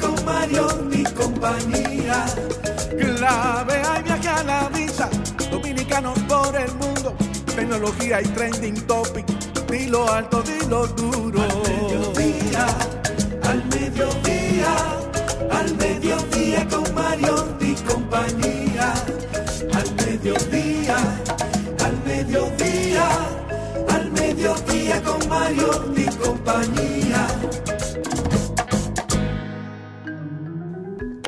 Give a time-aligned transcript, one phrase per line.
[0.00, 2.26] con Mario y compañía.
[2.98, 5.08] Clave hay viaje a la vista,
[5.50, 7.16] dominicanos por el mundo
[7.54, 9.26] tecnología y trending topic.
[9.70, 11.40] Dilo alto, dilo duro.
[11.42, 12.66] Al mediodía,
[13.42, 14.74] al mediodía,
[15.50, 18.92] al mediodía con Mario y compañía.
[19.72, 20.96] Al mediodía,
[21.84, 23.08] al mediodía,
[23.88, 27.01] al mediodía con Mario y compañía.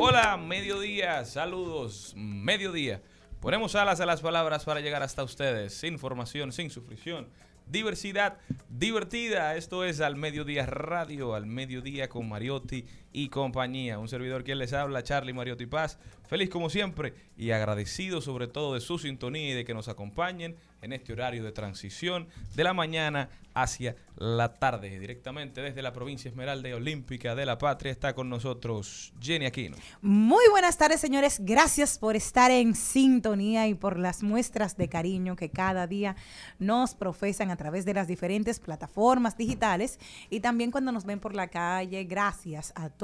[0.06, 3.00] Hola, mediodía, saludos, mediodía.
[3.40, 5.82] Ponemos alas a las palabras para llegar hasta ustedes.
[5.82, 7.30] Información sin sufrición.
[7.66, 8.36] Diversidad
[8.68, 9.56] divertida.
[9.56, 13.98] Esto es Al Mediodía Radio, Al Mediodía con Mariotti y compañía.
[13.98, 15.98] Un servidor quien les habla, Charlie Mariotti Paz.
[16.26, 20.56] Feliz como siempre y agradecido sobre todo de su sintonía y de que nos acompañen
[20.82, 24.98] en este horario de transición de la mañana hacia la tarde.
[24.98, 29.76] Directamente desde la provincia Esmeralda y Olímpica de la Patria está con nosotros Jenny Aquino.
[30.02, 31.38] Muy buenas tardes, señores.
[31.40, 36.16] Gracias por estar en sintonía y por las muestras de cariño que cada día
[36.58, 40.00] nos profesan a través de las diferentes plataformas digitales
[40.30, 42.04] y también cuando nos ven por la calle.
[42.04, 43.03] Gracias a todos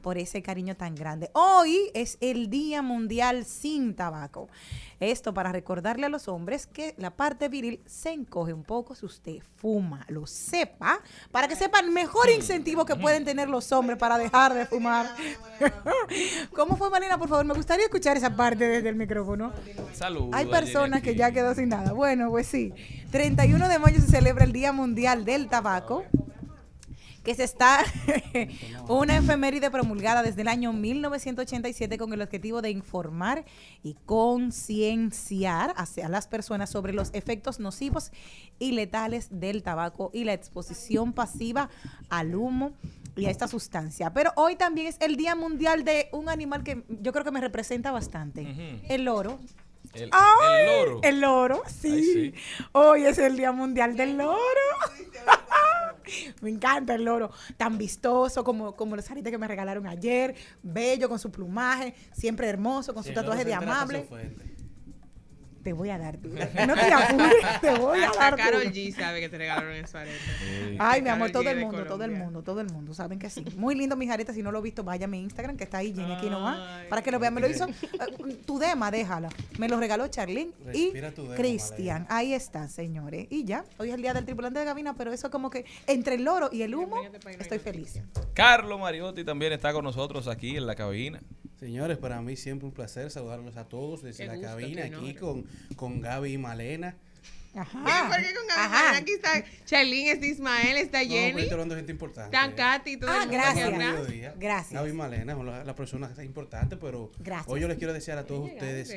[0.00, 1.30] por ese cariño tan grande.
[1.32, 4.48] Hoy es el Día Mundial sin Tabaco.
[5.00, 9.06] Esto para recordarle a los hombres que la parte viril se encoge un poco si
[9.06, 13.98] usted fuma, lo sepa, para que sepan el mejor incentivo que pueden tener los hombres
[13.98, 15.06] para dejar de fumar.
[16.52, 17.18] ¿Cómo fue, Malena?
[17.18, 19.52] Por favor, me gustaría escuchar esa parte desde el micrófono.
[19.92, 20.30] Saludos.
[20.32, 21.92] Hay personas que ya quedó sin nada.
[21.92, 22.72] Bueno, pues sí.
[23.10, 26.04] 31 de mayo se celebra el Día Mundial del Tabaco
[27.28, 27.84] que se está
[28.88, 33.44] una efeméride promulgada desde el año 1987 con el objetivo de informar
[33.82, 38.12] y concienciar hacia las personas sobre los efectos nocivos
[38.58, 41.68] y letales del tabaco y la exposición pasiva
[42.08, 42.72] al humo
[43.14, 44.10] y a esta sustancia.
[44.14, 47.42] Pero hoy también es el Día Mundial de un animal que yo creo que me
[47.42, 49.38] representa bastante, el loro.
[49.92, 50.60] El, ¡Ay!
[50.60, 51.00] el loro.
[51.02, 51.90] El loro, sí.
[51.92, 52.34] Ay, sí.
[52.72, 54.38] Hoy es el Día Mundial del Loro.
[56.40, 57.30] me encanta el loro.
[57.56, 60.34] Tan vistoso como, como los aritos que me regalaron ayer.
[60.62, 61.94] Bello con su plumaje.
[62.12, 64.08] Siempre hermoso con su tatuaje de amable.
[65.68, 66.48] Te voy a dar dura.
[66.66, 68.72] No te apures, te voy a Hasta dar dura.
[68.72, 70.16] G sabe que te regalaron esa areta.
[70.78, 73.28] Ay, mi amor, todo G el mundo, todo el mundo, todo el mundo, saben que
[73.28, 73.44] sí.
[73.54, 75.76] Muy lindo mis aretas, si no lo he visto, vaya a mi Instagram, que está
[75.76, 77.34] ahí, Jenny aquí nomás, para que lo vean.
[77.34, 79.28] Me lo hizo, eh, tu dema, déjala.
[79.58, 82.06] Me lo regaló Charlene y Respira tu dema, Cristian.
[82.08, 83.26] Ahí está, señores.
[83.28, 86.14] Y ya, hoy es el día del tripulante de cabina, pero eso como que entre
[86.14, 86.96] el loro y el humo,
[87.38, 88.00] estoy feliz.
[88.32, 91.20] Carlos Mariotti también está con nosotros aquí en la cabina.
[91.58, 95.44] Señores, para mí siempre un placer saludarlos a todos desde Qué la cabina aquí con,
[95.76, 96.94] con Gaby y Malena.
[97.54, 98.08] Ajá.
[98.08, 98.96] ¿Por qué con Ajá.
[98.96, 102.36] Aquí está Charlene, está Ismael, está No, Jenny, estoy hablando de gente importante.
[102.36, 103.72] está Katy, todo Ah, el mundo gracias.
[103.72, 104.34] Mediodía.
[104.38, 104.72] Gracias.
[104.80, 107.48] Gaby Malena, son las la personas importantes, pero Gracias.
[107.52, 108.88] hoy yo les quiero desear a todos ustedes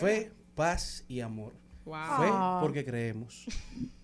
[0.00, 1.52] fe, paz y amor.
[1.84, 1.94] Wow.
[1.94, 2.58] Fe Ah.
[2.62, 3.46] porque creemos,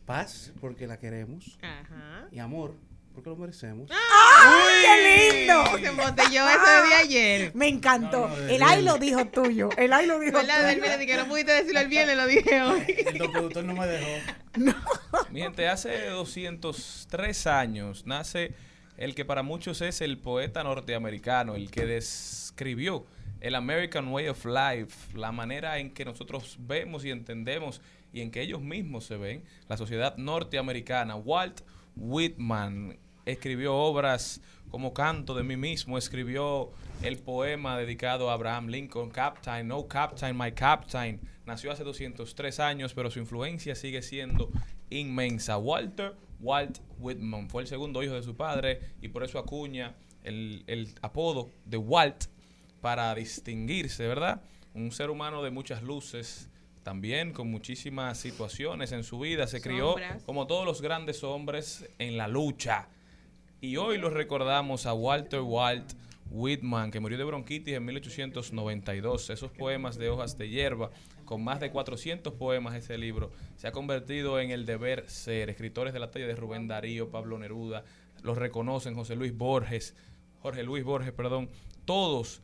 [0.06, 2.26] paz porque la queremos Ajá.
[2.32, 2.74] y amor
[3.18, 3.90] porque lo merecemos.
[3.90, 5.64] ¡Ay, qué lindo!
[5.76, 7.52] Se embotelló eso de ayer.
[7.52, 8.28] Me encantó.
[8.28, 9.70] No, no, el ay lo dijo tuyo.
[9.76, 10.68] El ay lo dijo ¿Verdad?
[10.68, 10.86] Del tuyo.
[10.86, 12.84] viernes, que no pudiste decirlo el viernes, lo dije hoy.
[12.86, 14.06] El productor no me dejó.
[15.32, 18.54] Mi gente, hace 203 años nace
[18.96, 23.04] el que para muchos es el poeta norteamericano, el que describió
[23.40, 27.80] el American Way of Life, la manera en que nosotros vemos y entendemos
[28.12, 31.16] y en que ellos mismos se ven, la sociedad norteamericana.
[31.16, 31.62] Walt
[31.98, 32.96] Whitman
[33.32, 34.40] escribió obras
[34.70, 36.70] como Canto de mí mismo, escribió
[37.02, 41.20] el poema dedicado a Abraham Lincoln, Captain, No Captain, My Captain.
[41.46, 44.50] Nació hace 203 años, pero su influencia sigue siendo
[44.90, 45.56] inmensa.
[45.58, 49.94] Walter Walt Whitman fue el segundo hijo de su padre y por eso acuña
[50.24, 52.26] el, el apodo de Walt
[52.80, 54.42] para distinguirse, ¿verdad?
[54.74, 56.48] Un ser humano de muchas luces,
[56.82, 59.46] también con muchísimas situaciones en su vida.
[59.46, 62.88] Se crió, como todos los grandes hombres, en la lucha.
[63.60, 65.94] Y hoy lo recordamos a Walter Walt
[66.30, 69.30] Whitman, que murió de bronquitis en 1892.
[69.30, 70.90] Esos poemas de hojas de hierba,
[71.24, 75.50] con más de 400 poemas ese libro, se ha convertido en el deber ser.
[75.50, 77.82] Escritores de la talla de Rubén Darío, Pablo Neruda,
[78.22, 79.96] los reconocen, José Luis Borges,
[80.40, 81.48] Jorge Luis Borges, perdón,
[81.84, 82.42] todos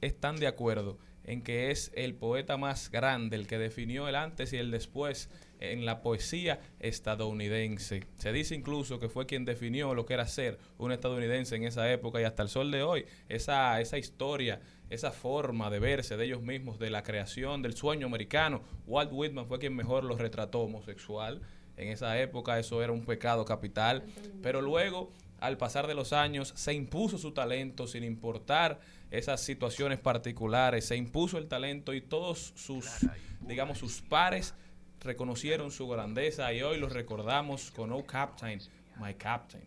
[0.00, 4.52] están de acuerdo en que es el poeta más grande, el que definió el antes
[4.52, 5.28] y el después
[5.60, 8.04] en la poesía estadounidense.
[8.18, 11.90] Se dice incluso que fue quien definió lo que era ser un estadounidense en esa
[11.90, 13.06] época y hasta el sol de hoy.
[13.28, 14.60] Esa, esa historia,
[14.90, 18.62] esa forma de verse de ellos mismos, de la creación, del sueño americano.
[18.86, 21.40] Walt Whitman fue quien mejor lo retrató homosexual.
[21.76, 24.04] En esa época eso era un pecado capital.
[24.42, 28.80] Pero luego al pasar de los años, se impuso su talento sin importar
[29.10, 32.86] esas situaciones particulares, se impuso el talento y todos sus,
[33.40, 34.54] digamos, sus pares
[35.00, 38.60] reconocieron su grandeza y hoy los recordamos con Oh Captain,
[38.98, 39.64] My Captain.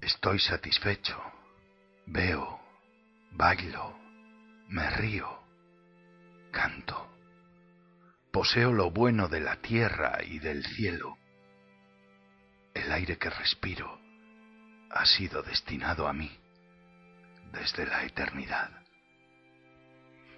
[0.00, 1.16] Estoy satisfecho.
[2.06, 2.60] Veo,
[3.32, 3.96] bailo,
[4.68, 5.28] me río,
[6.50, 7.08] canto.
[8.32, 11.16] Poseo lo bueno de la tierra y del cielo.
[12.74, 14.00] El aire que respiro
[14.90, 16.30] ha sido destinado a mí
[17.52, 18.70] desde la eternidad.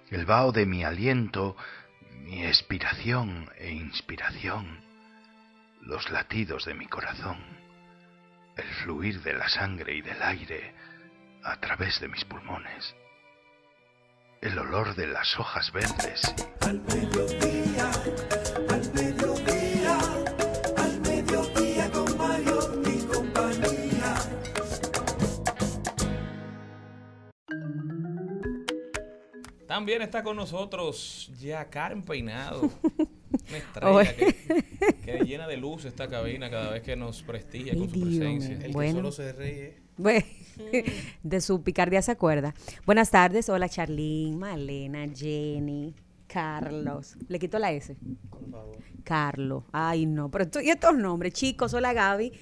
[0.09, 1.55] El vaho de mi aliento,
[2.23, 4.79] mi expiración e inspiración,
[5.81, 7.37] los latidos de mi corazón,
[8.57, 10.73] el fluir de la sangre y del aire
[11.43, 12.95] a través de mis pulmones,
[14.41, 16.21] el olor de las hojas verdes
[29.75, 32.61] También está con nosotros ya Karen Peinado,
[33.49, 37.89] una estrella que, que llena de luz esta cabina cada vez que nos prestigia con
[37.89, 38.07] su Dios.
[38.07, 38.55] presencia.
[38.55, 38.93] El que Bueno.
[38.93, 39.77] solo se ríe.
[39.97, 40.25] Bueno,
[41.23, 42.53] de su picardía se acuerda.
[42.85, 45.93] Buenas tardes, hola Charlene, Malena, Jenny,
[46.27, 47.17] Carlos.
[47.27, 47.97] Le quito la S.
[48.29, 48.77] Por favor.
[49.05, 49.63] Carlos.
[49.71, 52.33] Ay, no, pero esto- y estos nombres, chicos, hola Gaby.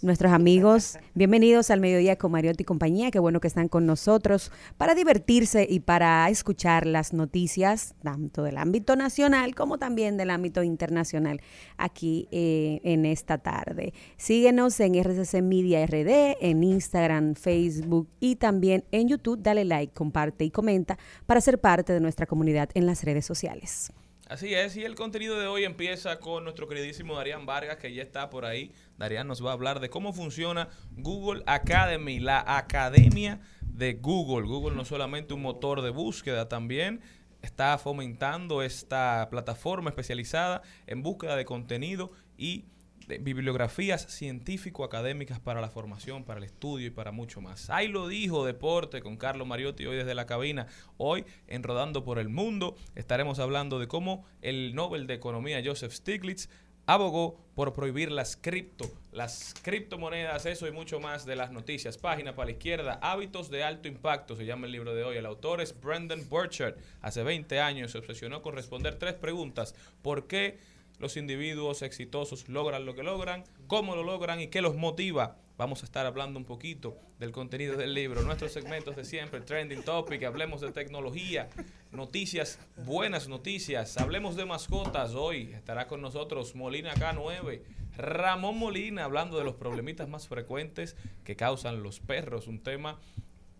[0.00, 3.10] Nuestros amigos, bienvenidos al Mediodía con Mariotti y compañía.
[3.10, 8.56] Qué bueno que están con nosotros para divertirse y para escuchar las noticias, tanto del
[8.56, 11.40] ámbito nacional como también del ámbito internacional,
[11.76, 13.92] aquí eh, en esta tarde.
[14.16, 19.42] Síguenos en RCC Media RD, en Instagram, Facebook y también en YouTube.
[19.42, 20.96] Dale like, comparte y comenta
[21.26, 23.92] para ser parte de nuestra comunidad en las redes sociales.
[24.34, 28.02] Así es, y el contenido de hoy empieza con nuestro queridísimo Darían Vargas, que ya
[28.02, 28.72] está por ahí.
[28.98, 34.48] Darían nos va a hablar de cómo funciona Google Academy, la academia de Google.
[34.48, 37.00] Google no es solamente un motor de búsqueda, también
[37.42, 42.64] está fomentando esta plataforma especializada en búsqueda de contenido y
[43.06, 47.70] bibliografías científico-académicas para la formación, para el estudio y para mucho más.
[47.70, 50.66] Ahí lo dijo Deporte con Carlos Mariotti hoy desde la cabina.
[50.96, 55.92] Hoy en Rodando por el Mundo estaremos hablando de cómo el Nobel de Economía Joseph
[55.92, 56.48] Stiglitz
[56.86, 61.98] abogó por prohibir las cripto, las criptomonedas, eso y mucho más de las noticias.
[61.98, 65.16] Página para la izquierda, hábitos de alto impacto, se llama el libro de hoy.
[65.16, 66.76] El autor es Brendan Burchard.
[67.00, 69.74] Hace 20 años se obsesionó con responder tres preguntas.
[70.02, 70.58] ¿Por qué
[70.98, 75.36] los individuos exitosos logran lo que logran, cómo lo logran y qué los motiva.
[75.56, 79.84] Vamos a estar hablando un poquito del contenido del libro, nuestros segmentos de siempre, Trending
[79.84, 81.48] Topic, hablemos de tecnología,
[81.92, 85.14] noticias, buenas noticias, hablemos de mascotas.
[85.14, 87.62] Hoy estará con nosotros Molina K9,
[87.96, 92.98] Ramón Molina, hablando de los problemitas más frecuentes que causan los perros, un tema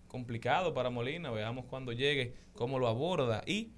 [0.09, 3.71] complicado para Molina, veamos cuando llegue cómo lo aborda y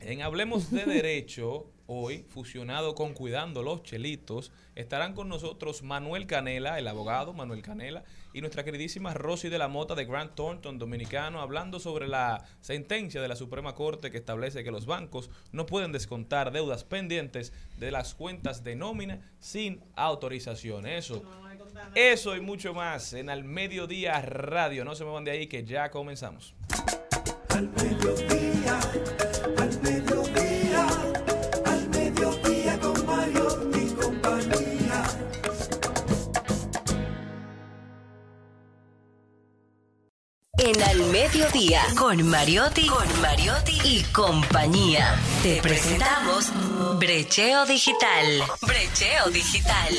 [0.00, 6.78] en Hablemos de Derecho, hoy, fusionado con Cuidando los Chelitos, estarán con nosotros Manuel Canela,
[6.78, 11.40] el abogado Manuel Canela, y nuestra queridísima Rosy de la Mota de Grant Thornton, dominicano,
[11.40, 15.92] hablando sobre la sentencia de la Suprema Corte que establece que los bancos no pueden
[15.92, 20.86] descontar deudas pendientes de las cuentas de nómina sin autorización.
[20.86, 21.22] Eso.
[21.94, 24.84] Eso y mucho más en Al Mediodía Radio.
[24.84, 26.54] No se me van de ahí que ya comenzamos.
[27.54, 28.80] Al mediodía,
[29.58, 30.86] al mediodía,
[31.64, 35.04] al mediodía con Mario y compañía.
[40.58, 45.14] En Al Mediodía, con Mariotti, con Mariotti y compañía.
[45.44, 46.50] Te presentamos
[46.98, 48.42] Brecheo Digital.
[48.62, 49.94] Brecheo Digital.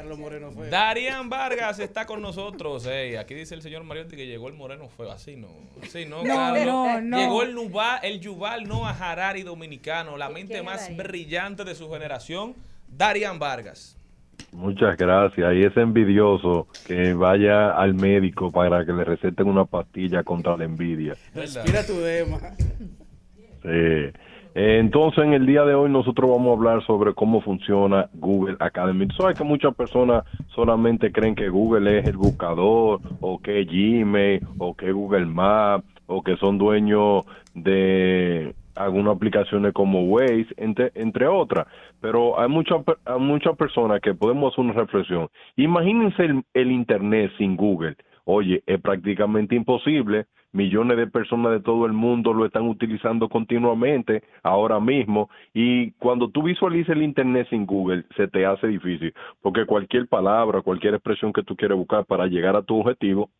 [0.00, 0.70] Carlos Moreno fue.
[0.70, 2.86] Darian Vargas está con nosotros.
[2.86, 5.48] Ey, aquí dice el señor Mariotti que llegó el moreno fue así, no.
[5.82, 6.64] Así no, No, Carlos.
[6.64, 7.18] no, no.
[7.18, 12.54] Llegó el Nubal, el Yuval Noah Harari dominicano, la mente más brillante de su generación,
[12.88, 13.94] Darian Vargas.
[14.52, 15.52] Muchas gracias.
[15.54, 20.64] Y es envidioso que vaya al médico para que le receten una pastilla contra la
[20.64, 21.14] envidia.
[21.34, 22.38] Respira tu dema.
[23.62, 24.18] Sí.
[24.54, 29.06] Entonces, en el día de hoy nosotros vamos a hablar sobre cómo funciona Google Academy.
[29.16, 34.74] Sabes que muchas personas solamente creen que Google es el buscador, o que Gmail, o
[34.74, 41.66] que Google Maps, o que son dueños de algunas aplicaciones como Waze, entre, entre otras.
[42.00, 45.28] Pero hay muchas hay muchas personas que podemos hacer una reflexión.
[45.56, 47.96] Imagínense el, el Internet sin Google.
[48.24, 50.26] Oye, es prácticamente imposible.
[50.52, 55.30] Millones de personas de todo el mundo lo están utilizando continuamente ahora mismo.
[55.54, 59.14] Y cuando tú visualizas el Internet sin Google, se te hace difícil.
[59.40, 63.30] Porque cualquier palabra, cualquier expresión que tú quieras buscar para llegar a tu objetivo,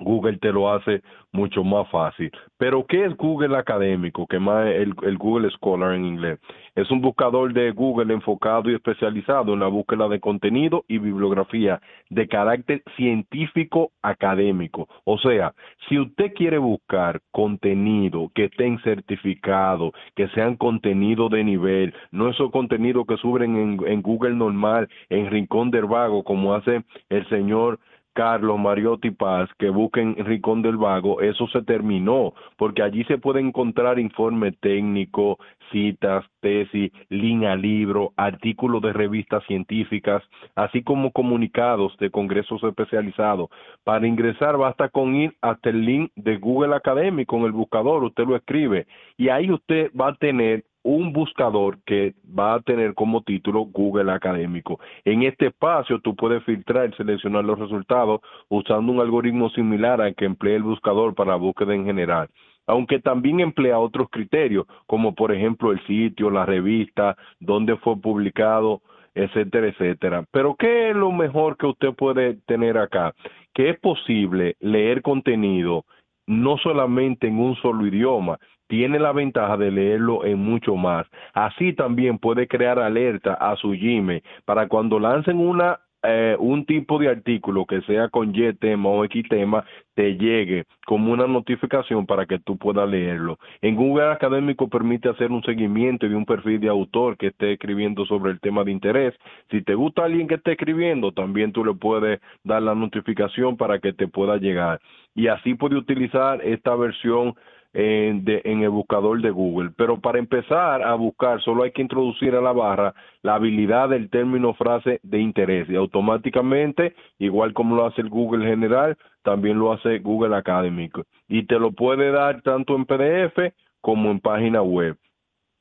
[0.00, 2.30] Google te lo hace mucho más fácil.
[2.58, 4.26] Pero ¿qué es Google Académico?
[4.26, 6.38] Que más el, el Google Scholar en inglés.
[6.74, 11.80] Es un buscador de Google enfocado y especializado en la búsqueda de contenido y bibliografía
[12.10, 14.88] de carácter científico académico.
[15.04, 15.52] O sea,
[15.88, 22.50] si usted quiere buscar contenido que estén certificados, que sean contenido de nivel, no esos
[22.50, 27.78] contenidos que suben en, en Google normal, en Rincón del Vago, como hace el señor
[28.12, 33.40] Carlos Mariotti Paz, que busquen Rincón del Vago, eso se terminó, porque allí se puede
[33.40, 35.38] encontrar informe técnico,
[35.70, 40.22] citas, tesis, línea libro, artículos de revistas científicas,
[40.54, 43.48] así como comunicados de congresos especializados.
[43.84, 48.26] Para ingresar basta con ir hasta el link de Google Academy con el buscador, usted
[48.26, 53.22] lo escribe y ahí usted va a tener un buscador que va a tener como
[53.22, 54.80] título Google Académico.
[55.04, 60.14] En este espacio tú puedes filtrar y seleccionar los resultados usando un algoritmo similar al
[60.14, 62.28] que emplea el buscador para la búsqueda en general
[62.66, 68.82] aunque también emplea otros criterios, como por ejemplo el sitio, la revista, dónde fue publicado,
[69.14, 70.24] etcétera, etcétera.
[70.30, 73.14] Pero ¿qué es lo mejor que usted puede tener acá?
[73.52, 75.84] Que es posible leer contenido
[76.26, 78.38] no solamente en un solo idioma,
[78.72, 81.06] tiene la ventaja de leerlo en mucho más.
[81.34, 86.98] Así también puede crear alerta a su Gmail para cuando lancen una eh, un tipo
[86.98, 89.64] de artículo que sea con Y tema o X tema
[89.94, 93.38] te llegue como una notificación para que tú puedas leerlo.
[93.60, 98.06] En Google Académico permite hacer un seguimiento y un perfil de autor que esté escribiendo
[98.06, 99.14] sobre el tema de interés.
[99.50, 103.78] Si te gusta alguien que esté escribiendo, también tú le puedes dar la notificación para
[103.80, 104.80] que te pueda llegar.
[105.14, 107.34] Y así puede utilizar esta versión
[107.72, 109.70] en, de- en el buscador de Google.
[109.76, 114.10] Pero para empezar a buscar, solo hay que introducir a la barra la habilidad del
[114.10, 119.72] término frase de interés y automáticamente, igual como lo hace el Google general, también lo
[119.72, 121.04] hace Google Académico.
[121.28, 124.96] Y te lo puede dar tanto en PDF como en página web.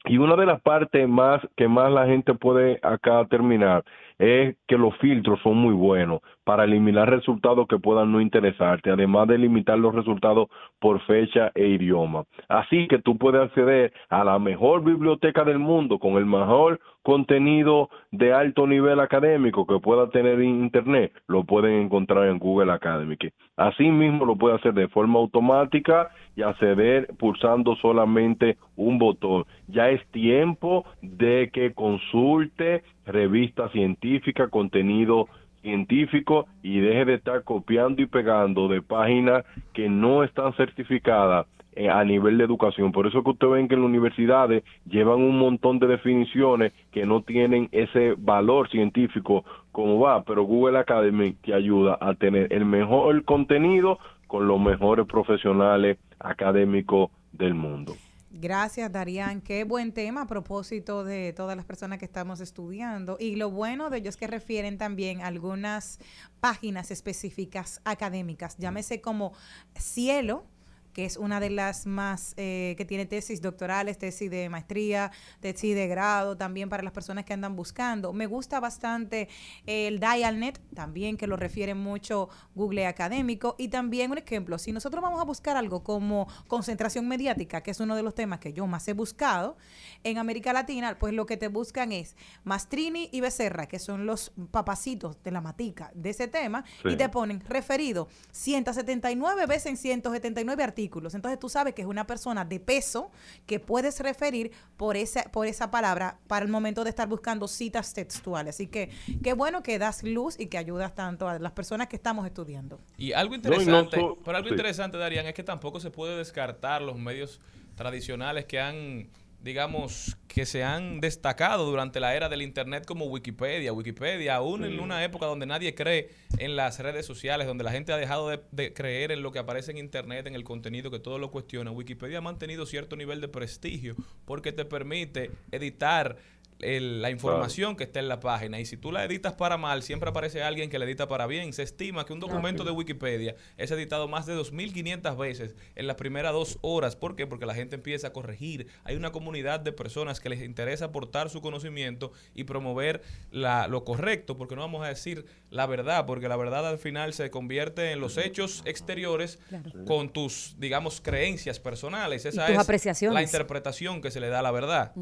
[0.06, 3.84] Y una de las partes más que más la gente puede acá terminar
[4.18, 9.28] es que los filtros son muy buenos para eliminar resultados que puedan no interesarte, además
[9.28, 10.48] de limitar los resultados
[10.80, 12.24] por fecha e idioma.
[12.48, 17.90] Así que tú puedes acceder a la mejor biblioteca del mundo con el mejor contenido
[18.12, 23.34] de alto nivel académico que pueda tener en Internet, lo pueden encontrar en Google Academic.
[23.58, 29.46] Así mismo lo puede hacer de forma automática y acceder pulsando solamente un botón.
[29.68, 35.28] Ya es tiempo de que consulte revistas científicas, contenido
[35.62, 41.90] científico y deje de estar copiando y pegando de páginas que no están certificadas eh,
[41.90, 42.92] a nivel de educación.
[42.92, 47.06] Por eso que ustedes ven que en las universidades llevan un montón de definiciones que
[47.06, 52.66] no tienen ese valor científico como va, pero Google Academy te ayuda a tener el
[52.66, 57.96] mejor contenido con los mejores profesionales académicos del mundo.
[58.34, 59.42] Gracias, Darían.
[59.42, 63.18] Qué buen tema a propósito de todas las personas que estamos estudiando.
[63.20, 66.00] Y lo bueno de ellos es que refieren también algunas
[66.40, 69.34] páginas específicas académicas, llámese como
[69.76, 70.46] Cielo,
[70.94, 75.76] que es una de las más eh, que tiene tesis doctorales, tesis de maestría, tesis
[75.76, 78.14] de grado, también para las personas que andan buscando.
[78.14, 79.30] Me gusta bastante
[79.66, 83.56] el Dialnet, también que lo refiere mucho Google Académico.
[83.58, 87.80] Y también un ejemplo, si nosotros vamos a buscar algo como concentración mediática, que es
[87.80, 89.58] uno de los temas que yo más he buscado
[90.04, 94.32] en América Latina, pues lo que te buscan es Mastrini y Becerra, que son los
[94.52, 100.64] papacitos de la matica de ese tema, y te ponen referido 179 veces en 179
[100.64, 100.81] artículos.
[101.16, 103.12] Entonces tú sabes que es una persona de peso
[103.46, 107.94] que puedes referir por esa, por esa palabra para el momento de estar buscando citas
[107.94, 108.56] textuales.
[108.56, 108.90] Así que
[109.24, 112.80] qué bueno que das luz y que ayudas tanto a las personas que estamos estudiando.
[112.98, 114.54] Y algo No, no interesante, so- pero algo sí.
[114.54, 117.40] interesante, Darían, es que tampoco se puede descartar los medios
[117.76, 119.08] tradicionales que han,
[119.42, 123.74] digamos, que se han destacado durante la era del Internet como Wikipedia.
[123.74, 127.92] Wikipedia, aún en una época donde nadie cree en las redes sociales, donde la gente
[127.92, 131.00] ha dejado de, de creer en lo que aparece en Internet, en el contenido, que
[131.00, 133.96] todo lo cuestiona, Wikipedia ha mantenido cierto nivel de prestigio
[134.26, 136.18] porque te permite editar
[136.62, 138.60] el- la información que está en la página.
[138.60, 141.54] Y si tú la editas para mal, siempre aparece alguien que la edita para bien.
[141.54, 145.96] Se estima que un documento de Wikipedia es editado más de 2.500 veces en las
[145.96, 146.96] primeras dos horas.
[146.96, 147.28] ¿Por qué?
[147.28, 148.68] Porque la gente empieza a corregir.
[148.84, 153.02] Hay una comunidad de personas que les interesa aportar su conocimiento y promover
[153.32, 157.14] la- lo correcto, porque no vamos a decir la verdad, porque la verdad al final
[157.14, 159.40] se convierte en los hechos exteriores
[159.86, 162.26] con tus, digamos, creencias personales.
[162.26, 163.14] Esa tus es apreciaciones.
[163.14, 164.94] la interpretación que se le da a la verdad.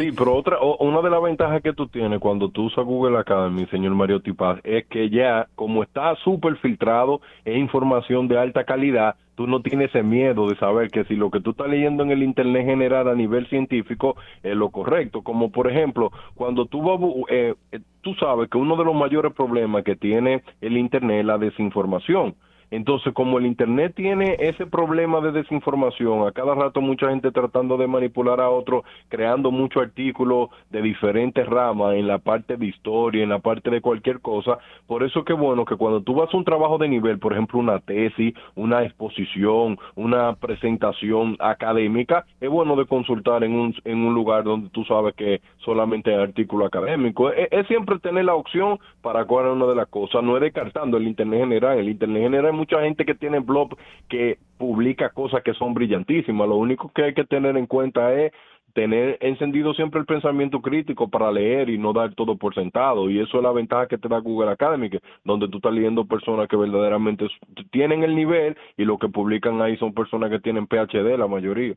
[0.00, 3.18] Sí, pero otra, o- una de las ventajas que tú tienes cuando tú usas Google
[3.18, 8.64] Academy, señor Mario Tipaz, es que ya, como está súper filtrado, es información de alta
[8.64, 12.02] calidad, tú no tienes ese miedo de saber que si lo que tú estás leyendo
[12.04, 15.22] en el Internet general a nivel científico es lo correcto.
[15.22, 19.32] Como por ejemplo, cuando tú vas, eh, eh, tú sabes que uno de los mayores
[19.32, 22.34] problemas que tiene el Internet es la desinformación.
[22.74, 27.76] Entonces, como el Internet tiene ese problema de desinformación, a cada rato mucha gente tratando
[27.76, 33.22] de manipular a otro, creando muchos artículos de diferentes ramas en la parte de historia,
[33.22, 34.58] en la parte de cualquier cosa.
[34.88, 37.60] Por eso que bueno que cuando tú vas a un trabajo de nivel, por ejemplo,
[37.60, 44.14] una tesis, una exposición, una presentación académica, es bueno de consultar en un, en un
[44.14, 47.30] lugar donde tú sabes que solamente hay artículo académico.
[47.30, 50.42] Es, es siempre tener la opción para cuál es una de las cosas, no es
[50.42, 51.78] descartando el Internet general.
[51.78, 53.76] El Internet general hay mucha gente que tiene blog
[54.08, 56.48] que publica cosas que son brillantísimas.
[56.48, 58.32] Lo único que hay que tener en cuenta es
[58.72, 63.10] tener encendido siempre el pensamiento crítico para leer y no dar todo por sentado.
[63.10, 64.90] Y eso es la ventaja que te da Google Academy,
[65.24, 67.26] donde tú estás leyendo personas que verdaderamente
[67.70, 71.74] tienen el nivel y lo que publican ahí son personas que tienen PhD, la mayoría.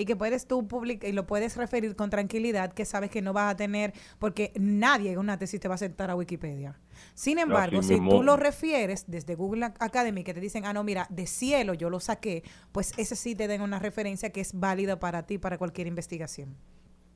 [0.00, 3.32] Y que puedes tú publicar y lo puedes referir con tranquilidad que sabes que no
[3.32, 6.78] vas a tener porque nadie en una tesis te va a aceptar a Wikipedia.
[7.14, 8.10] Sin embargo, si mismo.
[8.10, 11.74] tú lo refieres desde Google Ac- Academy que te dicen, ah, no, mira, de cielo
[11.74, 15.38] yo lo saqué, pues ese sí te den una referencia que es válida para ti,
[15.38, 16.56] para cualquier investigación.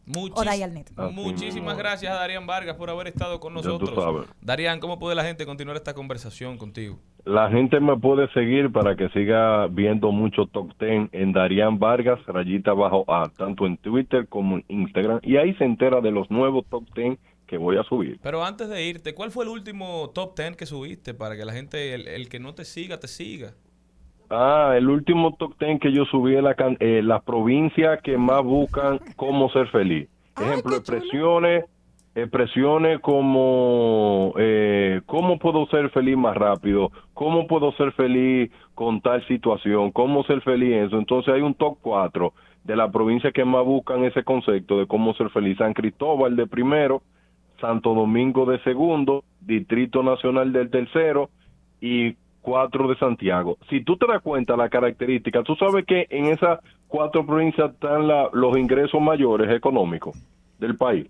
[0.06, 0.46] Muchis-.
[0.96, 4.26] Así Muchísimas gracias a Darían Vargas por haber estado con nosotros.
[4.40, 6.98] Darían, ¿cómo puede la gente continuar esta conversación contigo?
[7.24, 12.18] La gente me puede seguir para que siga viendo mucho top 10 en Darían Vargas,
[12.26, 15.20] rayita bajo A, tanto en Twitter como en Instagram.
[15.22, 18.18] Y ahí se entera de los nuevos top 10 que voy a subir.
[18.22, 21.54] Pero antes de irte, ¿cuál fue el último top 10 que subiste para que la
[21.54, 23.54] gente, el, el que no te siga, te siga?
[24.30, 28.16] Ah, el último top 10 que yo subí es la, can- eh, las provincias que
[28.18, 30.08] más buscan cómo ser feliz.
[30.40, 31.64] Ejemplo, expresiones,
[32.14, 39.24] expresiones como eh, cómo puedo ser feliz más rápido, cómo puedo ser feliz con tal
[39.28, 40.98] situación, cómo ser feliz en eso.
[40.98, 42.32] Entonces hay un top 4
[42.64, 45.58] de la provincia que más buscan ese concepto de cómo ser feliz.
[45.58, 47.02] San Cristóbal de primero,
[47.60, 51.28] Santo Domingo de segundo, Distrito Nacional del tercero
[51.80, 53.56] y cuatro de Santiago.
[53.70, 58.06] Si tú te das cuenta la característica, tú sabes que en esas cuatro provincias están
[58.06, 60.16] la- los ingresos mayores económicos
[60.58, 61.06] del país.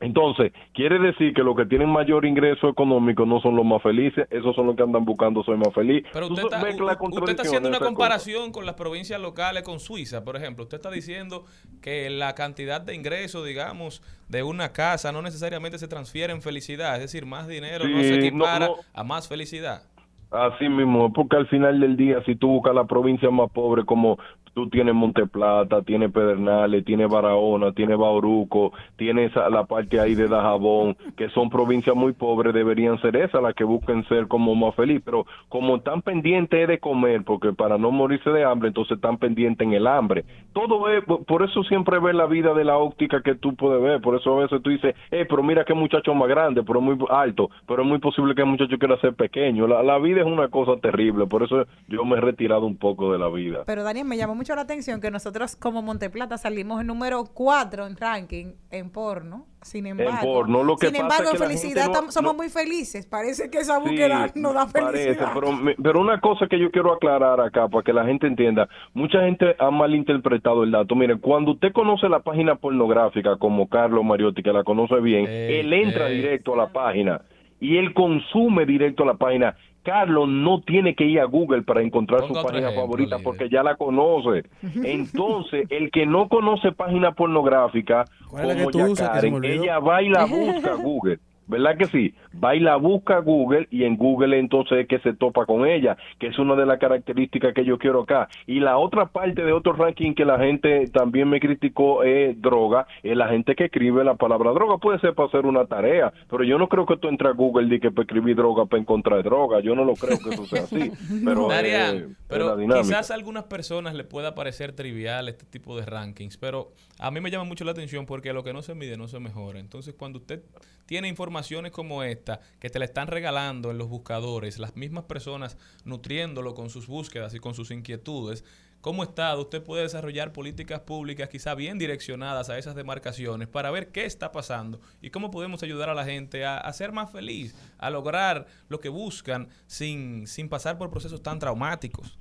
[0.00, 4.28] Entonces, quiere decir que los que tienen mayor ingreso económico no son los más felices,
[4.30, 6.04] esos son los que andan buscando soy más feliz.
[6.12, 6.58] Pero usted está,
[7.00, 10.64] usted está haciendo en una comparación con las provincias locales, con Suiza, por ejemplo.
[10.64, 11.46] Usted está diciendo
[11.80, 16.96] que la cantidad de ingresos, digamos, de una casa no necesariamente se transfiere en felicidad.
[16.96, 18.74] Es decir, más dinero no se no, equipara no.
[18.92, 19.82] a más felicidad.
[20.30, 24.18] Así mismo, porque al final del día, si tú buscas la provincia más pobre, como
[24.56, 30.96] tú tienes Monteplata, tienes Pedernales, tienes Barahona, tienes Bauruco, tienes la parte ahí de Dajabón,
[31.14, 35.02] que son provincias muy pobres, deberían ser esas las que busquen ser como más feliz,
[35.04, 39.66] pero como están pendientes de comer, porque para no morirse de hambre, entonces están pendientes
[39.66, 40.24] en el hambre.
[40.54, 44.00] Todo es, por eso siempre ves la vida de la óptica que tú puedes ver,
[44.00, 46.96] por eso a veces tú dices, eh, pero mira qué muchacho más grande, pero muy
[47.10, 49.66] alto, pero es muy posible que el muchacho quiera ser pequeño.
[49.66, 53.12] La, la vida es una cosa terrible, por eso yo me he retirado un poco
[53.12, 53.64] de la vida.
[53.66, 57.86] Pero Daniel, me llamó mucho la atención que nosotros como Monteplata salimos en número 4
[57.86, 59.46] en ranking en porno.
[59.62, 62.36] Sin embargo, porno, lo que sin pasa embargo, es que en felicidad no- somos no-
[62.36, 63.04] muy felices.
[63.06, 65.30] Parece que esa Sí, búsqueda nos da parece, felicidad.
[65.34, 68.68] pero, me- pero una cosa que yo quiero aclarar acá para que la gente entienda,
[68.94, 70.94] mucha gente ha malinterpretado el dato.
[70.94, 75.72] Mire, cuando usted conoce la página pornográfica como Carlos Mariotti, que la conoce bien, él
[75.72, 76.16] entra ey.
[76.18, 77.22] directo a la página
[77.58, 79.56] y él consume directo a la página.
[79.86, 83.24] Carlos no tiene que ir a Google para encontrar Ponga su página ejemplo, favorita líder.
[83.24, 84.42] porque ya la conoce.
[84.84, 89.62] Entonces, el que no conoce página pornográfica, ¿Cuál es la como Yacaren, olvidó?
[89.62, 91.18] ella va y la busca a Google.
[91.46, 92.14] ¿Verdad que sí?
[92.42, 95.96] Va y la busca Google y en Google entonces es que se topa con ella,
[96.18, 98.28] que es una de las características que yo quiero acá.
[98.46, 102.86] Y la otra parte de otro ranking que la gente también me criticó es droga,
[103.02, 104.78] es la gente que escribe la palabra droga.
[104.78, 107.74] Puede ser para hacer una tarea, pero yo no creo que tú entres a Google
[107.74, 109.60] y que para escribir droga para encontrar droga.
[109.60, 110.90] Yo no lo creo que eso sea así.
[111.24, 116.36] Pero, eh, pero quizás a algunas personas le pueda parecer trivial este tipo de rankings,
[116.36, 119.08] pero a mí me llama mucho la atención porque lo que no se mide no
[119.08, 119.58] se mejora.
[119.60, 120.42] Entonces, cuando usted
[120.86, 125.56] tiene informaciones como esta, que te la están regalando en los buscadores, las mismas personas
[125.84, 128.44] nutriéndolo con sus búsquedas y con sus inquietudes,
[128.80, 133.90] como Estado usted puede desarrollar políticas públicas quizá bien direccionadas a esas demarcaciones para ver
[133.90, 137.56] qué está pasando y cómo podemos ayudar a la gente a, a ser más feliz,
[137.78, 142.16] a lograr lo que buscan sin, sin pasar por procesos tan traumáticos.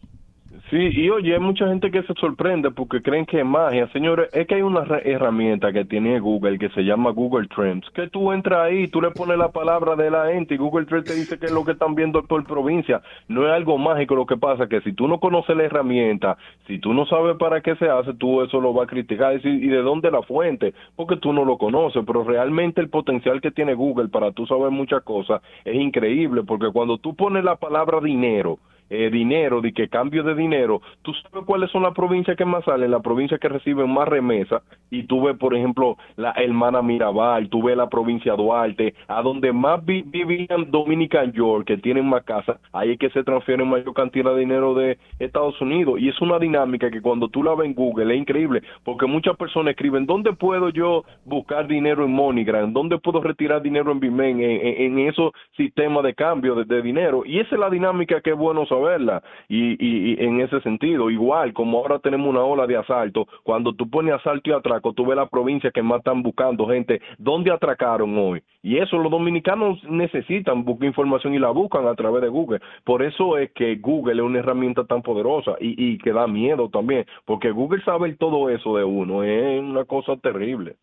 [0.70, 3.88] Sí, y oye, hay mucha gente que se sorprende porque creen que es magia.
[3.92, 8.08] Señores, es que hay una herramienta que tiene Google que se llama Google Trends, que
[8.08, 11.16] tú entras ahí, tú le pones la palabra de la gente y Google Trends te
[11.16, 13.02] dice que es lo que están viendo por provincia.
[13.28, 16.38] No es algo mágico lo que pasa, que si tú no conoces la herramienta,
[16.68, 19.36] si tú no sabes para qué se hace, tú eso lo vas a criticar y
[19.38, 20.74] decir, ¿y de dónde la fuente?
[20.96, 24.72] Porque tú no lo conoces, pero realmente el potencial que tiene Google para tú saber
[24.72, 29.90] muchas cosas es increíble, porque cuando tú pones la palabra dinero, eh, dinero, de que
[29.90, 33.50] cambio de dinero, tú sabes cuáles son las provincias que más salen, las provincias que
[33.50, 38.34] reciben más remesas, y tú ves, por ejemplo, la hermana Mirabal, tú ves la provincia
[38.34, 43.10] Duarte, a donde más vi- vivían Dominican York, que tienen más casas, ahí es que
[43.10, 47.28] se transfiere mayor cantidad de dinero de Estados Unidos, y es una dinámica que cuando
[47.28, 51.68] tú la ves en Google es increíble, porque muchas personas escriben, ¿dónde puedo yo buscar
[51.68, 52.74] dinero en MoneyGram?
[52.74, 54.40] ¿Dónde puedo retirar dinero en Bimen?
[54.42, 58.66] En, esos sistemas de cambio de, dinero, y esa es la dinámica que es bueno
[58.78, 63.28] saberla, y, y- y en ese sentido, igual como ahora tenemos una ola de asalto,
[63.44, 67.02] cuando tú pones asalto y atraco, tú ves la provincia que más están buscando gente,
[67.18, 68.42] ¿dónde atracaron hoy?
[68.62, 72.60] Y eso los dominicanos necesitan buscar información y la buscan a través de Google.
[72.84, 76.70] Por eso es que Google es una herramienta tan poderosa y, y que da miedo
[76.70, 80.76] también, porque Google sabe todo eso de uno, es una cosa terrible.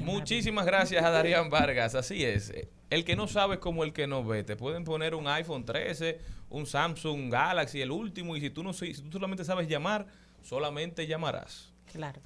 [0.00, 1.94] Muchísimas gracias a Darían Vargas.
[1.94, 2.52] Así es.
[2.88, 4.42] El que no sabe es como el que no ve.
[4.42, 6.18] Te pueden poner un iPhone 13,
[6.50, 10.06] un Samsung Galaxy, el último, y si tú, no, si tú solamente sabes llamar,
[10.42, 11.72] solamente llamarás.
[11.92, 12.20] Claro.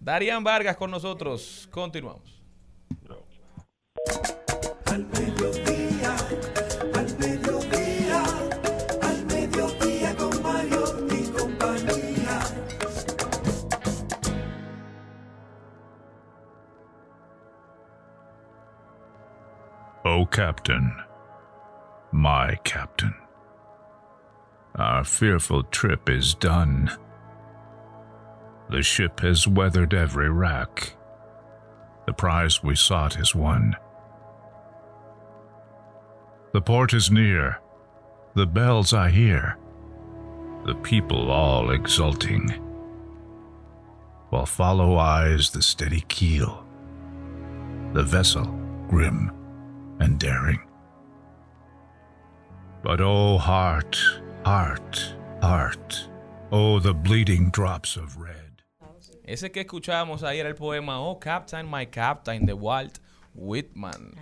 [0.00, 1.68] Darían Vargas con nosotros.
[1.70, 2.36] Continuamos.
[4.86, 5.06] Al
[20.06, 21.02] O Captain,
[22.12, 23.12] my Captain,
[24.76, 26.96] our fearful trip is done.
[28.70, 30.94] The ship has weathered every rack.
[32.06, 33.74] The prize we sought is won.
[36.52, 37.58] The port is near.
[38.34, 39.58] The bells I hear.
[40.66, 42.50] The people all exulting.
[44.30, 46.64] while follow eyes the steady keel,
[47.92, 48.44] the vessel
[48.88, 49.32] grim
[50.00, 50.60] and daring.
[52.82, 53.98] But oh, heart,
[54.44, 56.08] heart, heart,
[56.52, 58.62] oh, the bleeding drops of red.
[59.24, 63.00] Ese que escuchábamos ahí era el poema Oh Captain, My Captain de Walt
[63.34, 64.14] Whitman,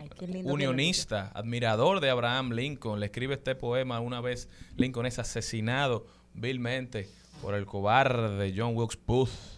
[0.44, 3.00] unionista, admirador de Abraham Lincoln.
[3.00, 7.06] Le escribe este poema una vez Lincoln es asesinado vilmente
[7.42, 9.53] por el cobarde John Wilkes Booth.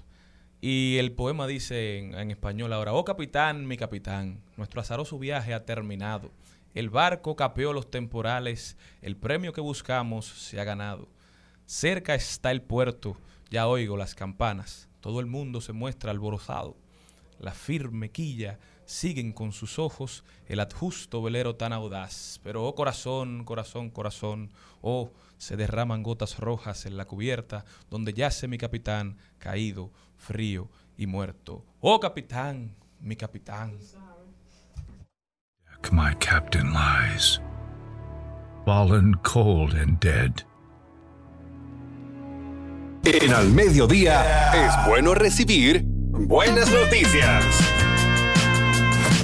[0.68, 5.64] Y el poema dice en, español ahora, oh capitán, mi capitán, nuestro azaroso viaje ha
[5.64, 6.32] terminado.
[6.74, 11.06] El barco capeó los temporales, el premio que buscamos se ha ganado.
[11.66, 13.16] Cerca está el puerto,
[13.48, 16.76] ya oigo las campanas, todo el mundo se muestra alborozado.
[17.38, 22.40] La firme quilla siguen con sus ojos el adjusto velero tan audaz.
[22.42, 24.50] Pero, oh corazón, corazón, corazón,
[24.80, 29.92] oh, se derraman gotas rojas en la cubierta donde yace mi capitán caído,
[30.26, 31.64] frío y muerto.
[31.80, 33.78] Oh capitán, mi capitán.
[35.92, 37.40] My captain lies,
[38.64, 40.42] fallen cold and dead.
[43.04, 47.44] En Al Mediodía es bueno recibir buenas noticias.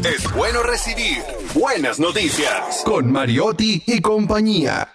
[0.04, 1.18] Es bueno recibir
[1.52, 4.88] buenas noticias con Mariotti y compañía.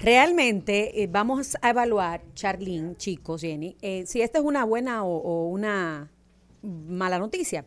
[0.00, 5.14] Realmente eh, vamos a evaluar, Charlene, chicos, Jenny, eh, si esta es una buena o,
[5.14, 6.10] o una
[6.62, 7.66] mala noticia.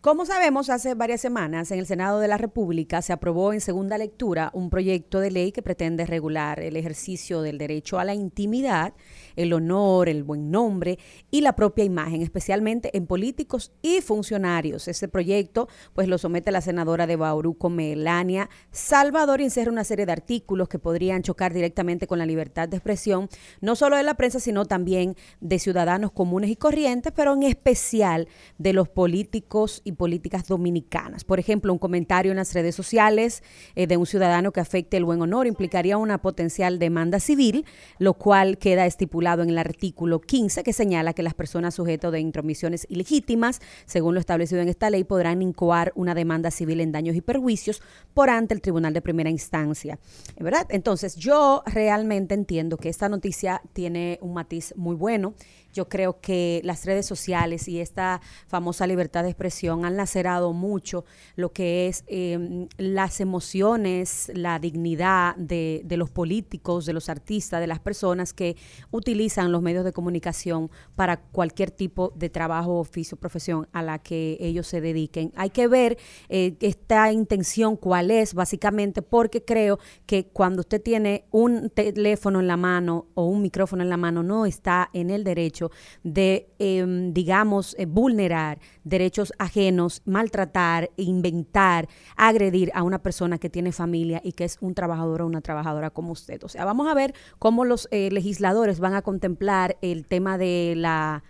[0.00, 3.98] Como sabemos, hace varias semanas en el Senado de la República se aprobó en segunda
[3.98, 8.94] lectura un proyecto de ley que pretende regular el ejercicio del derecho a la intimidad,
[9.34, 11.00] el honor, el buen nombre
[11.32, 14.86] y la propia imagen, especialmente en políticos y funcionarios.
[14.86, 20.06] Este proyecto pues lo somete la senadora de Bauruco, Melania Salvador, y encierra una serie
[20.06, 23.28] de artículos que podrían chocar directamente con la libertad de expresión,
[23.60, 28.28] no solo de la prensa, sino también de ciudadanos comunes y corrientes, pero en especial
[28.58, 31.24] de los políticos y políticas dominicanas.
[31.24, 33.42] Por ejemplo, un comentario en las redes sociales
[33.74, 37.64] eh, de un ciudadano que afecte el buen honor implicaría una potencial demanda civil,
[37.98, 42.20] lo cual queda estipulado en el artículo 15 que señala que las personas sujetas de
[42.20, 47.16] intromisiones ilegítimas, según lo establecido en esta ley, podrán incoar una demanda civil en daños
[47.16, 47.82] y perjuicios
[48.14, 49.98] por ante el Tribunal de Primera Instancia.
[50.38, 50.66] ¿Verdad?
[50.68, 55.34] Entonces, yo realmente entiendo que esta noticia tiene un matiz muy bueno.
[55.78, 61.04] Yo creo que las redes sociales y esta famosa libertad de expresión han lacerado mucho
[61.36, 67.60] lo que es eh, las emociones, la dignidad de, de los políticos, de los artistas,
[67.60, 68.56] de las personas que
[68.90, 74.36] utilizan los medios de comunicación para cualquier tipo de trabajo, oficio, profesión a la que
[74.40, 75.32] ellos se dediquen.
[75.36, 75.96] Hay que ver
[76.28, 82.48] eh, esta intención cuál es, básicamente, porque creo que cuando usted tiene un teléfono en
[82.48, 85.67] la mano o un micrófono en la mano, no está en el derecho
[86.02, 94.20] de, eh, digamos, vulnerar derechos ajenos, maltratar, inventar, agredir a una persona que tiene familia
[94.24, 96.42] y que es un trabajador o una trabajadora como usted.
[96.44, 100.74] O sea, vamos a ver cómo los eh, legisladores van a contemplar el tema de
[100.76, 101.22] la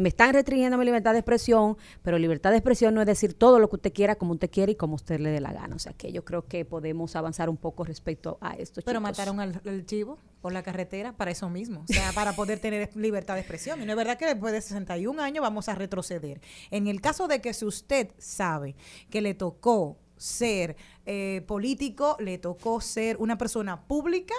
[0.00, 3.58] me están restringiendo mi libertad de expresión, pero libertad de expresión no es decir todo
[3.58, 5.76] lo que usted quiera, como usted quiere y como usted le dé la gana.
[5.76, 8.80] O sea que yo creo que podemos avanzar un poco respecto a esto.
[8.84, 9.02] Pero chicos.
[9.02, 12.90] mataron al, al chivo por la carretera para eso mismo, o sea, para poder tener
[12.96, 13.82] libertad de expresión.
[13.82, 16.40] Y no es verdad que después de 61 años vamos a retroceder.
[16.70, 18.74] En el caso de que si usted sabe
[19.10, 24.34] que le tocó ser eh, político, le tocó ser una persona pública,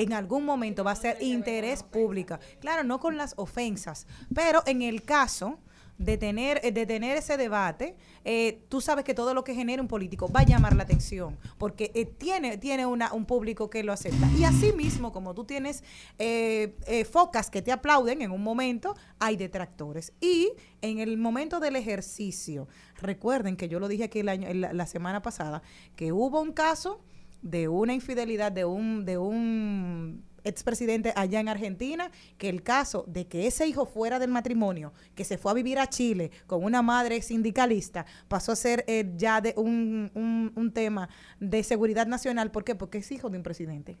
[0.00, 2.38] en algún momento va a ser interés público.
[2.60, 5.58] Claro, no con las ofensas, pero en el caso
[5.98, 9.82] de tener, eh, de tener ese debate, eh, tú sabes que todo lo que genere
[9.82, 13.84] un político va a llamar la atención, porque eh, tiene, tiene una, un público que
[13.84, 14.26] lo acepta.
[14.38, 15.84] Y así mismo, como tú tienes
[16.18, 20.14] eh, focas que te aplauden en un momento, hay detractores.
[20.22, 22.66] Y en el momento del ejercicio,
[23.02, 25.62] recuerden que yo lo dije aquí el año, la semana pasada,
[25.94, 27.02] que hubo un caso
[27.42, 33.26] de una infidelidad de un, de un expresidente allá en Argentina, que el caso de
[33.26, 36.82] que ese hijo fuera del matrimonio, que se fue a vivir a Chile con una
[36.82, 42.50] madre sindicalista, pasó a ser eh, ya de un, un, un tema de seguridad nacional.
[42.50, 42.74] ¿Por qué?
[42.74, 43.98] Porque es hijo de un presidente.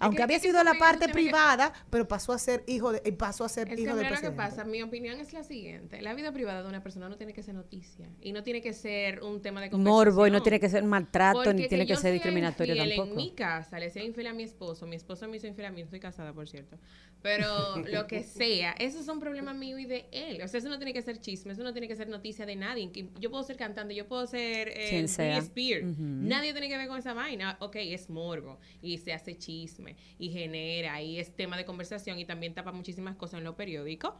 [0.00, 2.92] Aunque que- había que sido la parte tiene que- privada, pero pasó a ser hijo
[2.92, 4.56] de, pasó a ser Es que hijo del mira lo que presidente.
[4.56, 6.00] pasa, mi opinión es la siguiente.
[6.02, 8.72] La vida privada de una persona no tiene que ser noticia y no tiene que
[8.72, 9.94] ser un tema de conversación.
[10.14, 13.10] Morbo y no tiene que ser maltrato Porque ni tiene que ser discriminatorio infiel tampoco.
[13.10, 15.70] En mi casa le sea infiel a mi esposo, mi esposo me hizo infiel a
[15.70, 16.76] mí, estoy casada, por cierto.
[17.22, 17.44] Pero
[17.92, 20.40] lo que sea, eso es un problema mío y de él.
[20.42, 22.56] O sea, eso no tiene que ser chisme, eso no tiene que ser noticia de
[22.56, 22.90] nadie.
[22.90, 25.84] Que Yo puedo ser cantante, yo puedo ser eh, Spears.
[25.84, 25.94] Ujú.
[26.02, 27.58] Nadie tiene que ver con esa vaina.
[27.60, 32.24] Ok, es morbo y se hace chisme y genera y es tema de conversación y
[32.24, 34.14] también tapa muchísimas cosas en los periódicos.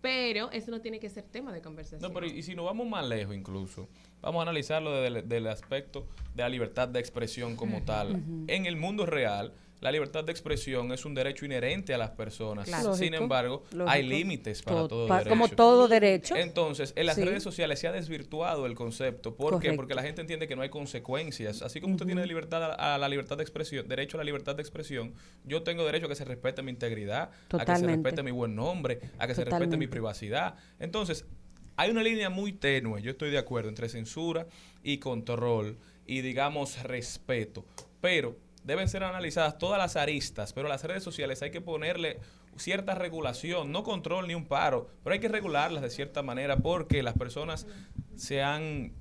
[0.00, 2.00] Pero eso no tiene que ser tema de conversación.
[2.00, 3.88] No, pero y y si nos vamos más lejos incluso,
[4.20, 8.20] vamos a analizarlo desde el, aspecto de la libertad de expresión como tal.
[8.48, 12.66] En el mundo real, la libertad de expresión es un derecho inherente a las personas.
[12.66, 12.94] Claro.
[12.94, 13.90] Sin embargo, lógico.
[13.90, 15.28] hay límites para To- todo pa- derecho.
[15.30, 16.36] como todo derecho.
[16.36, 17.24] Entonces, en las Sí.
[17.24, 19.34] redes sociales se ha desvirtuado el concepto.
[19.34, 19.72] ¿Por qué?
[19.74, 21.60] Porque la gente entiende que no hay consecuencias.
[21.62, 24.54] Así como usted tiene libertad a, a la libertad de expresión, derecho a la libertad
[24.54, 25.14] de expresión,
[25.44, 28.54] yo tengo derecho a que se respete mi integridad, a que se respete mi buen
[28.54, 30.54] nombre, a que se respete mi privacidad.
[30.78, 31.24] Entonces,
[31.76, 34.46] hay una línea muy tenue, yo estoy de acuerdo, entre censura
[34.84, 37.64] y control y, digamos, respeto.
[38.00, 42.20] Pero deben ser analizadas todas las aristas, pero las redes sociales hay que ponerle
[42.56, 47.02] cierta regulación, no control ni un paro, pero hay que regularlas de cierta manera porque
[47.02, 47.66] las personas
[48.16, 48.92] se han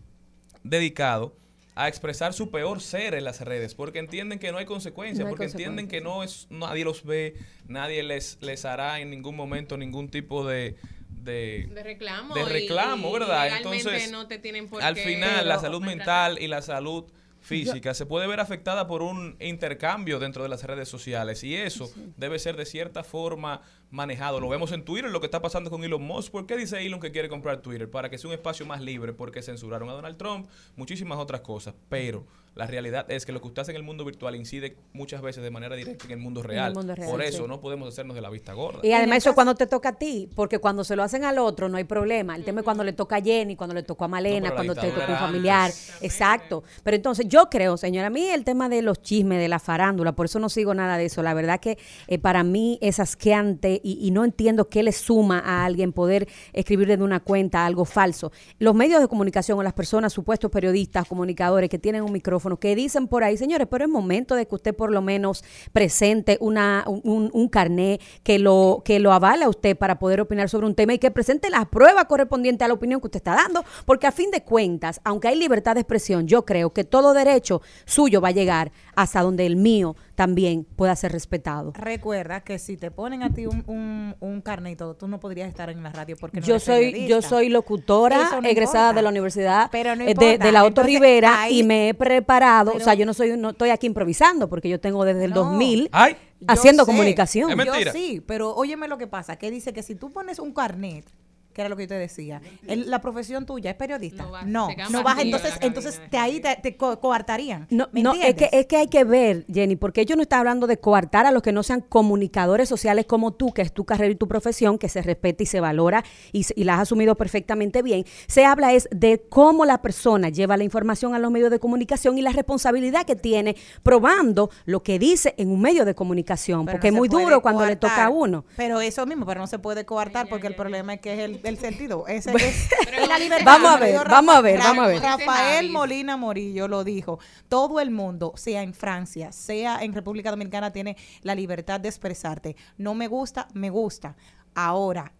[0.64, 1.36] dedicado
[1.76, 5.30] a expresar su peor ser en las redes, porque entienden que no hay consecuencias, No
[5.30, 7.36] porque entienden que no es nadie los ve,
[7.68, 10.76] nadie les les hará en ningún momento ningún tipo de
[11.10, 12.34] de, De reclamo.
[12.34, 13.58] de reclamo, y ¿verdad?
[13.58, 17.06] Entonces, no te tienen por al qué final la salud mental y la salud
[17.42, 21.92] física se puede ver afectada por un intercambio dentro de las redes sociales y eso
[22.18, 24.40] debe ser de cierta forma manejado.
[24.40, 26.32] Lo vemos en Twitter, lo que está pasando con Elon Musk.
[26.32, 27.90] ¿Por qué dice Elon que quiere comprar Twitter?
[27.90, 31.74] Para que sea un espacio más libre, porque censuraron a Donald Trump, muchísimas otras cosas.
[31.90, 35.22] Pero la realidad es que lo que usted hace en el mundo virtual incide muchas
[35.22, 36.74] veces de manera directa en el mundo el real.
[36.74, 37.48] mundo real, Por eso sí.
[37.48, 38.80] no podemos hacernos de la vista gorda.
[38.84, 41.38] Y además eso es cuando te toca a ti, porque cuando se lo hacen al
[41.40, 42.36] otro no hay problema.
[42.36, 44.76] El tema es cuando le toca a Jenny, cuando le tocó a Malena, No, cuando
[44.76, 45.72] te dictadura tocó un familiar.
[46.02, 46.64] Exacto.
[46.84, 50.12] Pero entonces yo creo, señora, a mí el tema de los chismes, de la farándula,
[50.12, 51.24] por eso no sigo nada de eso.
[51.24, 55.40] La verdad que eh, para mí es asqueante y, y no entiendo qué le suma
[55.40, 58.34] a alguien poder escribir desde una cuenta algo falso.
[58.60, 62.76] Los medios de comunicación o las personas, supuestos periodistas, comunicadores que tienen un micrófono, que
[62.76, 66.84] dicen por ahí, señores, pero es momento de que usted por lo menos presente una,
[66.88, 70.94] un, un carné que lo, que lo avala usted para poder opinar sobre un tema
[70.94, 74.12] y que presente las pruebas correspondientes a la opinión que usted está dando, porque a
[74.12, 78.30] fin de cuentas, aunque hay libertad de expresión, yo creo que todo derecho suyo va
[78.30, 81.74] a llegar hasta donde el mío también pueda ser respetado.
[81.76, 85.20] Recuerda que si te ponen a ti un, un, un carnet y todo, tú no
[85.20, 88.90] podrías estar en la radio porque no yo eres soy yo soy locutora no egresada
[88.90, 88.94] importa.
[88.96, 91.94] de la universidad Pero no eh, de, de la Otto Rivera ahí- y me he
[91.94, 95.32] preparado, o sea, yo no soy no estoy aquí improvisando porque yo tengo desde el
[95.32, 95.44] No.
[95.46, 96.16] 2000 Ay.
[96.40, 97.52] Yo haciendo sé, comunicación.
[97.66, 101.06] Yo sí, pero óyeme lo que pasa, que dice que si tú pones un carnet,
[101.54, 104.24] que era lo que yo te decía, el- la profesión tuya es periodista.
[104.24, 104.46] No vas,
[104.92, 107.68] No, vas, entonces, entonces te, ahí te, te co- coartarían.
[107.70, 110.40] No, ¿Me no es, que, es que hay que ver, Jenny, porque ellos no están
[110.40, 113.86] hablando de coartar a los que no sean comunicadores sociales como tú, que es tu
[113.86, 116.82] carrera y tu profesión, que se respeta y se valora y, se- y la has
[116.82, 118.06] asumido perfectamente bien.
[118.28, 122.18] Se habla es de cómo la persona lleva la información a los medios de comunicación
[122.18, 126.78] y la responsabilidad que tiene probando lo que dice en un medio de comunicación, Pero
[126.78, 128.46] porque no es muy duro cuando le toca a uno.
[128.56, 131.41] Pero eso mismo, pero no se puede coartar porque el problema es que es el,
[131.50, 132.08] el sentido.
[132.08, 133.46] Ese es, es la libertad.
[133.46, 135.02] Vamos a ver, vamos a ver, vamos a ver.
[135.02, 137.20] Rafael Molina Morillo lo dijo.
[137.50, 142.56] Todo el mundo, sea en Francia, sea en República Dominicana, tiene la libertad de expresarte.
[142.78, 144.16] No me gusta, me gusta.
[144.54, 145.14] Ahora,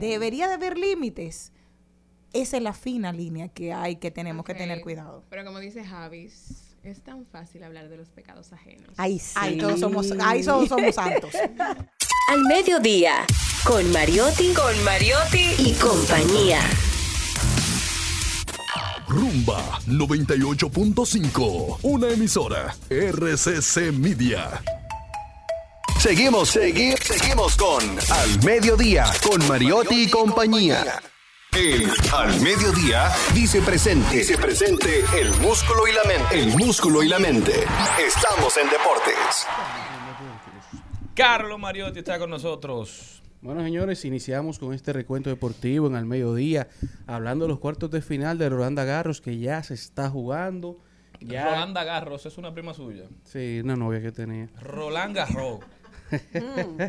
[0.00, 1.52] debería de haber límites.
[2.32, 5.24] Esa es la fina línea que hay que tenemos que tener cuidado.
[5.30, 8.90] Pero como dice Javis, es tan fácil hablar de los pecados ajenos.
[8.96, 9.34] Ahí sí.
[9.36, 11.30] Ahí todos somos, ahí todos somos santos.
[12.28, 13.24] Al mediodía,
[13.64, 16.60] con Mariotti, con Mariotti y compañía.
[19.06, 24.62] Rumba 98.5, una emisora RCC Media.
[26.00, 31.00] Seguimos, segui- seguimos con Al Mediodía, con Mariotti y compañía.
[31.52, 34.16] El Al Mediodía dice presente.
[34.16, 36.40] Dice presente el músculo y la mente.
[36.40, 37.64] El músculo y la mente.
[38.04, 39.46] Estamos en deportes.
[41.14, 43.22] Carlos Mariotti está con nosotros.
[43.40, 46.66] Bueno, señores, iniciamos con este recuento deportivo en el mediodía,
[47.06, 50.76] hablando de los cuartos de final de Rolanda Garros, que ya se está jugando.
[51.20, 53.04] Ya, Rolanda Garros es una prima suya.
[53.22, 54.48] Sí, una novia que tenía.
[54.60, 55.60] Roland Garros.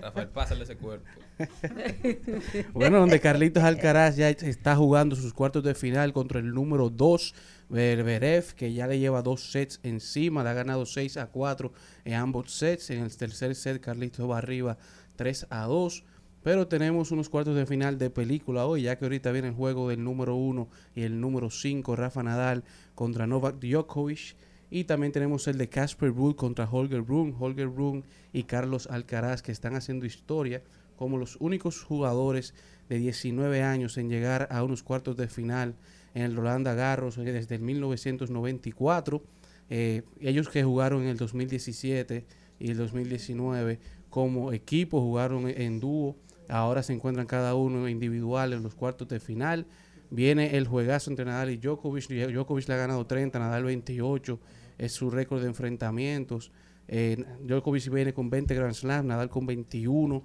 [0.01, 1.05] Rafael, pásale ese cuerpo.
[2.73, 7.33] Bueno, donde Carlitos Alcaraz ya está jugando sus cuartos de final contra el número 2,
[7.69, 11.73] Berberev, que ya le lleva dos sets encima, le ha ganado 6 a 4
[12.05, 12.89] en ambos sets.
[12.91, 14.77] En el tercer set, Carlitos va arriba
[15.15, 16.03] 3 a 2.
[16.43, 19.89] Pero tenemos unos cuartos de final de película hoy, ya que ahorita viene el juego
[19.89, 24.35] del número 1 y el número 5, Rafa Nadal contra Novak Djokovic.
[24.69, 27.33] Y también tenemos el de Casper Ruud contra Holger Rune.
[27.37, 30.63] Holger Rune y Carlos Alcaraz que están haciendo historia
[30.95, 32.53] como los únicos jugadores
[32.89, 35.75] de 19 años en llegar a unos cuartos de final
[36.13, 39.23] en el Rolanda Garros eh, desde el 1994.
[39.69, 42.25] Eh, ellos que jugaron en el 2017
[42.59, 46.15] y el 2019 como equipo, jugaron en dúo
[46.47, 49.65] Ahora se encuentran cada uno individual en los cuartos de final.
[50.09, 52.07] Viene el juegazo entre Nadal y Djokovic.
[52.07, 54.39] Djokovic le ha ganado 30, Nadal 28.
[54.77, 56.51] Es su récord de enfrentamientos.
[56.87, 60.23] Eh, Djokovic viene con 20 Grand Slam, Nadal con 21.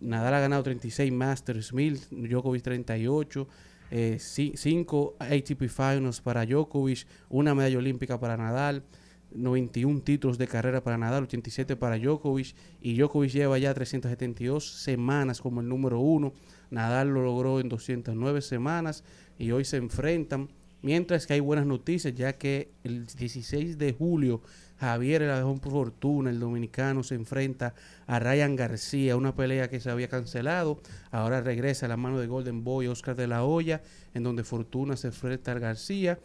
[0.00, 3.48] Nadal ha ganado 36 Masters 1000, Djokovic 38.
[3.90, 8.84] 5 ATP Finals para Djokovic, una medalla olímpica para Nadal.
[9.32, 15.40] 91 títulos de carrera para Nadal, 87 para Djokovic y Djokovic lleva ya 372 semanas
[15.40, 16.32] como el número uno.
[16.70, 19.04] Nadal lo logró en 209 semanas
[19.38, 20.48] y hoy se enfrentan.
[20.82, 24.40] Mientras que hay buenas noticias, ya que el 16 de julio
[24.78, 27.74] Javier la dejó por fortuna, el dominicano se enfrenta
[28.06, 30.80] a Ryan García, una pelea que se había cancelado.
[31.10, 33.82] Ahora regresa a la mano de Golden Boy Oscar de la Hoya,
[34.14, 36.18] en donde Fortuna se enfrenta a García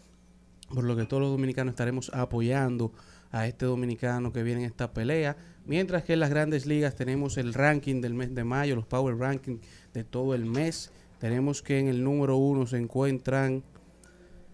[0.73, 2.91] por lo que todos los dominicanos estaremos apoyando
[3.31, 5.35] a este dominicano que viene en esta pelea.
[5.65, 9.17] Mientras que en las grandes ligas tenemos el ranking del mes de mayo, los power
[9.17, 9.57] ranking
[9.93, 10.91] de todo el mes.
[11.19, 13.63] Tenemos que en el número uno se encuentran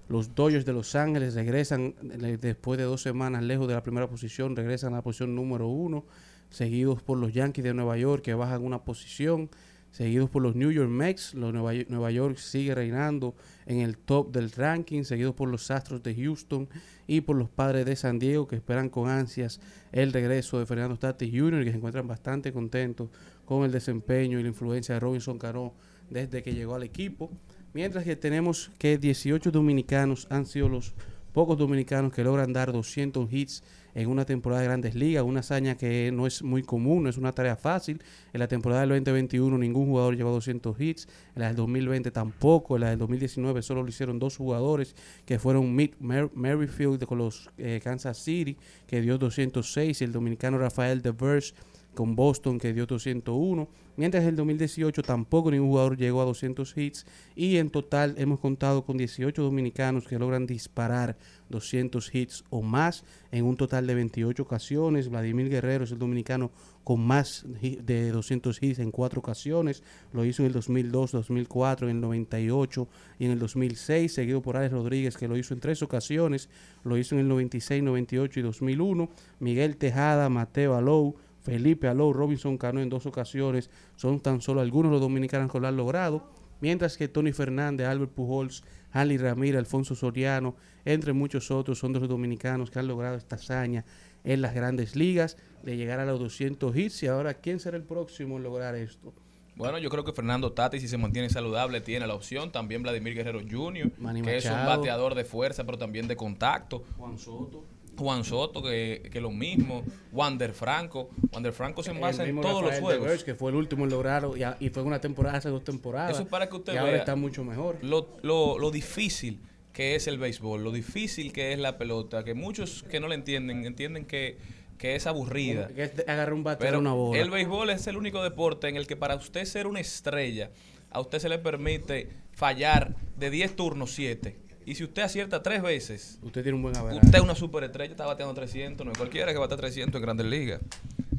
[0.08, 1.96] los Dodgers de Los Ángeles, regresan
[2.42, 6.04] después de dos semanas lejos de la primera posición, regresan a la posición número uno,
[6.50, 9.50] seguidos por los Yankees de Nueva York que bajan una posición
[9.92, 11.34] seguidos por los New York Mets.
[11.34, 13.36] Los Nueva, York sigue reinando
[13.66, 16.68] en el top del ranking, seguidos por los Astros de Houston
[17.08, 19.60] y por los Padres de San Diego, que esperan con ansias
[19.92, 23.10] el regreso de Fernando Tatis Jr., que se encuentran bastante contentos
[23.46, 25.74] con el desempeño y la influencia de Robinson Cano
[26.10, 27.30] desde que llegó al equipo.
[27.74, 30.94] Mientras que tenemos que 18 dominicanos han sido los
[31.32, 33.64] pocos dominicanos que logran dar 200 hits
[33.94, 37.18] en una temporada de grandes ligas, una hazaña que no es muy común, no es
[37.18, 38.02] una tarea fácil.
[38.34, 42.76] En la temporada del 2021 ningún jugador llevó 200 hits, en la del 2020 tampoco,
[42.76, 47.80] en la del 2019 solo lo hicieron dos jugadores, que fueron Merrifield con los eh,
[47.84, 48.58] Kansas City,
[48.88, 51.54] que dio 206, y el dominicano Rafael DeVers
[51.94, 53.68] con Boston que dio 201,
[53.98, 58.40] mientras en el 2018 tampoco ningún jugador llegó a 200 hits y en total hemos
[58.40, 61.18] contado con 18 dominicanos que logran disparar
[61.50, 65.10] 200 hits o más en un total de 28 ocasiones.
[65.10, 66.52] Vladimir Guerrero es el dominicano
[66.84, 69.84] con más de 200 hits en cuatro ocasiones.
[70.14, 72.88] Lo hizo en el 2002, 2004, en el 98
[73.20, 76.50] y en el 2006, seguido por Alex Rodríguez que lo hizo en tres ocasiones.
[76.84, 79.10] Lo hizo en el 96, 98 y 2001.
[79.40, 83.70] Miguel Tejada, Mateo Alou, Felipe Alou, Robinson Cano en dos ocasiones.
[83.96, 86.24] Son tan solo algunos los dominicanos que lo han logrado.
[86.62, 92.00] Mientras que Tony Fernández, Albert Pujols, Ali Ramírez, Alfonso Soriano, entre muchos otros, son de
[92.00, 93.84] los dominicanos que han logrado esta hazaña
[94.24, 97.04] en las grandes ligas de llegar a los 200 hits.
[97.04, 99.14] Y ahora, ¿quién será el próximo en lograr esto?
[99.56, 102.52] Bueno, yo creo que Fernando Tati, si se mantiene saludable, tiene la opción.
[102.52, 103.92] También Vladimir Guerrero Jr.,
[104.24, 106.84] que es un bateador de fuerza, pero también de contacto.
[106.98, 107.64] Juan Soto.
[107.98, 111.10] Juan Soto, que, que lo mismo, Wander Franco.
[111.32, 113.24] Wander Franco se envasa en todos los juegos.
[113.24, 116.12] que fue el último en lograrlo y, y, fue una temporada hace dos temporadas.
[116.12, 117.78] Eso es para que usted y ahora está mucho mejor.
[117.82, 119.40] Lo, lo, lo difícil
[119.74, 123.16] que es el béisbol, lo difícil que es la pelota, que muchos que no le
[123.16, 124.38] entienden, entienden que,
[124.78, 125.68] que es aburrida.
[125.70, 127.22] Que es agarrar un bate Pero una bola.
[127.22, 130.52] El béisbol es el único deporte en el que para usted ser una estrella,
[130.90, 135.62] a usted se le permite fallar de 10 turnos 7 y si usted acierta tres
[135.62, 137.06] veces, usted tiene un buen average.
[137.06, 140.26] Usted es una superestrella, está bateando 300, no es cualquiera que bate 300 en Grandes
[140.26, 140.62] Ligas.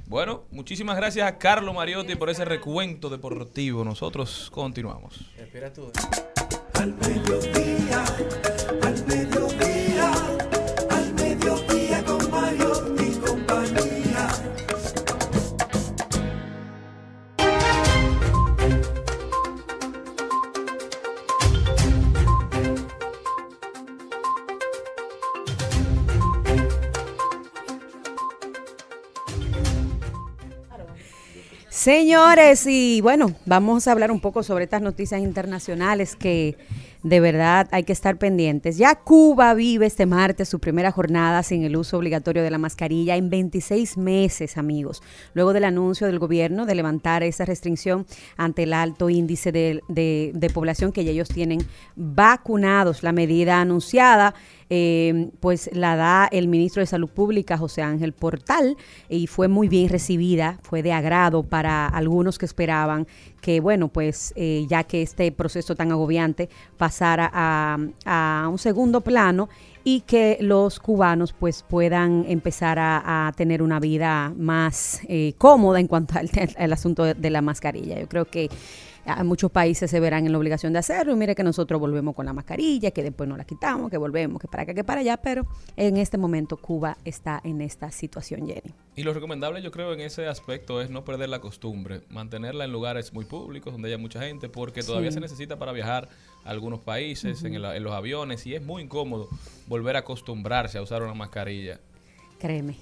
[0.06, 3.82] Bueno, muchísimas gracias a Carlos Mariotti por ese recuento deportivo.
[3.84, 5.20] Nosotros continuamos.
[5.38, 5.90] Espera tú.
[6.74, 8.04] Al mediodía,
[31.82, 36.56] Señores, y bueno, vamos a hablar un poco sobre estas noticias internacionales que
[37.02, 38.78] de verdad hay que estar pendientes.
[38.78, 43.16] Ya Cuba vive este martes su primera jornada sin el uso obligatorio de la mascarilla
[43.16, 45.02] en 26 meses, amigos,
[45.34, 48.06] luego del anuncio del gobierno de levantar esa restricción
[48.36, 51.66] ante el alto índice de, de población que ya ellos tienen
[51.96, 53.02] vacunados.
[53.02, 54.34] La medida anunciada
[54.74, 58.78] eh, pues la da el ministro de Salud Pública, José Ángel Portal,
[59.10, 63.06] y fue muy bien recibida, fue de agrado para algunos que esperaban
[63.42, 66.48] que, bueno, pues eh, ya que este proceso tan agobiante
[66.78, 69.50] pasara a, un segundo plano
[69.84, 75.86] y que los cubanos pues puedan empezar a, tener una vida más eh, cómoda en
[75.86, 76.30] cuanto al,
[76.72, 78.00] asunto de, la mascarilla.
[78.00, 78.48] Yo creo que
[79.04, 82.14] a muchos países se verán en la obligación de hacerlo y mire que nosotros volvemos
[82.14, 85.00] con la mascarilla, que después no la quitamos, que volvemos, que para acá, que para
[85.00, 85.46] allá, pero
[85.76, 88.72] en este momento Cuba está en esta situación, Jenny.
[88.94, 92.72] Y lo recomendable yo creo en ese aspecto es no perder la costumbre, mantenerla en
[92.72, 95.14] lugares muy públicos donde haya mucha gente, porque todavía Sí.
[95.14, 96.08] se necesita para viajar
[96.44, 99.28] a algunos países, en, el- en los aviones, y es muy incómodo
[99.66, 101.80] volver a acostumbrarse a usar una mascarilla.
[102.38, 102.76] Créeme.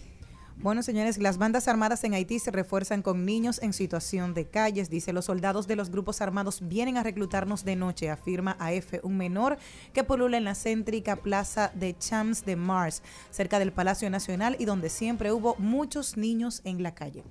[0.63, 4.91] Bueno, señores, las bandas armadas en Haití se refuerzan con niños en situación de calles.
[4.91, 9.17] Dice, los soldados de los grupos armados vienen a reclutarnos de noche, afirma AF, un
[9.17, 9.57] menor
[9.95, 14.67] que polula en la céntrica plaza de Champs de Mars, cerca del Palacio Nacional y
[14.67, 17.25] donde siempre hubo muchos niños en la calle.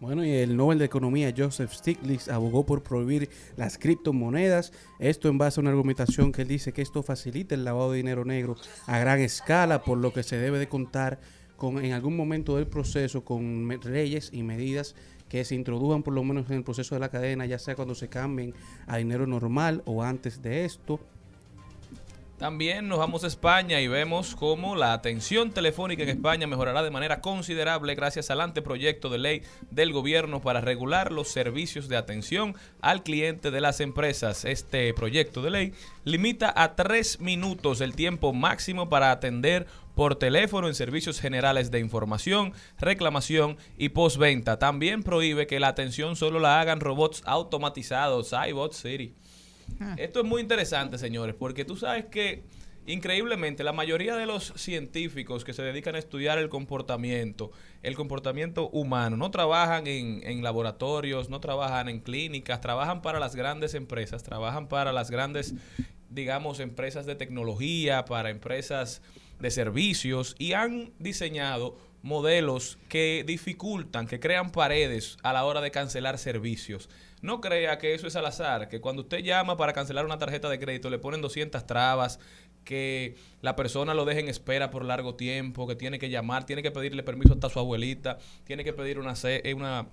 [0.00, 4.72] Bueno, y el Nobel de Economía Joseph Stiglitz abogó por prohibir las criptomonedas.
[5.00, 7.96] Esto en base a una argumentación que él dice que esto facilita el lavado de
[7.96, 8.54] dinero negro
[8.86, 11.18] a gran escala, por lo que se debe de contar
[11.56, 14.94] con en algún momento del proceso con leyes y medidas
[15.28, 17.96] que se introdujan por lo menos en el proceso de la cadena, ya sea cuando
[17.96, 18.54] se cambien
[18.86, 21.00] a dinero normal o antes de esto.
[22.38, 26.90] También nos vamos a España y vemos cómo la atención telefónica en España mejorará de
[26.92, 32.54] manera considerable gracias al anteproyecto de ley del gobierno para regular los servicios de atención
[32.80, 34.44] al cliente de las empresas.
[34.44, 35.74] Este proyecto de ley
[36.04, 39.66] limita a tres minutos el tiempo máximo para atender
[39.96, 44.60] por teléfono en servicios generales de información, reclamación y postventa.
[44.60, 48.32] También prohíbe que la atención solo la hagan robots automatizados.
[49.96, 52.42] Esto es muy interesante, señores, porque tú sabes que
[52.86, 57.50] increíblemente la mayoría de los científicos que se dedican a estudiar el comportamiento,
[57.82, 63.36] el comportamiento humano, no trabajan en, en laboratorios, no trabajan en clínicas, trabajan para las
[63.36, 65.54] grandes empresas, trabajan para las grandes,
[66.08, 69.02] digamos, empresas de tecnología, para empresas
[69.38, 75.70] de servicios y han diseñado modelos que dificultan, que crean paredes a la hora de
[75.70, 76.88] cancelar servicios.
[77.22, 80.48] No crea que eso es al azar, que cuando usted llama para cancelar una tarjeta
[80.48, 82.20] de crédito le ponen 200 trabas,
[82.64, 86.62] que la persona lo deje en espera por largo tiempo, que tiene que llamar, tiene
[86.62, 89.86] que pedirle permiso hasta su abuelita, tiene que pedir una, eh, una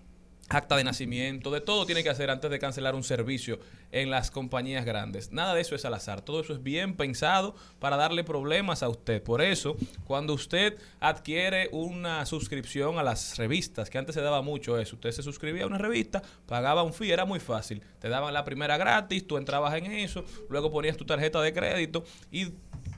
[0.49, 3.59] acta de nacimiento, de todo tiene que hacer antes de cancelar un servicio
[3.91, 5.31] en las compañías grandes.
[5.31, 8.89] Nada de eso es al azar, todo eso es bien pensado para darle problemas a
[8.89, 9.23] usted.
[9.23, 9.75] Por eso,
[10.05, 15.11] cuando usted adquiere una suscripción a las revistas, que antes se daba mucho eso, usted
[15.11, 17.81] se suscribía a una revista, pagaba un fee, era muy fácil.
[17.99, 22.03] Te daban la primera gratis, tú entrabas en eso, luego ponías tu tarjeta de crédito
[22.31, 22.49] y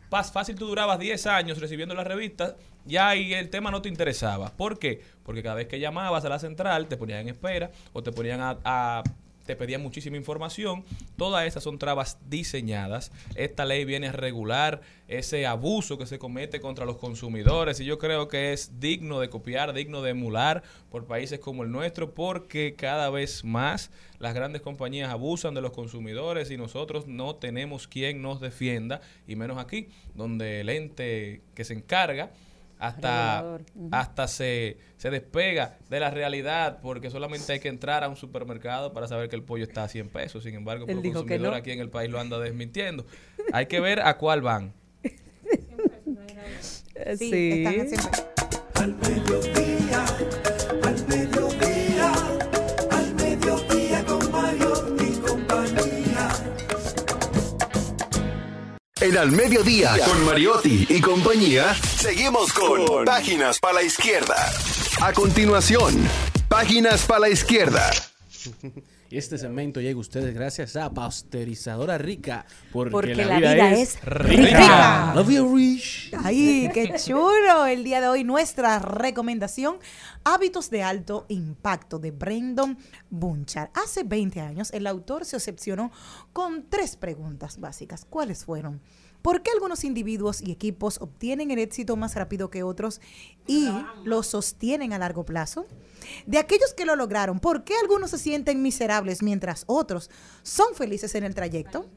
[0.10, 2.56] Paz, fácil tú durabas 10 años recibiendo las revistas,
[2.86, 4.50] ya ahí el tema no te interesaba.
[4.56, 5.02] ¿Por qué?
[5.24, 8.40] Porque cada vez que llamabas a la central te ponían en espera o te ponían
[8.42, 9.04] a-
[9.48, 10.84] te pedían muchísima información.
[11.18, 13.12] Todas esas son trabas diseñadas.
[13.34, 17.98] Esta ley viene a regular ese abuso que se comete contra los consumidores y yo
[17.98, 22.76] creo que es digno de copiar, digno de emular por países como el nuestro porque
[22.78, 23.90] cada vez más
[24.20, 29.36] las grandes compañías abusan de los consumidores y nosotros no tenemos quien nos defienda y
[29.36, 32.32] menos aquí donde el ente que se encarga
[32.80, 33.60] hasta,
[33.92, 38.94] hasta se, se despega de la realidad porque solamente hay que entrar a un supermercado
[38.94, 40.44] para saber que el pollo está a 100 pesos.
[40.44, 41.56] Sin embargo, el consumidor no.
[41.56, 43.06] aquí en el país lo anda desmintiendo.
[43.54, 44.74] Hay que ver a cuál van.
[47.16, 47.64] Sí,
[48.74, 48.98] están
[59.00, 64.52] En Al Mediodía, con Mariotti y compañía, seguimos con Páginas para la Izquierda.
[65.02, 65.96] A continuación,
[66.48, 67.92] Páginas para la Izquierda.
[69.10, 72.46] Y este segmento llega a ustedes gracias a Pasteurizadora Rica.
[72.74, 75.14] Porque, Porque la vida es rica.
[75.16, 76.12] Love you, Rich.
[76.24, 77.66] Ay, qué chulo.
[77.66, 79.78] El día de hoy nuestra recomendación,
[80.26, 82.78] hábitos de alto impacto de Brandon
[83.10, 83.72] Bunchar.
[83.74, 85.90] Hace 20 años el autor se obsesionó
[86.34, 88.04] con tres preguntas básicas.
[88.04, 88.82] ¿Cuáles fueron?
[89.22, 93.02] ¿Por qué algunos individuos y equipos obtienen el éxito más rápido que otros
[93.46, 93.70] y
[94.04, 95.66] lo sostienen a largo plazo?
[96.26, 100.10] De aquellos que lo lograron, ¿por qué algunos se sienten miserables mientras otros
[100.44, 101.90] son felices en el trayecto?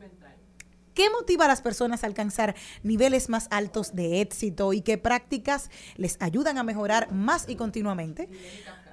[0.94, 5.70] ¿Qué motiva a las personas a alcanzar niveles más altos de éxito y qué prácticas
[5.96, 8.28] les ayudan a mejorar más y continuamente?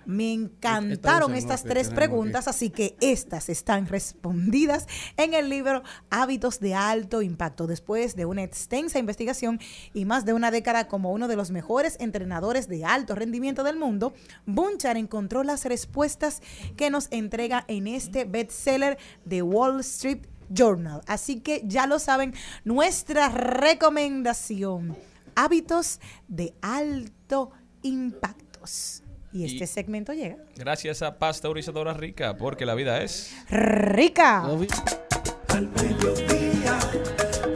[0.08, 4.88] Me encantaron en estas tres preguntas, así que estas están respondidas
[5.18, 7.68] en el libro Hábitos de Alto Impacto.
[7.68, 9.60] Después de una extensa investigación
[9.94, 13.76] y más de una década como uno de los mejores entrenadores de alto rendimiento del
[13.76, 14.14] mundo,
[14.46, 16.42] Bunchar encontró las respuestas
[16.78, 21.02] que nos entrega en este bestseller de Wall Street Journal.
[21.08, 22.34] Así que ya lo saben,
[22.64, 24.96] nuestra recomendación,
[25.36, 26.00] hábitos
[26.30, 27.52] de alto
[27.82, 29.04] impactos.
[29.38, 30.38] Y este Y- segmento llega.
[30.56, 33.36] Gracias a Pasteurizadora Rica, porque la vida es...
[33.52, 34.40] Rica.
[34.44, 36.80] Al mediodía,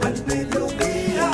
[0.00, 1.30] al mediodía,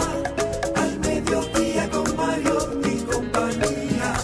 [0.74, 4.14] al mediodía con Mario y compañía.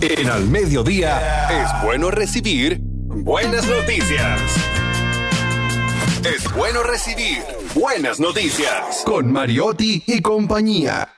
[0.00, 4.40] En Al Mediodía es bueno recibir buenas noticias.
[6.24, 7.42] Es bueno recibir
[7.74, 11.08] buenas noticias con Mariotti y compañía.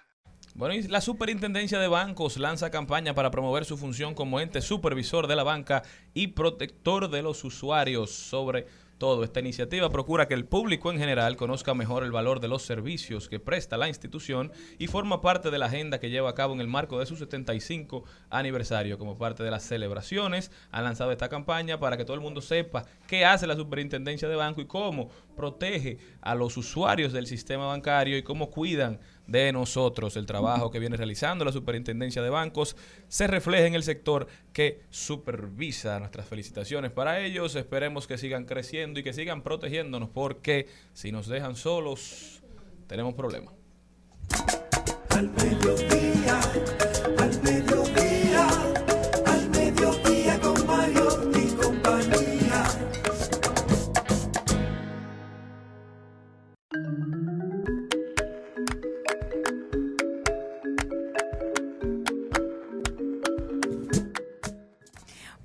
[0.55, 5.27] Bueno, y la Superintendencia de Bancos lanza campaña para promover su función como ente supervisor
[5.27, 5.83] de la banca
[6.13, 8.67] y protector de los usuarios sobre
[8.99, 9.25] todo.
[9.25, 13.29] Esta iniciativa procura que el público en general conozca mejor el valor de los servicios
[13.29, 16.61] que presta la institución y forma parte de la agenda que lleva a cabo en
[16.61, 18.99] el marco de su 75 aniversario.
[18.99, 22.85] Como parte de las celebraciones, han lanzado esta campaña para que todo el mundo sepa
[23.07, 28.17] qué hace la Superintendencia de Banco y cómo protege a los usuarios del sistema bancario
[28.17, 30.17] y cómo cuidan de nosotros.
[30.17, 32.77] El trabajo que viene realizando la Superintendencia de Bancos
[33.09, 35.99] se refleja en el sector que supervisa.
[35.99, 37.55] Nuestras felicitaciones para ellos.
[37.57, 42.43] Esperemos que sigan creciendo y que sigan protegiéndonos porque si nos dejan solos,
[42.87, 43.55] tenemos problemas.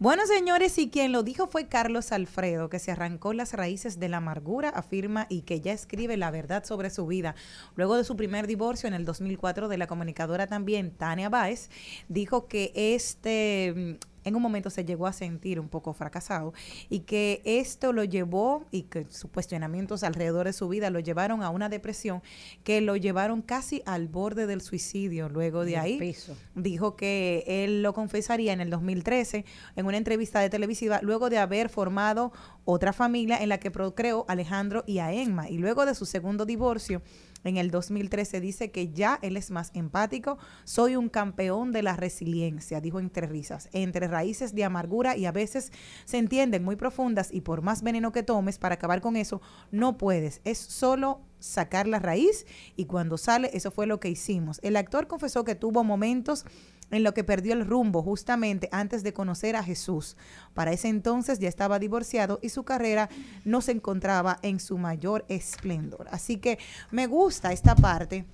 [0.02, 4.08] Bueno, señores, y quien lo dijo fue Carlos Alfredo, que se arrancó las raíces de
[4.08, 7.36] la amargura, afirma y que ya escribe la verdad sobre su vida.
[7.76, 11.70] Luego de su primer divorcio en el 2004 de la comunicadora también, Tania Báez,
[12.08, 16.54] dijo que este en un momento se llegó a sentir un poco fracasado
[16.90, 21.44] y que esto lo llevó y que sus cuestionamientos alrededor de su vida lo llevaron
[21.44, 22.22] a una depresión
[22.64, 25.30] que lo llevaron casi al borde del suicidio.
[25.30, 26.36] Luego de ahí piso.
[26.56, 29.46] dijo que él lo confesaría en el 2013
[29.76, 32.32] en una entrevista de televisiva luego de haber formado
[32.66, 36.46] otra familia en la que procreó Alejandro y a Emma y luego de su segundo
[36.46, 37.02] divorcio
[37.44, 41.96] en el 2013 dice que ya él es más empático, soy un campeón de la
[41.96, 45.72] resiliencia, dijo entre risas, entre raíces de amargura y a veces
[46.04, 49.42] se entienden muy profundas y por más veneno que tomes para acabar con eso,
[49.72, 52.46] no puedes, es solo sacar la raíz
[52.76, 54.60] y cuando sale, eso fue lo que hicimos.
[54.62, 56.44] El actor confesó que tuvo momentos
[56.92, 60.18] en lo que perdió el rumbo justamente antes de conocer a Jesús.
[60.54, 63.10] Para ese entonces ya estaba divorciado y su carrera
[63.46, 66.08] no se encontraba en su mayor esplendor.
[66.12, 66.60] Así que
[66.92, 68.26] me gusta esta parte.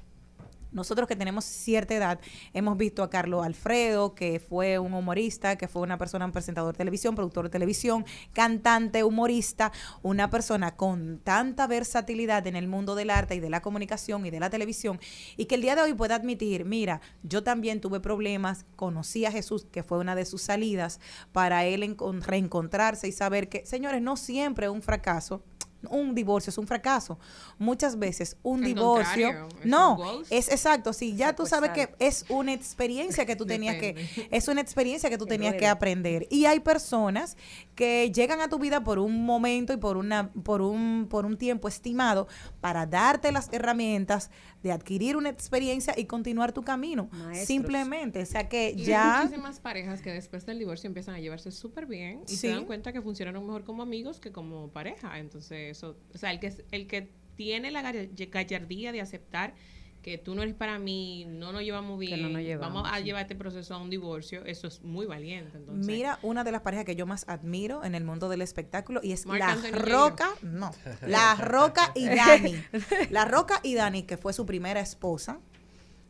[0.76, 2.20] Nosotros que tenemos cierta edad
[2.54, 6.74] hemos visto a Carlos Alfredo, que fue un humorista, que fue una persona, un presentador
[6.74, 9.72] de televisión, productor de televisión, cantante, humorista,
[10.02, 14.32] una persona con tanta versatilidad en el mundo del arte y de la comunicación y
[14.32, 15.00] de la televisión,
[15.38, 19.32] y que el día de hoy pueda admitir, mira, yo también tuve problemas, conocí a
[19.32, 21.00] Jesús, que fue una de sus salidas,
[21.32, 25.42] para él encon- reencontrarse y saber que, señores, no siempre un fracaso
[25.90, 27.18] un divorcio es un fracaso.
[27.58, 30.94] Muchas veces un Al divorcio, es no, es exacto.
[30.94, 33.96] Si ya tú sabes que es una experiencia que tú tenías que,
[34.32, 36.28] es una experiencia que tú tenías que aprender.
[36.30, 37.38] Y hay personas
[37.76, 41.38] que llegan a tu vida por un momento y por una, por un, por un
[41.38, 42.28] tiempo estimado
[42.62, 44.32] para darte las herramientas
[44.66, 47.08] de adquirir una experiencia y continuar tu camino.
[47.12, 47.46] Maestros.
[47.46, 51.20] Simplemente, o sea que Y hay ya muchísimas parejas que después del divorcio empiezan a
[51.20, 52.38] llevarse súper bien y Sí.
[52.38, 55.20] se dan cuenta que funcionaron mejor como amigos que como pareja.
[55.20, 59.54] Entonces, eso, o sea, el que, el que tiene la gall- gallardía de aceptar
[60.06, 63.00] que tú no eres para mí, no nos llevamos bien, no nos llevamos, vamos a
[63.00, 63.06] sí.
[63.06, 65.58] llevar este proceso a un divorcio, eso es muy valiente.
[65.58, 69.00] Entonces, Mira, una de las parejas que yo más admiro en el mundo del espectáculo
[69.02, 69.72] y es La Anthony.
[69.72, 70.70] Roca, no,
[71.08, 72.54] La Roca y Dani.
[73.10, 75.40] La Roca y Dani, que fue su primera esposa,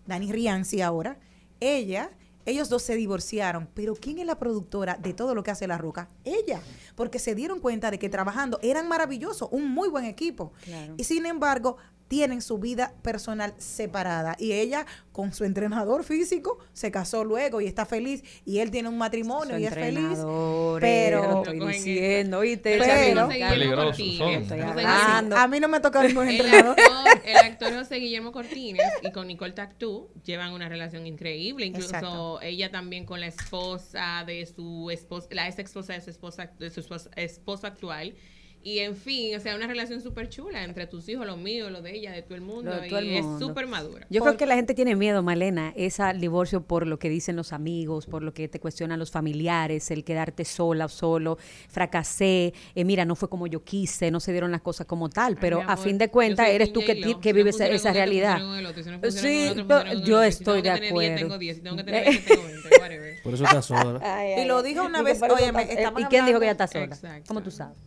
[0.05, 1.17] Dani Rianzi ahora,
[1.61, 2.11] ella,
[2.45, 5.77] ellos dos se divorciaron, pero ¿quién es la productora de todo lo que hace La
[5.77, 6.09] Roca?
[6.25, 6.59] Ella,
[6.95, 10.51] porque se dieron cuenta de que trabajando eran maravillosos, un muy buen equipo.
[10.65, 10.95] Claro.
[10.97, 11.77] Y sin embargo,
[12.07, 14.35] tienen su vida personal separada.
[14.39, 18.23] Y ella, con su entrenador físico, se casó luego y está feliz.
[18.45, 20.19] Y él tiene un matrimonio Su y es feliz.
[20.79, 22.77] Pero, lo estoy diciendo, ¿oíste?
[22.77, 23.29] Pero-.
[23.31, 25.35] Estoy hablando.
[25.35, 26.75] a mí no me toca ningún El entrenador.
[26.79, 31.65] actor, el actor José Guillermo Cortines y con Nicole Tactú llevan una relación increíble.
[31.65, 32.41] Incluso Exacto.
[32.41, 36.69] ella también con la esposa de su esposa, la ex esposa de su esposa, de
[36.69, 38.15] su esposa, esposo actual.
[38.67, 41.83] Y en fin, o sea, una relación súper chula entre tus hijos, los míos, los
[41.83, 42.71] de ella, de todo el mundo.
[42.71, 43.37] Lo de todo el y mundo.
[43.37, 44.07] es súper madura.
[44.09, 47.35] Yo creo que la gente tiene miedo, Malena, es al divorcio por lo que dicen
[47.35, 51.37] los amigos, por lo que te cuestionan los familiares, el quedarte sola o solo,
[51.69, 55.37] fracasé, eh, mira, no fue como yo quise, no se dieron las cosas como tal,
[55.37, 57.93] pero a fin de cuentas eres tú que, ti- que Si no vives funciona esa
[57.93, 58.39] realidad.
[58.39, 61.17] no Sí, no, yo estoy tengo de que tener 10, acuerdo.
[61.17, 61.55] tengo 10.
[61.57, 62.69] Si tengo que tener 20, tengo 20.
[62.79, 63.21] Whatever.
[63.21, 64.35] Por eso está sola.
[64.41, 65.51] Y lo dijo una vez, oye,
[65.99, 66.85] ¿Y quién dijo que ella está sola?
[66.85, 67.25] Exacto.
[67.27, 67.77] ¿Cómo tú sabes?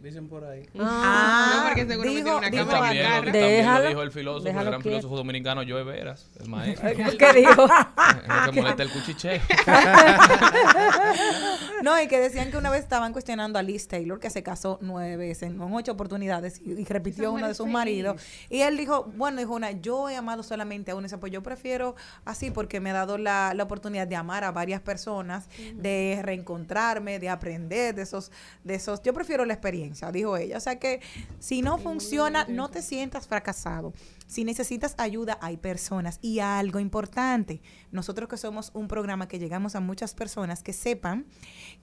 [0.00, 0.66] Dicen por ahí.
[0.78, 4.48] Ah, no, porque seguro me dijo- tiene una cámara También, lo, Déjalo, dijo el filósofo,
[4.48, 4.82] el gran quieto.
[4.82, 6.88] filósofo dominicano Joe Veras, el maestro.
[7.18, 7.66] ¿Qué dijo?
[8.46, 9.40] Que molesta el cuchicheo.
[11.82, 14.78] No, y que decían que una vez estaban cuestionando a Liz Taylor, que se casó
[14.82, 18.20] nueve veces, en ocho oportunidades, y, y repitió uno de sus maridos.
[18.50, 21.02] Y él dijo, bueno, dijo una, yo he amado solamente a uno.
[21.02, 21.94] Y dice, pues yo prefiero
[22.26, 27.18] así porque me ha dado la, la oportunidad de amar a varias personas, de reencontrarme,
[27.18, 28.30] de aprender de esos,
[28.62, 29.02] de esos.
[29.02, 30.56] Yo prefiero la experiencia, dijo ella.
[30.56, 31.00] O sea que
[31.38, 33.92] si no funciona, no te sientas fracasado.
[34.26, 36.18] Si necesitas ayuda, hay personas.
[36.22, 41.26] Y algo importante, nosotros que somos un programa que llegamos a muchas personas que sepan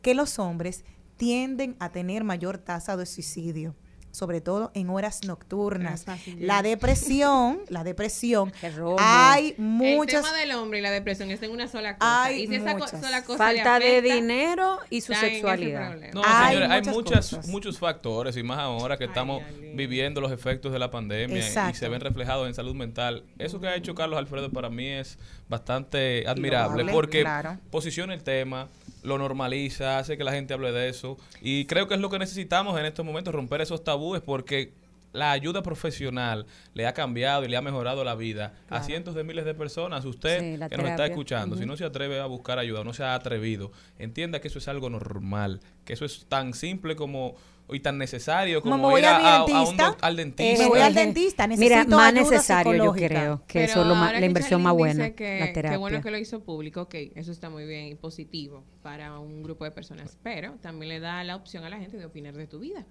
[0.01, 0.84] que los hombres
[1.18, 3.76] tienden a tener mayor tasa de suicidio
[4.18, 6.05] sobre todo en horas nocturnas.
[6.07, 8.51] Es La depresión, la depresión,
[8.97, 12.24] hay El muchas tema del hombre y la depresión está en una sola cosa.
[12.24, 13.01] Hay y si esa co- muchas.
[13.01, 15.95] sola cosa le Falta de dinero y su sexualidad.
[16.13, 17.47] No, Hay señores, hay muchas muchas, cosas.
[17.47, 19.43] muchos factores y más ahora que estamos
[19.76, 23.24] viviendo los efectos de la pandemia y se ven reflejados en salud mental.
[23.38, 27.57] Eso que ha hecho Carlos Alfredo para mí es bastante admirable porque claro.
[27.70, 28.68] posiciona el tema,
[29.08, 31.18] lo normaliza, hace que la gente hable de eso.
[31.41, 34.74] Y creo que es lo que necesitamos en estos momentos, romper esos tabúes porque
[35.18, 39.24] la ayuda profesional le ha cambiado y le ha mejorado la vida a cientos de
[39.24, 40.05] miles de personas.
[40.05, 42.93] Usted Sí, que nos está escuchando, si no se atreve a buscar ayuda, o no
[42.93, 47.36] se ha atrevido, entienda que eso es algo normal, que eso es tan simple como
[47.70, 50.63] y tan necesario como, Como voy ir a- un al eh, dentista.
[50.63, 53.95] me voy al dentista, Mira, más ayuda necesario yo creo que Pero eso es lo
[53.95, 57.32] más- la inversión más buena, que, la Qué bueno que lo hizo público, ok, eso
[57.34, 61.36] está muy bien y positivo para un grupo de personas, pero también le da la
[61.36, 62.86] opción a la gente de opinar de tu vida.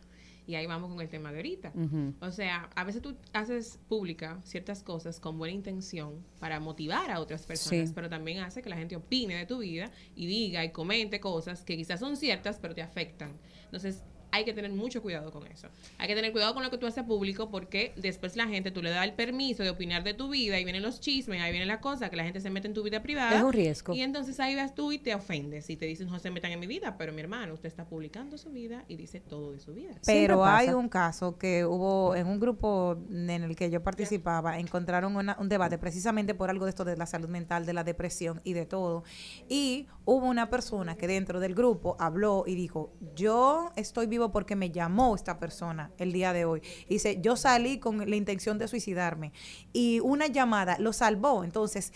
[0.47, 1.73] Y ahí vamos con el tema de ahorita.
[2.21, 7.19] O sea, a veces tú haces pública ciertas cosas con buena intención para motivar a
[7.21, 7.93] otras personas, Sí.
[7.95, 11.63] pero también hace que la gente opine de tu vida y diga y comente cosas
[11.65, 13.33] que quizás son ciertas, pero te afectan.
[13.65, 15.68] Entonces, hay que tener mucho cuidado con eso.
[15.99, 18.83] Hay que tener cuidado con lo que tú haces público porque después la gente, tú
[18.83, 21.68] le das el permiso de opinar de tu vida y vienen los chismes, ahí vienen
[21.68, 23.37] las cosas, que la gente se mete en tu vida privada.
[23.37, 23.95] Es un riesgo.
[23.95, 26.61] Y entonces ahí vas tú y te ofendes y te dicen, no se metan en
[26.61, 29.72] mi vida, pero mi hermano, usted está publicando su vida y dice todo de su
[29.74, 29.93] vida.
[30.05, 35.16] Pero hay un caso que hubo en un grupo en el que yo participaba, encontraron
[35.16, 38.41] una- un debate precisamente por algo de esto de la salud mental, de la depresión
[38.45, 39.05] y de todo.
[39.49, 44.71] Y hubo una persona que dentro del grupo habló y dijo, yo estoy porque me
[44.71, 46.62] llamó esta persona el día de hoy.
[46.89, 49.33] Dice, yo salí con la intención de suicidarme.
[49.73, 51.45] Y una llamada lo salvó.
[51.45, 51.93] Entonces,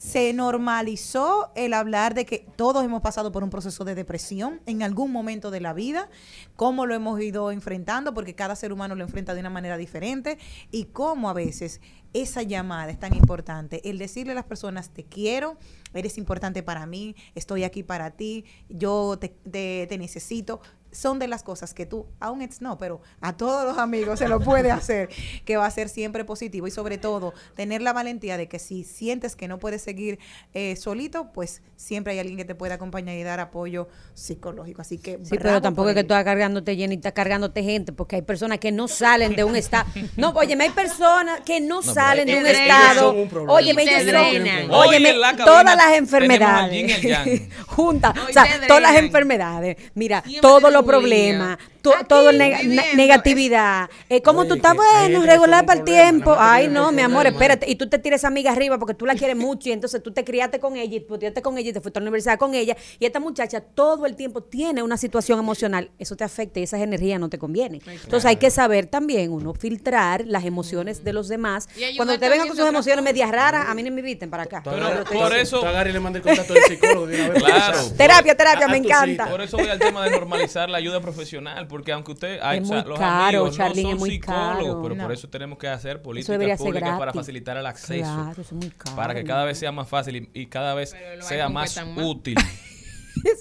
[0.00, 4.82] se normalizó el hablar de que todos hemos pasado por un proceso de depresión en
[4.82, 6.08] algún momento de la vida,
[6.56, 10.38] cómo lo hemos ido enfrentando, porque cada ser humano lo enfrenta de una manera diferente,
[10.70, 11.82] y cómo a veces
[12.14, 15.58] esa llamada es tan importante, el decirle a las personas, te quiero,
[15.92, 20.62] eres importante para mí, estoy aquí para ti, yo te necesito,
[20.92, 24.18] son de las cosas que tú, a un ex no, pero a todos los amigos
[24.18, 25.08] se lo puede hacer,
[25.44, 28.84] que va a ser siempre positivo y sobre todo tener la valentía de que si
[28.84, 30.18] sientes que no puedes seguir
[30.54, 34.82] eh, solito, pues siempre hay alguien que te pueda acompañar y dar apoyo psicológico.
[34.82, 37.92] Así que, Sí, pero tampoco es que tú estás cargándote lleno y estás cargándote gente,
[37.92, 39.86] porque hay personas que no salen de un estado.
[40.16, 43.12] No, oye, hay personas que no, salen de un estado.
[43.12, 43.32] Ellos.
[43.48, 47.48] Hoy Óyeme, cabina todas las enfermedades.
[47.66, 48.14] Juntas.
[48.28, 49.76] O sea, todas las enfermedades.
[49.94, 51.56] Mira, todos los lío.
[51.82, 53.88] To- todo el neg- viviendo, ne- negatividad.
[54.08, 54.74] Eh, ¿Cómo tú estás?
[54.74, 56.34] Bueno, regular para el tiempo.
[56.38, 57.70] Ay, no, mi amor, espérate.
[57.70, 60.12] Y tú te tiras esa amiga arriba porque tú la quieres mucho y entonces tú
[60.12, 62.54] te criaste con ella y estudiaste con ella y te fuiste a la universidad con
[62.54, 62.76] ella.
[62.98, 65.90] Y esta muchacha todo el tiempo tiene una situación emocional.
[65.98, 67.80] Eso te afecta y esas energías no te convienen.
[67.86, 71.68] Entonces hay que saber también uno filtrar las emociones de los demás.
[71.96, 74.62] Cuando te vengan con sus emociones medias raras, a mí no me inviten para acá.
[74.64, 77.06] Pero por eso- Tú agarras y le mandas el contacto del psicólogo.
[77.34, 77.78] Claro.
[77.96, 79.28] Terapia, terapia, me encanta.
[79.28, 82.64] Por eso voy al tema de normalizar la ayuda profesional, porque aunque usted, hay, Es
[82.64, 84.82] o sea, muy los caro, amigos Charlene, no es son muy psicólogos, caro.
[84.82, 85.02] pero No.
[85.04, 88.68] por eso tenemos que hacer políticas públicas para facilitar el acceso, Claro, eso es muy
[88.70, 88.96] caro.
[88.96, 92.36] para que cada vez sea más fácil y, y cada vez sea más útil.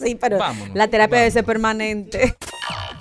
[0.04, 2.36] Sí, pero Vámonos, la terapia debe ser permanente.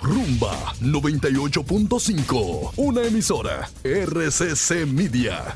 [0.01, 2.73] Rumba 98.5.
[2.77, 3.67] Una emisora.
[3.83, 5.55] RCC Media.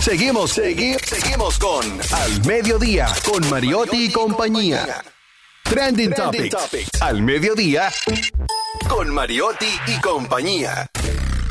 [0.00, 5.02] Seguimos, segui- seguimos con Al Mediodía, con Mariotti y compañía.
[5.68, 7.02] Trending, Topics.
[7.02, 7.90] Al Mediodía,
[8.88, 10.86] con Mariotti y compañía.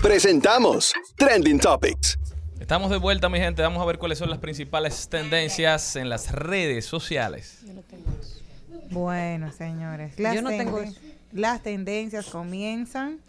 [0.01, 2.17] Presentamos Trending Topics.
[2.59, 3.61] Estamos de vuelta, mi gente.
[3.61, 7.59] Vamos a ver cuáles son las principales tendencias en las redes sociales.
[8.89, 10.81] Bueno, señores, las, Yo no tengo
[11.33, 13.19] las tendencias comienzan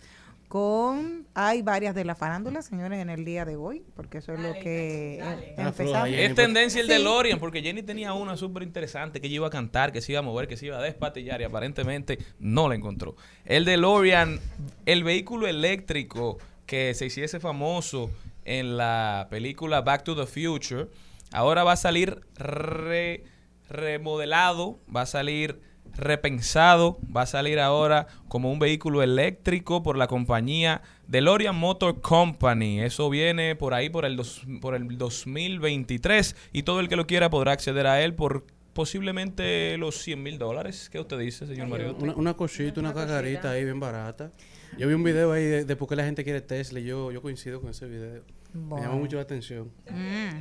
[0.48, 1.25] con...
[1.38, 4.54] Hay varias de la farándula, señores, en el día de hoy, porque eso es lo
[4.54, 6.08] que eh, empezamos.
[6.08, 6.92] Es tendencia el Sí.
[6.94, 10.12] de Lorian, porque Jenny tenía una súper interesante que ella iba a cantar, que se
[10.12, 13.16] iba a mover, que se iba a despatillar y aparentemente no la encontró.
[13.44, 14.40] El de Lorian,
[14.86, 18.10] el vehículo eléctrico que se hiciese famoso
[18.46, 20.86] en la película Back to the Future,
[21.32, 23.24] ahora va a salir re-
[23.68, 25.60] remodelado, va a salir
[25.96, 32.80] repensado, va a salir ahora como un vehículo eléctrico por la compañía DeLorean Motor Company.
[32.80, 37.06] Eso viene por ahí por el, dos- por el 2023 y todo el que lo
[37.06, 40.88] quiera podrá acceder a él por posiblemente los 100 mil dólares.
[40.90, 42.02] ¿Qué usted dice, señor Mariotti?
[42.04, 44.30] Una, una cosita, una cagarita ahí bien barata.
[44.78, 47.10] Yo vi un video ahí de, de por qué la gente quiere Tesla y yo,
[47.12, 48.22] yo coincido con ese video.
[48.52, 49.70] Me llamó mucho la atención.
[49.90, 50.40] Mm.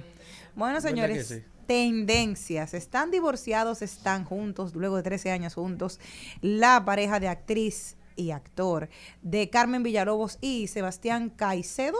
[0.56, 1.44] Bueno, ¿Verdad señores, sí?
[1.68, 2.74] tendencias.
[2.74, 6.00] Están divorciados, están juntos, luego de 13 años juntos.
[6.42, 8.90] La pareja de actriz y actor
[9.22, 11.98] de Carmen Villalobos y Sebastián Caicedo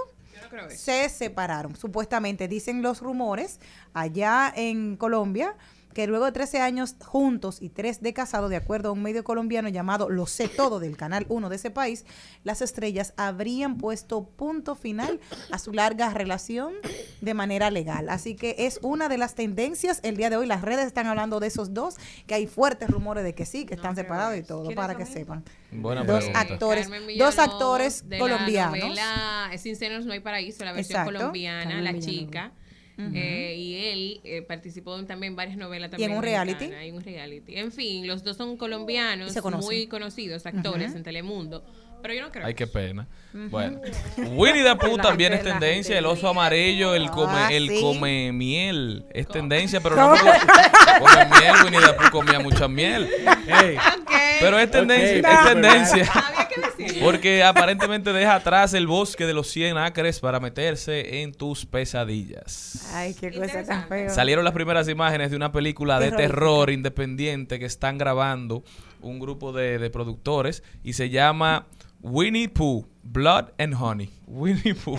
[0.70, 1.76] se separaron.
[1.76, 3.60] Supuestamente dicen los rumores
[3.94, 5.56] allá en Colombia
[5.96, 9.24] que luego de 13 años juntos y 3 de casado, de acuerdo a un medio
[9.24, 12.06] colombiano llamado Lo sé todo del canal 1 de ese país,
[12.44, 15.22] las estrellas habrían puesto punto final
[15.52, 16.74] a su larga relación
[17.22, 18.10] de manera legal.
[18.10, 20.48] Así que es una de las tendencias el día de hoy.
[20.48, 21.96] Las redes están hablando de esos dos,
[22.28, 25.46] que hay fuertes rumores de que sí, que están separados y todo, para que sepan.
[25.72, 26.42] Buena dos pregunta.
[26.42, 28.80] actores, dos actores de colombianos.
[28.80, 31.20] La novela Sin senos no hay paraíso, la versión Exacto.
[31.20, 32.52] colombiana, Carmen la chica.
[32.98, 36.66] Eh, y él eh, participó en también varias novelas ¿Y también en un reality?
[36.86, 37.58] y un reality.
[37.58, 41.64] En fin, los dos son colombianos, Y se muy conocidos actores en Telemundo.
[42.02, 42.46] Pero yo no creo.
[42.46, 43.08] Ay, qué pena.
[43.34, 43.82] Bueno,
[44.18, 45.98] Winnie the Pooh también es tendencia.
[45.98, 47.82] El oso amarillo, el come, Ah, el sí.
[47.82, 49.06] come miel.
[49.12, 51.54] Es tendencia, pero no come miel.
[51.66, 53.10] Winnie the Pooh comía mucha miel.
[54.40, 56.12] Pero es tendencia, es tendencia.
[56.14, 56.75] Había que decirlo.
[57.02, 62.90] Porque aparentemente deja atrás el bosque de los 100 acres para meterse en tus pesadillas.
[62.94, 64.10] Ay, qué cosa tan fea.
[64.10, 68.64] Salieron las primeras imágenes de una película de terror independiente que están grabando
[69.02, 71.68] un grupo de, de productores y se llama
[72.02, 74.10] Winnie Pooh, Blood and Honey.
[74.28, 74.98] Winnie Pooh,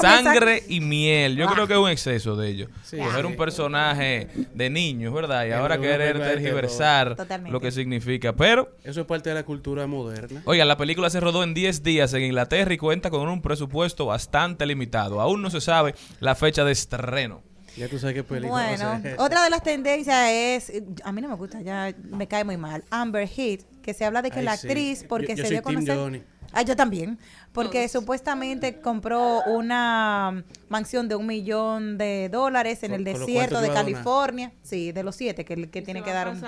[0.00, 1.36] sangre y miel.
[1.36, 1.52] Yo Ah.
[1.52, 2.70] creo que es un exceso de ellos.
[2.84, 3.26] Sí, Coger sí.
[3.26, 5.46] un personaje de niños, ¿verdad?
[5.46, 7.16] Y ahora querer tergiversar
[7.50, 8.32] lo que significa.
[8.34, 10.42] Pero Eso es parte de la cultura moderna.
[10.44, 14.06] Oiga, la película se rodó en 10 días en Inglaterra y cuenta con un presupuesto
[14.06, 15.20] bastante limitado.
[15.20, 17.42] Aún no se sabe la fecha de estreno.
[17.76, 20.72] Ya tú sabes qué película va a Bueno, otra de las tendencias es,
[21.04, 24.22] a mí no me gusta, ya me cae muy mal, Amber Heard, que se habla
[24.22, 24.66] de que Ay, la sí.
[24.66, 25.96] actriz, porque Yo- yo se dio a conocer...
[25.96, 26.22] Johnny.
[26.52, 27.16] Ah, yo también,
[27.52, 33.68] porque supuestamente compró una mansión de un millón de dólares en Con- el desierto de.
[33.68, 36.42] California, sí, de los siete que, que tiene que dar un...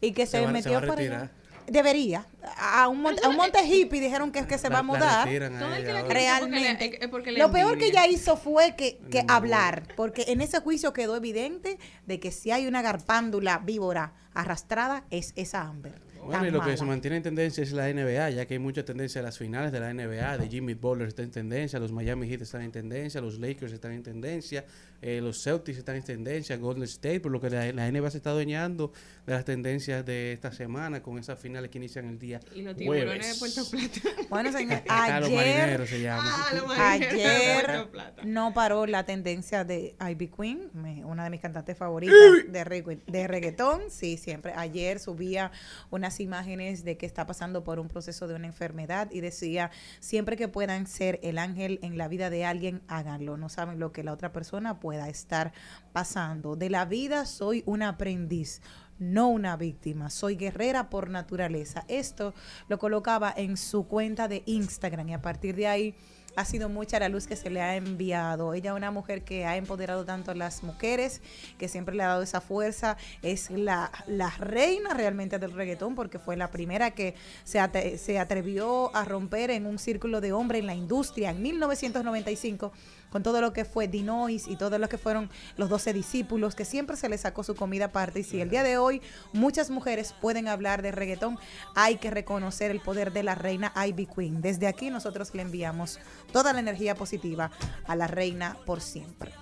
[0.00, 1.30] Y que se, Se va- se metió por allá.
[1.66, 2.24] Debería.
[2.58, 5.26] A un, monte, a un monte hippie dijeron que, que se va a mudar.
[5.26, 7.04] a ella porque le- Realmente.
[7.04, 10.60] es porque le Lo peor que ella hizo fue que, que hablar, porque en ese
[10.60, 15.94] juicio quedó evidente de que si hay una garpándula víbora arrastrada es esa Amber.
[16.24, 18.60] Bueno, tan y lo que se mantiene en tendencia es la NBA, ya que hay
[18.60, 21.90] mucha tendencia a las finales de la NBA, de Jimmy Butler está en tendencia, los
[21.90, 24.64] Miami Heat están en tendencia, los Lakers están en tendencia,
[25.00, 28.18] eh, los Celtics están en tendencia, Golden State, por lo que la, la NBA se
[28.18, 28.92] está adueñando
[29.26, 32.76] de las tendencias de esta semana con esas finales que inician el día Y los
[32.76, 33.54] tiburones de jueves.
[33.70, 34.26] Puerto Plata.
[34.28, 34.82] Bueno, señor,
[35.20, 36.08] los ayer, se.
[36.08, 37.88] Ah, de ayer
[38.24, 42.16] no paró la tendencia de Ivy Queen, me- una de mis cantantes favoritas
[42.48, 43.82] de, regga- de reggaetón.
[43.90, 44.52] Sí, siempre.
[44.56, 45.52] Ayer subía
[45.90, 49.70] unas imágenes de que está pasando por un proceso de una enfermedad y decía,
[50.00, 53.36] siempre que puedan ser el ángel en la vida de alguien, háganlo.
[53.36, 55.52] No saben lo que la otra persona pueda estar
[55.92, 56.56] pasando.
[56.56, 58.60] De la vida soy un aprendiz
[59.02, 61.84] no una víctima, soy guerrera por naturaleza.
[61.88, 62.34] Esto
[62.68, 65.94] lo colocaba en su cuenta de Instagram y a partir de ahí
[66.36, 68.54] ha sido mucha la luz que se le ha enviado.
[68.54, 71.20] Ella es una mujer que ha empoderado tanto a las mujeres,
[71.58, 73.90] que siempre le ha dado esa fuerza, es la,
[74.38, 79.78] reina realmente del reggaetón, porque fue la primera que se atrevió a romper en un
[79.78, 82.72] círculo de hombre en la industria en 1995
[83.12, 86.64] con todo lo que fue Dinois y todo lo que fueron los 12 discípulos, que
[86.64, 88.20] siempre se les sacó su comida aparte.
[88.20, 89.02] Y si el día de hoy
[89.32, 91.38] muchas mujeres pueden hablar de reggaetón,
[91.74, 94.40] hay que reconocer el poder de la reina Ivy Queen.
[94.40, 96.00] Desde aquí nosotros le enviamos
[96.32, 97.50] toda la energía positiva
[97.86, 99.32] a la reina por siempre.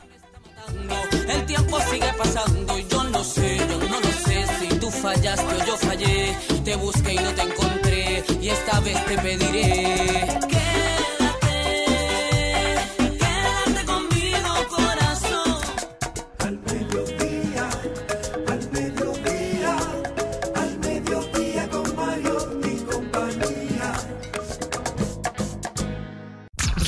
[1.28, 5.66] El tiempo sigue pasando yo no sé, yo no lo sé si tú fallaste o
[5.66, 6.36] yo fallé.
[6.64, 8.24] Te busqué y no te encontré.
[8.40, 10.69] Y esta vez te pediré.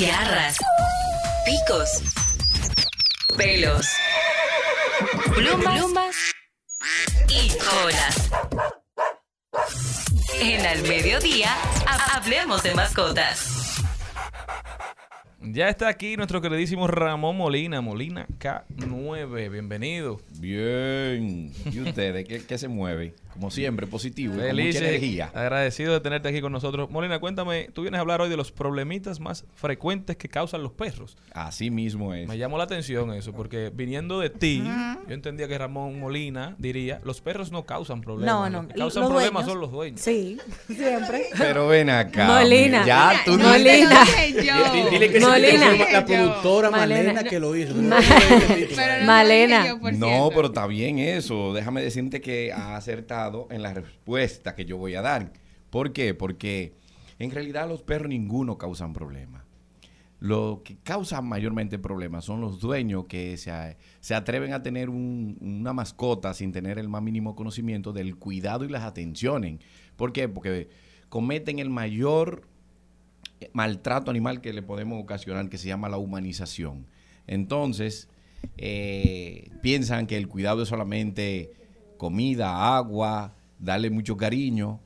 [0.05, 0.57] Garras,
[1.45, 1.89] picos,
[3.37, 3.87] pelos,
[5.33, 6.15] plumas, plumas.
[7.29, 8.15] Y colas.
[10.39, 11.55] En al mediodía,
[11.87, 13.62] ha- hablemos de mascotas.
[15.45, 19.51] Ya está aquí nuestro queridísimo Ramón Molina, Molina K9.
[19.51, 20.21] Bienvenido.
[20.39, 21.51] Bien.
[21.71, 23.13] ¿Y ustedes qué, qué se mueve?
[23.33, 25.31] Como siempre, positivo, con Feliz, mucha energía.
[25.33, 26.91] agradecido de tenerte aquí con nosotros.
[26.91, 30.71] Molina, cuéntame, tú vienes a hablar hoy de los problemitas más frecuentes que causan los
[30.71, 31.17] perros.
[31.33, 32.27] Así mismo es.
[32.27, 34.63] Me llamó la atención eso, porque viniendo de ti,
[35.07, 38.35] yo entendía que Ramón Molina diría, los perros no causan problemas.
[38.35, 38.61] No, no.
[38.61, 39.51] Los que causan los problemas dueños.
[39.51, 39.99] son los dueños.
[40.01, 40.37] Sí,
[40.67, 41.23] siempre.
[41.35, 42.27] Pero ven acá.
[42.39, 42.85] Molina.
[42.85, 44.05] Ya tú Molina.
[44.05, 45.91] Dile- Dile que Molina.
[45.91, 47.13] la productora Malena.
[47.13, 47.75] Malena que lo hizo.
[47.75, 47.99] Ma-
[49.05, 49.77] Malena.
[49.99, 51.53] No, pero está bien eso.
[51.53, 55.31] Déjame decirte que ha acertado en la respuesta que yo voy a dar.
[55.69, 56.13] ¿Por qué?
[56.13, 56.73] Porque
[57.19, 59.43] en realidad los perros ninguno causan problemas.
[60.19, 65.37] Lo que causa mayormente problemas son los dueños que se, se atreven a tener un-
[65.41, 69.59] una mascota sin tener el más mínimo conocimiento del cuidado y las atenciones.
[69.97, 70.29] ¿Por qué?
[70.29, 70.69] Porque
[71.09, 72.47] cometen el mayor
[73.53, 76.87] maltrato animal que le podemos ocasionar, que se llama la humanización.
[77.27, 78.09] Entonces,
[78.57, 81.53] eh, piensan que el cuidado es solamente
[81.97, 84.81] comida, agua, darle mucho cariño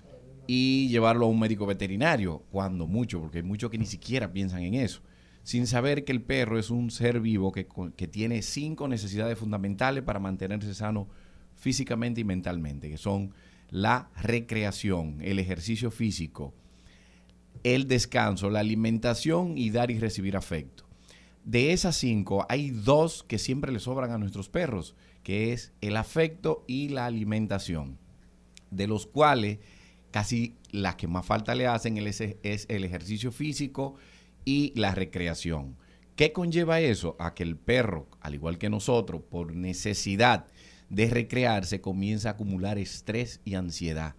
[0.46, 4.62] y llevarlo a un médico veterinario, cuando mucho, porque hay muchos que ni siquiera piensan
[4.64, 5.02] en eso,
[5.44, 10.04] sin saber que el perro es un ser vivo que, que tiene cinco necesidades fundamentales
[10.04, 11.08] para mantenerse sano
[11.56, 13.34] físicamente y mentalmente, que son
[13.70, 16.54] la recreación, el ejercicio físico,
[17.76, 20.86] el descanso, la alimentación y dar y recibir afecto.
[21.44, 25.98] De esas cinco, hay dos que siempre le sobran a nuestros perros, que es el
[25.98, 27.98] afecto y la alimentación,
[28.72, 29.60] de los cuales
[30.12, 33.96] casi las que más falta le hacen es el ejercicio físico
[34.46, 35.76] y la recreación.
[36.16, 37.16] ¿Qué conlleva eso?
[37.20, 40.48] A que el perro, al igual que nosotros, por necesidad
[40.90, 44.16] de recrearse, comienza a acumular estrés y ansiedad.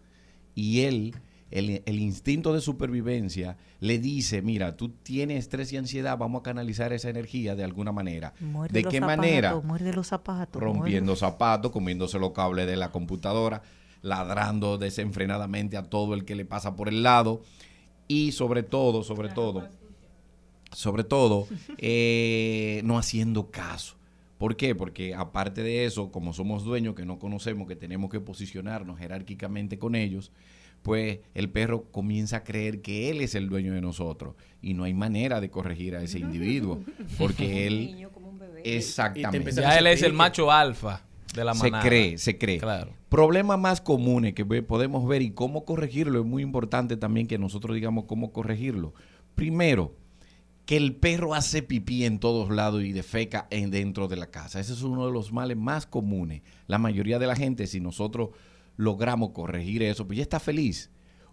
[0.55, 1.15] Y él,
[1.51, 6.43] el, el instinto de supervivencia, le dice, mira, tú tienes estrés y ansiedad, vamos a
[6.43, 8.35] canalizar esa energía de alguna manera.
[8.41, 9.61] Muerde ¿De los qué zapatos, manera?
[9.61, 10.63] Muerde los zapatos.
[10.63, 11.21] rompiendo muerde.
[11.21, 13.63] zapatos, comiéndose los cables de la computadora,
[14.03, 17.43] ladrando desenfrenadamente a todo el que le pasa por el lado
[18.07, 19.69] y sobre todo, sobre todo,
[20.73, 21.47] sobre todo,
[21.79, 23.97] eh, no haciendo caso.
[24.39, 24.75] ¿Por qué?
[24.75, 29.79] Porque aparte de eso, como somos dueños que no conocemos, que tenemos que posicionarnos jerárquicamente
[29.79, 30.31] con ellos,
[30.83, 34.85] pues el perro comienza a creer que él es el dueño de nosotros y no
[34.85, 36.81] hay manera de corregir a ese individuo
[37.19, 38.09] porque él
[38.65, 41.03] exactamente Ya él es el macho alfa
[41.35, 41.89] de la se manada.
[41.89, 42.59] cree, se cree.
[42.59, 42.93] Claro.
[43.09, 47.75] Problemas más comunes que podemos ver y cómo corregirlo es muy importante también que nosotros
[47.75, 48.95] digamos cómo corregirlo.
[49.35, 49.95] Primero,
[50.67, 54.61] que el perro hace pipí en todos lados y defeca en dentro de la casa.
[54.61, 56.43] Ese es uno de los males más comunes.
[56.67, 58.31] La mayoría de la gente, si nosotros
[58.79, 60.91] logramos corregir eso, pues ya está feliz.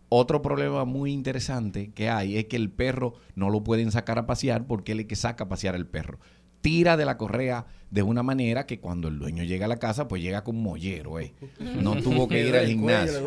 [0.10, 4.26] Otro problema muy interesante que hay es que el perro no lo pueden sacar a
[4.26, 6.20] pasear porque él es el que saca a pasear al perro.
[6.60, 10.10] Tira de la correa de una manera que cuando el dueño llega a la casa,
[10.10, 11.34] pues llega con mollero, eh.
[11.60, 13.22] No tuvo que ir al gimnasio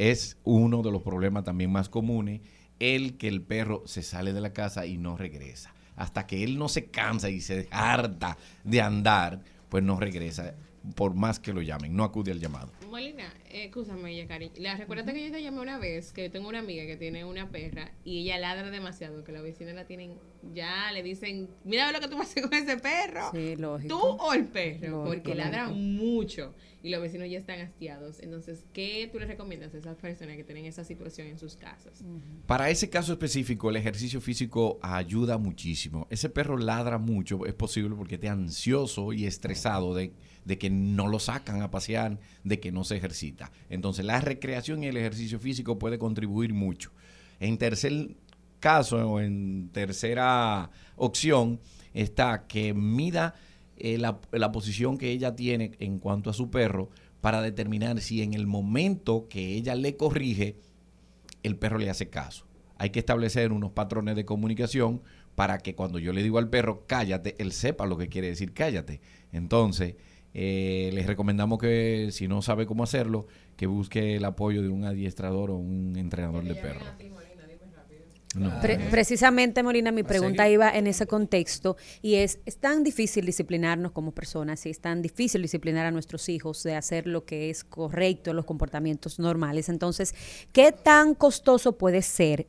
[0.00, 2.40] es uno de los problemas también más comunes,
[2.78, 5.74] el que el perro se sale de la casa y no regresa.
[5.94, 10.54] Hasta que él no se cansa y se harta de andar, pues no regresa,
[10.94, 12.72] por más que lo llamen, no acude al llamado.
[12.88, 14.50] Molina, eh, escúchame, Yacari.
[14.56, 17.24] La recuerda que yo te llamé una vez que yo tengo una amiga que tiene
[17.24, 20.14] una perra y ella ladra demasiado, que la vecina la tienen,
[20.54, 23.30] ya le dicen, mira lo que tú vas a hacer con ese perro.
[23.32, 23.88] Sí, lógico.
[23.98, 25.80] Tú o el perro, Lógico, porque ladra lógico.
[25.80, 28.20] mucho y los vecinos ya están hastiados.
[28.20, 32.02] Entonces, ¿qué tú le recomiendas a esas personas que tienen esa situación en sus casas?
[32.46, 36.06] Para ese caso específico, el ejercicio físico ayuda muchísimo.
[36.10, 40.12] Ese perro ladra mucho, es posible porque esté ansioso y estresado de,
[40.44, 43.52] de que no lo sacan a pasear, de que no se ejercita.
[43.68, 46.90] Entonces, la recreación y el ejercicio físico puede contribuir mucho.
[47.38, 48.16] En tercer
[48.58, 51.60] caso, o en tercera opción,
[51.94, 53.34] está que mida
[53.76, 58.22] eh, la, la posición que ella tiene en cuanto a su perro para determinar si
[58.22, 60.56] en el momento que ella le corrige,
[61.42, 62.46] el perro le hace caso.
[62.76, 65.02] Hay que establecer unos patrones de comunicación
[65.34, 68.52] para que cuando yo le digo al perro cállate, él sepa lo que quiere decir
[68.52, 69.00] cállate.
[69.32, 69.96] Entonces,
[70.34, 73.26] eh, les recomendamos que si no sabe cómo hacerlo,
[73.56, 76.80] que busque el apoyo de un adiestrador o un entrenador de perro.
[78.36, 78.60] No.
[78.60, 83.90] Pre- precisamente, Molina, mi pregunta iba en ese contexto y es, es tan difícil disciplinarnos
[83.90, 87.64] como personas y es tan difícil disciplinar a nuestros hijos de hacer lo que es
[87.64, 89.68] correcto, los comportamientos normales.
[89.68, 90.14] Entonces,
[90.52, 92.46] ¿qué tan costoso puede ser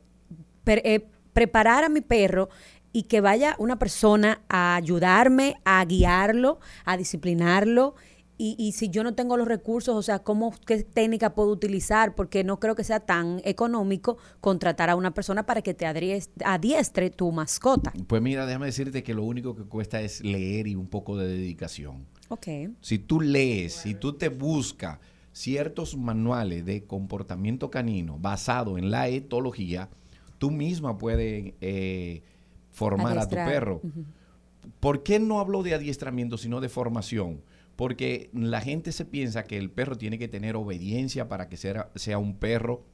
[0.62, 2.48] per- eh, preparar a mi perro
[2.92, 7.94] y que vaya una persona a ayudarme, a guiarlo, a disciplinarlo?
[8.38, 12.14] Y, y si yo no tengo los recursos, o sea, ¿cómo, ¿qué técnica puedo utilizar?
[12.16, 16.28] Porque no creo que sea tan económico contratar a una persona para que te adries-
[16.44, 17.92] adiestre tu mascota.
[18.08, 21.28] Pues mira, déjame decirte que lo único que cuesta es leer y un poco de
[21.28, 22.06] dedicación.
[22.30, 22.48] Ok.
[22.80, 24.98] Si tú lees, si tú te buscas
[25.32, 29.88] ciertos manuales de comportamiento canino basado en la etología,
[30.38, 32.22] tú misma puedes eh,
[32.84, 33.80] formar a tu perro.
[34.80, 37.42] ¿Por qué no hablo de adiestramiento, sino de formación?
[37.76, 41.90] Porque la gente se piensa que el perro tiene que tener obediencia para que sea,
[41.94, 42.84] sea un perro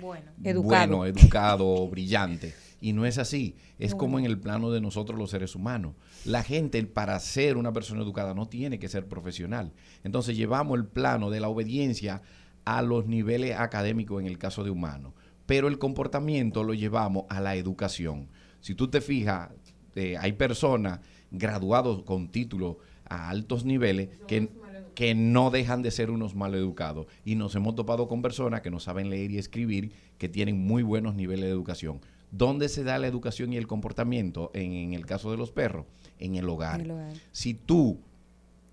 [0.00, 0.30] Bueno.
[0.44, 0.96] Educado.
[0.98, 2.54] bueno, educado, brillante.
[2.80, 3.56] Y no es así.
[3.78, 3.98] Es No.
[3.98, 5.94] como en el plano de nosotros los seres humanos.
[6.24, 9.72] La gente, para ser una persona educada, no tiene que ser profesional.
[10.04, 12.22] Entonces llevamos el plano de la obediencia
[12.64, 15.14] a los niveles académicos en el caso de humano.
[15.46, 18.28] Pero el comportamiento lo llevamos a la educación.
[18.60, 19.50] Si tú te fijas,
[19.94, 21.00] eh, hay personas
[21.30, 24.50] graduados con título a altos niveles que,
[24.94, 27.06] que no dejan de ser unos maleducados.
[27.24, 30.82] Y nos hemos topado con personas que no saben leer y escribir, que tienen muy
[30.82, 32.00] buenos niveles de educación.
[32.30, 35.86] ¿Dónde se da la educación y el comportamiento en, en el caso de los perros?
[36.18, 36.80] En el hogar.
[36.80, 37.12] En el hogar.
[37.32, 37.98] Si tú,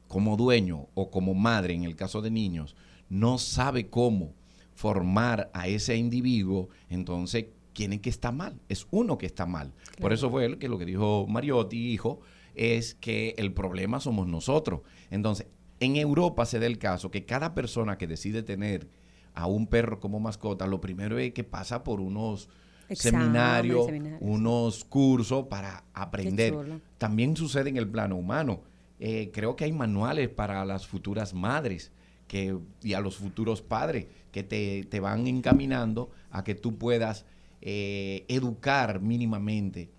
[0.08, 2.76] como dueño o como madre, en el caso de niños,
[3.10, 4.34] no sabe cómo
[4.74, 7.46] formar a ese individuo, entonces,
[7.76, 8.60] ¿quién es que está mal?
[8.70, 9.74] Es uno que está mal.
[10.02, 12.22] Por eso fue el que lo que dijo Mariotti, hijo,
[12.56, 14.82] es que el problema somos nosotros.
[15.12, 15.48] Entonces,
[15.80, 18.90] en Europa se da el caso que cada persona que decide tener
[19.36, 22.50] a un perro como mascota, lo primero es que pasa por unos
[22.90, 23.88] seminarios,
[24.22, 26.82] unos cursos para aprender.
[26.98, 28.62] También sucede en el plano humano.
[29.00, 31.92] Eh, creo que hay manuales para las futuras madres
[32.30, 37.26] que, y a los futuros padres que te, te van encaminando a que tú puedas
[37.68, 39.90] eh, educar mínimamente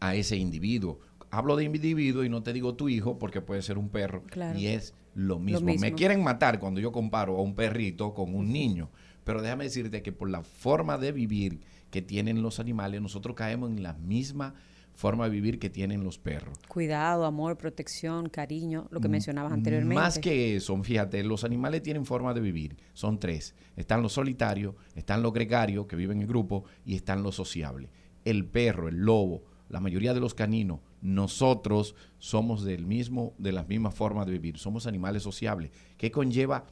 [0.00, 0.98] a ese individuo.
[1.30, 4.58] Hablo de individuo y no te digo tu hijo porque puede ser un perro Claro.
[4.58, 5.60] y es lo mismo.
[5.66, 5.80] mismo.
[5.80, 8.90] Me quieren matar cuando yo comparo a un perrito con un niño,
[9.22, 11.60] pero déjame decirte que por la forma de vivir
[11.92, 14.54] que tienen los animales, nosotros caemos en la misma
[14.98, 16.58] forma de vivir que tienen los perros.
[16.66, 19.94] Cuidado, amor, protección, cariño, lo que mencionabas anteriormente.
[19.94, 22.76] Más que eso, fíjate, los animales tienen forma de vivir.
[22.94, 23.54] Son tres.
[23.76, 27.90] Están los solitarios, están los gregarios, que viven en grupo, y están los sociables.
[28.24, 33.62] El perro, el lobo, la mayoría de los caninos, nosotros somos del mismo, de la
[33.62, 34.58] misma forma de vivir.
[34.58, 35.70] Somos animales sociables.
[35.96, 36.66] ¿Qué conlleva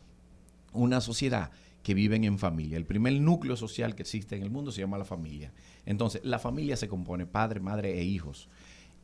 [0.72, 1.53] una sociedad
[1.87, 2.78] que viven en familia.
[2.78, 5.53] El primer núcleo social que existe en el mundo se llama la familia.
[5.84, 8.49] Entonces, la familia se compone padre, madre e hijos.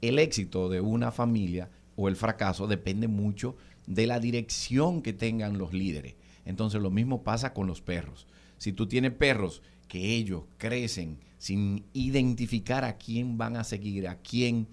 [0.00, 3.54] El éxito de una familia o el fracaso depende mucho
[3.86, 6.16] de la dirección que tengan los líderes.
[6.44, 8.26] Entonces, lo mismo pasa con los perros.
[8.58, 14.16] Si tú tienes perros que ellos crecen sin identificar a quién van a seguir, a
[14.16, 14.66] quién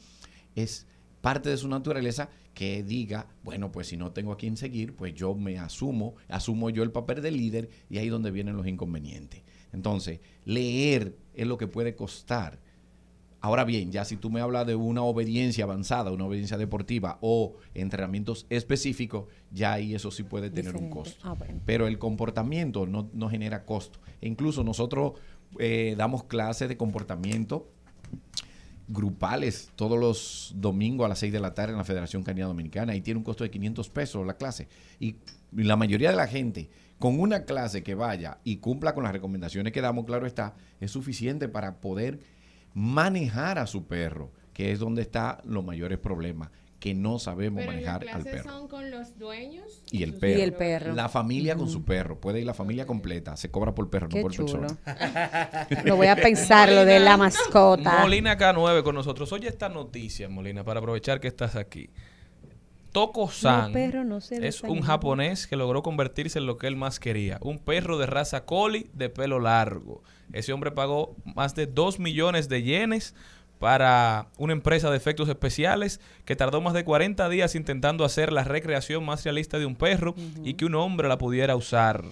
[0.55, 0.88] es
[1.22, 5.14] parte de su naturaleza que diga, bueno, pues si no tengo a quién seguir, pues
[5.14, 8.68] yo me asumo, asumo yo el papel de líder y ahí es donde vienen los
[8.68, 9.43] inconvenientes.
[9.72, 12.60] Entonces, leer es lo que puede costar.
[13.39, 17.55] Ahora bien, ya si tú me hablas de una obediencia avanzada, una obediencia deportiva o
[17.76, 21.18] entrenamientos específicos, ya ahí eso sí puede tener un costo.
[21.24, 21.62] Ah, bueno.
[21.66, 23.99] Pero el comportamiento no, no genera costo.
[24.20, 25.14] E incluso nosotros
[25.60, 27.70] eh, damos clases de comportamiento
[28.89, 32.95] grupales todos los domingos a las 6 de la tarde en la Federación Canina Dominicana
[32.95, 34.67] y tiene un costo de 500 pesos la clase.
[34.99, 35.15] Y
[35.53, 39.71] la mayoría de la gente con una clase que vaya y cumpla con las recomendaciones
[39.71, 42.19] que damos, claro está, es suficiente para poder
[42.73, 46.49] manejar a su perro, que es donde está los mayores problemas,
[46.80, 48.53] que no sabemos Pero manejar las al clases perro.
[48.57, 50.39] son con los dueños Y el perro.
[50.39, 50.93] Y el perro.
[50.93, 52.19] La familia con su perro.
[52.19, 53.36] Puede ir la familia completa.
[53.36, 54.61] Se cobra por perro, Qué no por chulo.
[54.61, 55.67] persona.
[55.84, 57.99] Lo voy a pensar, lo de la mascota.
[58.01, 59.32] Molina K9 con nosotros.
[59.34, 61.89] Oye esta noticia, Molina, para aprovechar que estás aquí.
[62.91, 66.75] Toko-san No, perro, no se es un japonés que logró convertirse en lo que él
[66.75, 67.38] más quería.
[67.41, 70.01] Un perro de raza collie de pelo largo.
[70.34, 73.13] Ese hombre pagó más de 2 millones de yenes
[73.60, 78.43] para una empresa de efectos especiales que tardó más de 40 días intentando hacer la
[78.43, 82.03] recreación más realista de un perro y que un hombre la pudiera usar.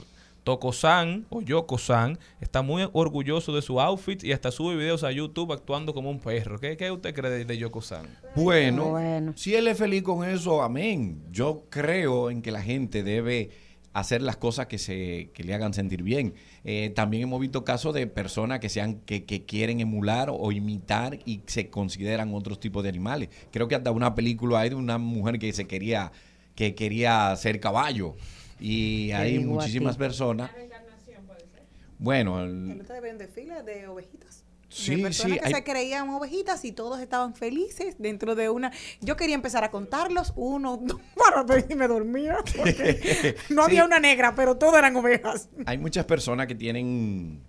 [0.43, 5.51] Toko-san o Yoko-san está muy orgulloso de su outfit y hasta sube videos a YouTube
[5.51, 6.57] actuando como un perro.
[6.57, 8.07] ¿Qué, qué usted cree de, de Yoko-san?
[8.35, 9.33] Bueno, Bueno.
[9.35, 11.21] si él es feliz con eso, amén.
[11.31, 13.49] Yo creo en que la gente debe
[13.99, 16.33] hacer las cosas que se que le hagan sentir bien.
[16.63, 21.17] Eh, también hemos visto casos de personas que sean que, que quieren emular o imitar
[21.25, 23.29] y se consideran otros tipos de animales.
[23.51, 26.11] Creo que hasta una película hay de una mujer que se quería
[26.55, 28.15] que quería ser caballo
[28.59, 30.51] y hay muchísimas personas.
[31.99, 34.43] Bueno, el- El otro un desfile de ovejitas.
[34.69, 38.49] Sí, de personas sí, que hay- se creían ovejitas y todos estaban felices dentro de
[38.49, 38.71] una.
[39.01, 42.37] Yo quería empezar a contarlos, uno, dos, para si me dormía.
[42.55, 45.49] porque no había una negra, pero todas eran ovejas.
[45.65, 47.39] hay muchas personas que tienen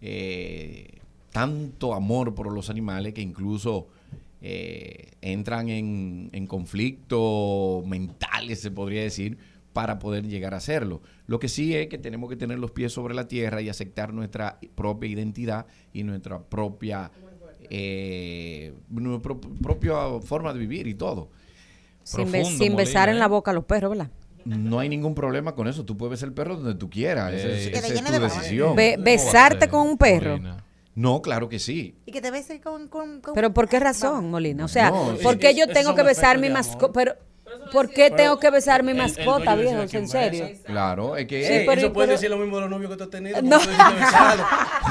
[0.00, 0.98] eh,
[1.30, 3.88] tanto amor por los animales que incluso
[4.40, 9.38] eh, entran en, en conflictos mentales, se podría decir,
[9.72, 11.00] para poder llegar a hacerlo.
[11.26, 14.12] Lo que sí es que tenemos que tener los pies sobre la tierra y aceptar
[14.12, 17.10] nuestra propia identidad y nuestra propia,
[17.70, 21.30] eh, nuestra propia forma de vivir y todo.
[22.04, 24.10] Sin, be- sin besar en la boca a los perros, ¿verdad?
[24.44, 25.84] No hay ningún problema con eso.
[25.84, 27.32] Tú puedes besar el perro donde tú quieras.
[27.32, 28.74] Esa es- esa tu de decisión.
[28.76, 30.38] Be- besarte con un perro.
[30.94, 31.94] No, claro que sí.
[32.04, 32.88] Y que te beses con.
[32.88, 34.64] con, con- Pero ¿por qué razón, Molina?
[34.66, 36.92] O sea, No, ¿por qué yo tengo que besar mi mascota?
[36.92, 37.14] Pero,
[37.72, 39.82] ¿por qué tengo que besar mi mascota, viejo?
[39.92, 40.50] ¿En serio?
[40.64, 42.90] Claro, es que Sí, eh, pero- Eso puede pero- decir lo mismo de los novios
[42.90, 43.40] que tú has tenido.
[43.42, 43.58] No.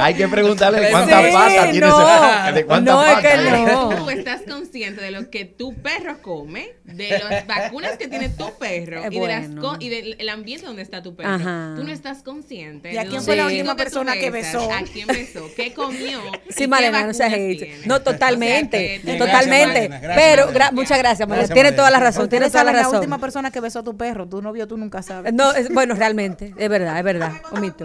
[0.00, 2.44] Hay que preguntarle Sí, cuántas patas tiene no.
[2.44, 3.88] ese de cuántas No, es que no.
[4.04, 8.52] Tú estás consciente de lo que tu perro come, de las vacunas que tiene tu
[8.58, 9.46] perro Eh, y, de las
[9.80, 11.30] y del el ambiente donde está tu perro.
[11.30, 11.74] Ajá.
[11.76, 12.92] Tú no estás consciente.
[12.92, 14.70] ¿Y a de quién fue la última persona que besó?
[14.72, 15.48] ¿A quién besó?
[15.56, 16.20] ¿Qué comió?
[16.52, 17.94] Sí, ¿Y Malena, qué no?
[17.94, 19.90] No, totalmente, totalmente.
[20.14, 21.41] Pero, muchas gracias, Malena.
[21.50, 21.76] Malena.
[21.76, 22.92] toda la razón, tienes toda la razón.
[22.92, 24.28] la última persona que besó a tu perro.
[24.28, 25.32] Tu novio, tú nunca sabes.
[25.32, 27.32] No, es- bueno, realmente, es verdad, es verdad.
[27.52, 27.84] Omito.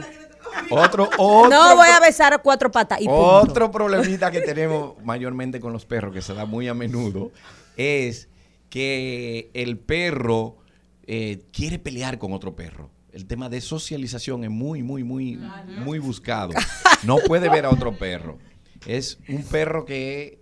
[0.70, 3.22] Otro, otro, No voy a besar a cuatro patas y punto.
[3.22, 7.32] otro problemita que tenemos mayormente con los perros, que se da muy a menudo,
[7.76, 8.30] es
[8.70, 10.58] que el perro
[11.06, 12.90] eh, quiere pelear con otro perro.
[13.14, 15.40] El tema de socialización es muy, muy, muy,
[15.84, 16.54] muy buscado.
[17.04, 18.38] No puede ver a otro perro.
[18.86, 20.40] Es un perro que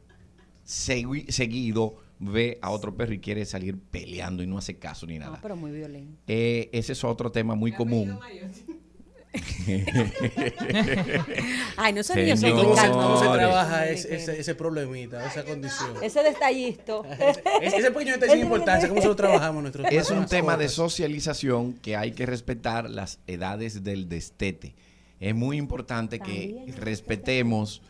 [0.68, 5.20] segui- seguido ve a otro perro y quiere salir peleando y no hace caso ni
[5.20, 5.40] No, nada.
[5.42, 6.20] pero muy violento.
[6.28, 8.18] Eh, ese es otro tema muy común.
[11.78, 12.64] Ay, no son Señor.
[12.64, 15.92] ¿Cómo se, cómo se trabaja ese, ese, ese problemita, esa condición?
[16.02, 17.02] Ese detallista.
[17.62, 20.70] Ese, ese pequeño detalle sin importancia, ¿cómo se lo trabajamos nuestros Es un tema de
[20.70, 24.76] socialización que hay que respetar las edades del destete.
[25.20, 27.82] Es muy importante que respetemos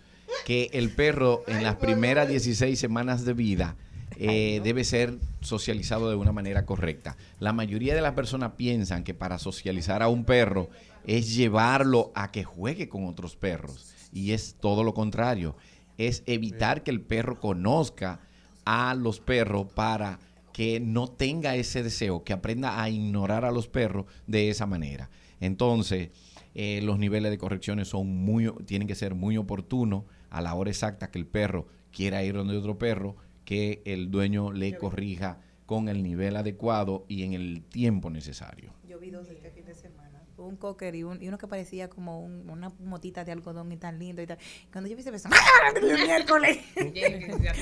[0.45, 3.75] que el perro en las primeras 16 semanas de vida
[4.17, 7.17] eh, debe ser socializado de una manera correcta.
[7.39, 10.69] La mayoría de las personas piensan que para socializar a un perro
[11.05, 15.55] es llevarlo a que juegue con otros perros y es todo lo contrario.
[15.97, 18.19] Es evitar que el perro conozca
[18.65, 20.19] a los perros para
[20.51, 25.09] que no tenga ese deseo, que aprenda a ignorar a los perros de esa manera.
[25.41, 26.11] Entonces,
[26.53, 30.69] eh, los niveles de correcciones son muy, tienen que ser muy oportunos a la hora
[30.69, 35.87] exacta que el perro quiera ir donde otro perro, que el dueño le corrija con
[35.89, 38.73] el nivel adecuado y en el tiempo necesario.
[38.87, 40.03] Yo vi dos este fin de semana.
[40.37, 43.77] Un cocker y, un, y uno que parecía como un- una motita de algodón y
[43.77, 44.37] tan lindo y tal.
[44.69, 45.73] Cuando yo vi ese beso, ¡ah!
[46.05, 46.57] miércoles!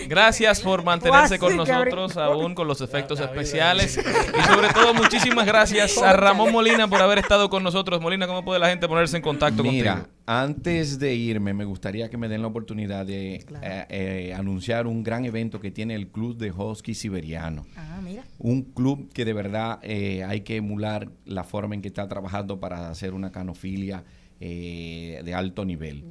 [0.07, 3.97] Gracias por mantenerse con nosotros aún con los efectos especiales.
[3.97, 8.01] Y sobre todo, muchísimas gracias a Ramón Molina por haber estado con nosotros.
[8.01, 10.14] Molina, ¿cómo puede la gente ponerse en contacto Mira, contigo?
[10.26, 13.45] Antes de irme, me gustaría que me den la oportunidad de eh,
[13.90, 17.66] eh, anunciar un gran evento que tiene el Club de Husky Siberiano.
[17.76, 18.24] Ah, mira.
[18.40, 22.60] Un club que de verdad eh, hay que emular la forma en que está trabajando
[22.60, 24.04] para hacer una canofilia
[24.45, 26.04] eh, de alto nivel.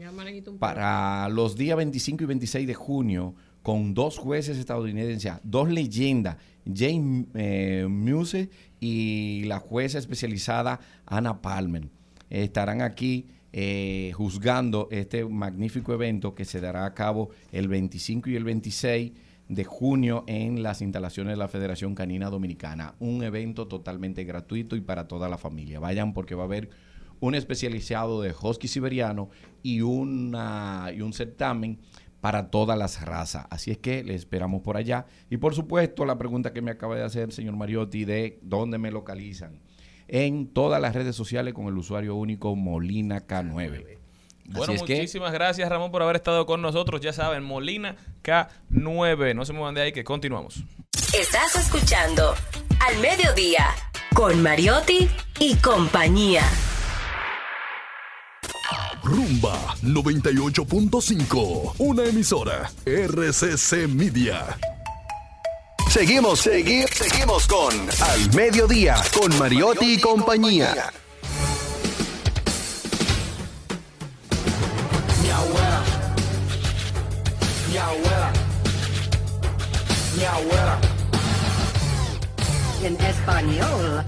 [0.59, 7.27] Para los días 25 y 26 de junio, con dos jueces estadounidenses, dos leyendas, Jane
[7.35, 8.49] eh, Muse
[8.81, 11.91] y la jueza especializada Anna Palmer,
[12.31, 18.37] estarán aquí eh, juzgando este magnífico evento que se dará a cabo el 25 y
[18.37, 19.13] el 26
[19.49, 22.95] de junio en las instalaciones de la Federación Canina Dominicana.
[22.99, 25.81] Un evento totalmente gratuito y para toda la familia.
[25.81, 26.71] Vayan porque va a haber
[27.21, 29.29] un especializado de husky siberiano
[29.63, 31.79] y, una, y un certamen
[32.23, 33.47] para todas las razas.
[33.51, 35.07] Así es que le esperamos por allá.
[35.29, 38.79] Y por supuesto, la pregunta que me acaba de hacer el señor Mariotti de dónde
[38.79, 39.61] me localizan.
[40.09, 43.99] En todas las redes sociales con el usuario único Molina K9.
[44.45, 47.01] Bueno, Así es que muchísimas gracias, Ramón, por haber estado con nosotros.
[47.01, 49.35] Ya saben, Molina K9.
[49.35, 50.65] No se muevan de ahí, que continuamos.
[51.19, 52.35] Estás escuchando
[52.81, 53.67] Al Mediodía
[54.15, 55.09] con Mariotti
[55.39, 56.43] y compañía.
[59.03, 61.75] Rumba 98.5.
[61.79, 62.71] Una emisora.
[62.87, 64.57] RCC Media.
[65.93, 67.71] Seguimos, seguimos, seguimos con
[68.01, 70.91] Al Mediodía, con Mariotti y compañía.
[75.23, 75.83] Mi abuela,
[77.71, 78.33] mi abuela,
[80.17, 80.79] mi abuela.
[82.83, 84.05] En español.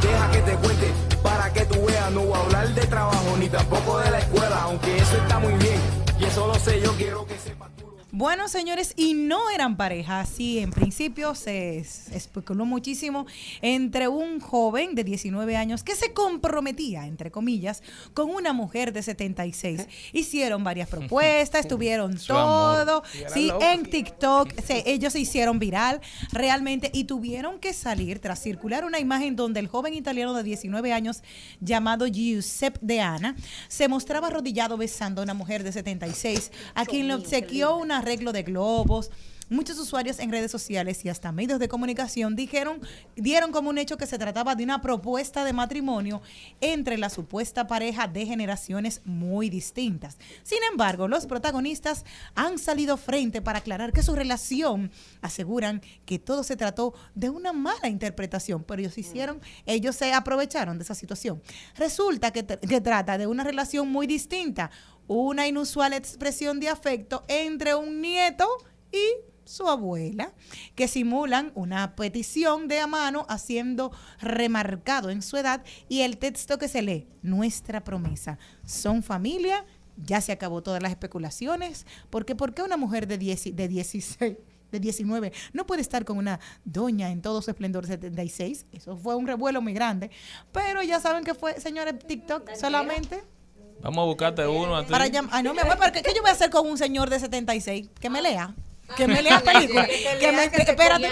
[0.00, 0.92] Deja que te cuente
[1.24, 2.12] para que tú veas.
[2.12, 5.54] No voy a hablar de trabajo ni tampoco de la escuela, aunque eso está muy
[5.54, 5.80] bien.
[6.20, 7.75] Y eso lo sé, yo quiero que sepas.
[8.18, 10.24] Bueno, señores, y no eran pareja.
[10.24, 13.26] Sí, en principio se es- especuló muchísimo
[13.60, 17.82] entre un joven de 19 años que se comprometía, entre comillas,
[18.14, 19.86] con una mujer de 76.
[20.14, 23.02] Hicieron varias propuestas, estuvieron todo.
[23.34, 26.00] Sí, en TikTok se- ellos se hicieron viral
[26.32, 30.90] realmente y tuvieron que salir tras circular una imagen donde el joven italiano de 19
[30.94, 31.22] años
[31.60, 33.36] llamado Giuseppe De Ana
[33.68, 38.32] se mostraba arrodillado besando a una mujer de 76 a quien le obsequió un arreglo
[38.32, 39.10] de globos.
[39.48, 42.80] Muchos usuarios en redes sociales y hasta medios de comunicación dijeron,
[43.14, 46.20] dieron como un hecho que se trataba de una propuesta de matrimonio
[46.60, 50.18] entre la supuesta pareja de generaciones muy distintas.
[50.42, 52.04] Sin embargo, los protagonistas
[52.34, 57.52] han salido frente para aclarar que su relación aseguran que todo se trató de una
[57.52, 61.40] mala interpretación, pero ellos hicieron, ellos se aprovecharon de esa situación.
[61.76, 64.72] Resulta que, que trata de una relación muy distinta,
[65.08, 68.46] una inusual expresión de afecto entre un nieto
[68.92, 70.32] y su abuela,
[70.74, 76.58] que simulan una petición de a mano haciendo remarcado en su edad y el texto
[76.58, 78.38] que se lee, nuestra promesa.
[78.64, 79.64] Son familia,
[79.96, 84.36] ya se acabó todas las especulaciones, porque ¿por qué una mujer de, 10 de 16?
[84.72, 88.66] De 19, no puede estar con una doña en todo su esplendor de 76.
[88.72, 90.10] Eso fue un revuelo muy grande.
[90.50, 93.22] Pero ya saben que fue, señores, TikTok solamente
[93.82, 94.90] Vamos a buscarte uno a ti.
[94.90, 95.30] para llamar.
[95.34, 97.20] Ay, no, mi amor, ¿pero ¿qué, qué yo voy a hacer con un señor de
[97.20, 97.88] 76?
[98.00, 98.52] Que me lea.
[98.96, 99.88] Que me lea películas.
[99.88, 101.06] que me, que- espérate,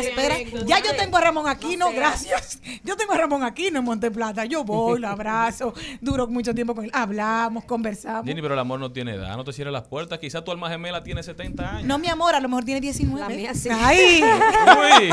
[0.00, 0.36] espera.
[0.66, 2.60] Ya yo tengo a Ramón Aquino, gracias.
[2.84, 4.44] Yo tengo a Ramón Aquino en Monteplata.
[4.46, 6.90] Yo voy, lo abrazo, duro mucho tiempo con él.
[6.92, 8.24] Hablamos, conversamos.
[8.26, 10.18] Jenny, pero el amor no tiene edad, no te cierres las puertas.
[10.18, 11.84] Quizá tu alma gemela tiene 70 años.
[11.84, 13.20] No, mi amor, a lo mejor tiene 19.
[13.20, 13.68] La mía sí.
[13.72, 14.22] Ay.
[14.22, 15.10] Uy.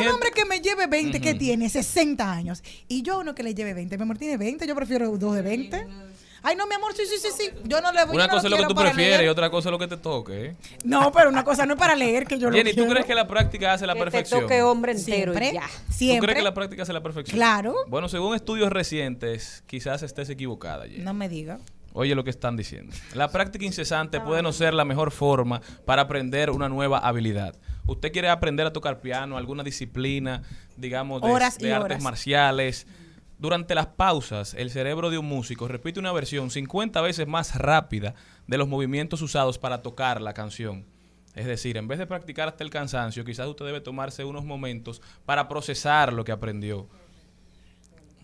[0.00, 3.54] Un hombre que me lleve 20, que tiene 60 años, y yo uno que le
[3.54, 5.86] lleve 20, mi amor tiene 20, yo prefiero dos de 20.
[6.44, 7.50] Ay, no, mi amor, sí, sí, sí, sí.
[7.64, 9.48] Yo no le voy Una yo no cosa es lo que tú prefieres y otra
[9.48, 10.44] cosa es lo que te toque.
[10.46, 10.56] ¿eh?
[10.82, 12.90] No, pero una cosa no es para leer, que yo lo Jenny, ¿tú quiero.
[12.90, 14.40] crees que la práctica hace la Que te perfección?
[14.40, 16.16] toque hombre entero Siempre, ya.
[16.18, 17.36] ¿Tú crees que la práctica hace la perfección?
[17.36, 17.76] Claro.
[17.86, 21.04] Bueno, según estudios recientes, quizás estés equivocada, Jenny.
[21.04, 21.60] No me diga.
[21.92, 22.92] Oye lo que están diciendo.
[23.14, 27.54] La práctica incesante puede no ser la mejor forma para aprender una nueva habilidad.
[27.86, 30.42] Usted quiere aprender a tocar piano, alguna disciplina,
[30.76, 32.02] digamos, de, Horas y de artes horas.
[32.02, 32.86] marciales.
[33.38, 38.14] Durante las pausas, el cerebro de un músico repite una versión 50 veces más rápida
[38.46, 40.86] de los movimientos usados para tocar la canción.
[41.34, 45.02] Es decir, en vez de practicar hasta el cansancio, quizás usted debe tomarse unos momentos
[45.24, 46.88] para procesar lo que aprendió.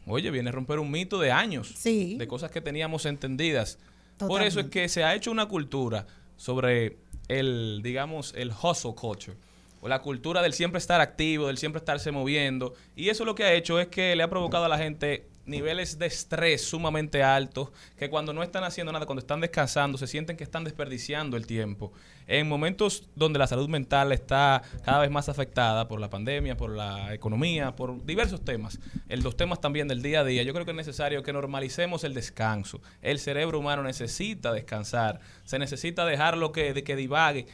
[0.07, 2.17] Oye, viene a romper un mito de años, Sí.
[2.17, 3.79] de cosas que teníamos entendidas.
[4.19, 6.07] Por eso es que se ha hecho una cultura
[6.37, 6.99] sobre
[7.29, 9.37] el, digamos, el hustle culture,
[9.81, 12.75] o la cultura del siempre estar activo, del siempre estarse moviendo.
[12.97, 15.99] Y eso lo que ha hecho es que le ha provocado a la gente niveles
[15.99, 20.37] de estrés sumamente altos, que cuando no están haciendo nada, cuando están descansando, se sienten
[20.37, 21.93] que están desperdiciando el tiempo.
[22.27, 26.71] En momentos donde la salud mental está cada vez más afectada por la pandemia, por
[26.71, 28.79] la economía, por diversos temas,
[29.09, 32.05] el, los temas también del día a día, yo creo que es necesario que normalicemos
[32.05, 32.83] el descanso.
[33.01, 37.47] El cerebro humano necesita descansar, se necesita dejarlo que, de que divague,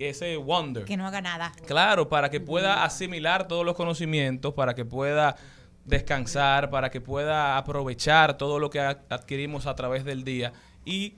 [0.00, 0.86] que ese wonder.
[0.86, 1.52] Que no haga nada.
[1.66, 5.36] Claro, para que pueda asimilar todos los conocimientos, para que pueda
[5.84, 10.54] descansar, para que pueda aprovechar todo lo que adquirimos a través del día
[10.86, 11.16] y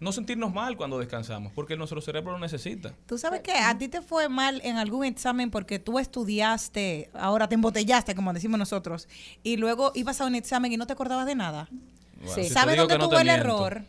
[0.00, 2.94] no sentirnos mal cuando descansamos, porque nuestro cerebro lo necesita.
[3.04, 7.50] Tú sabes que a ti te fue mal en algún examen porque tú estudiaste, ahora
[7.50, 9.08] te embotellaste, como decimos nosotros,
[9.42, 11.68] y luego ibas a un examen y no te acordabas de nada.
[12.16, 13.42] Bueno, si ¿Sabes dónde no tuvo el miento.
[13.42, 13.84] error?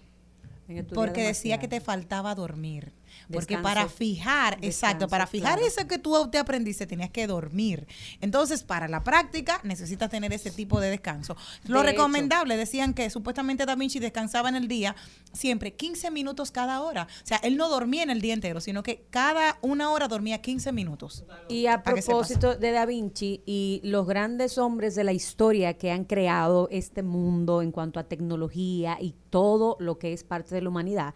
[0.94, 1.61] Porque decía demasiado.
[1.61, 2.91] que te faltaba dormir.
[3.34, 3.76] Porque Descanso.
[3.76, 5.68] para fijar, exacto, para fijar claro.
[5.68, 7.88] eso que tú te aprendiste tenías que dormir.
[8.22, 11.35] Entonces, para la práctica necesitas tener ese tipo de descanso.
[11.65, 11.91] Lo De hecho.
[11.91, 14.95] recomendable, decían que supuestamente Da Vinci descansaba en el día
[15.34, 17.07] siempre 15 minutos cada hora.
[17.23, 20.41] O sea, él no dormía en el día entero, sino que cada una hora dormía
[20.41, 21.26] 15 minutos.
[21.49, 26.05] Y a propósito de Da Vinci y los grandes hombres de la historia que han
[26.05, 30.69] creado este mundo en cuanto a tecnología y todo lo que es parte de la
[30.69, 31.14] humanidad,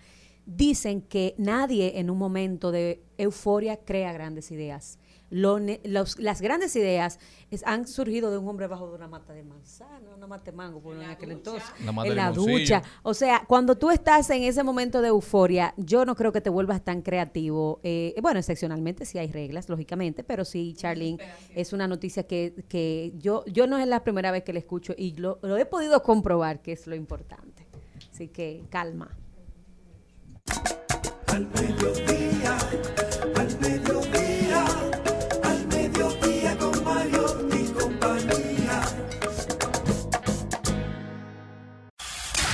[0.48, 4.98] dicen que nadie en un momento de euforia crea grandes ideas.
[5.30, 7.20] Lo ne- los- las grandes ideas
[7.52, 10.56] es- han surgido de un hombre bajo de una mata de manzana, una mata de
[10.56, 11.68] mango, por en aquel entonces,
[12.12, 12.82] en la ducha.
[13.04, 16.50] O sea, cuando tú estás en ese momento de euforia, yo no creo que te
[16.50, 17.82] vuelvas tan creativo.
[17.84, 21.18] Eh, bueno, excepcionalmente sí hay reglas, lógicamente, pero sí, Charlene,
[21.56, 24.94] es una noticia que, que yo, yo no es la primera vez que la escucho
[24.98, 27.68] y lo, lo he podido comprobar, que es lo importante.
[28.14, 29.10] Así que calma.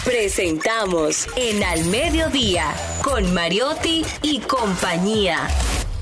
[0.03, 5.47] Presentamos en Al Mediodía con Mariotti y compañía.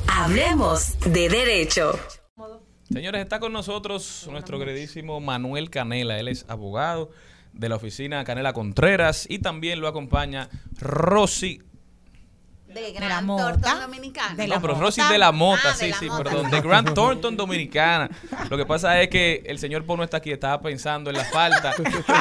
[0.07, 1.99] Hablemos de derecho.
[2.91, 6.19] Señores, está con nosotros nuestro queridísimo Manuel Canela.
[6.19, 7.11] Él es abogado
[7.53, 10.49] de la oficina Canela Contreras y también lo acompaña
[10.79, 11.61] Rosy.
[12.73, 13.43] De la Gran Mota.
[13.43, 14.35] Thornton Dominicana.
[14.35, 14.85] De no, la pero Mota.
[14.85, 16.23] Rosy de la Mota, Ah, de sí, la sí, Mota.
[16.23, 18.09] perdón, de Grand Thornton Dominicana.
[18.49, 21.73] Lo que pasa es que el señor Pono está aquí, estaba pensando en la falta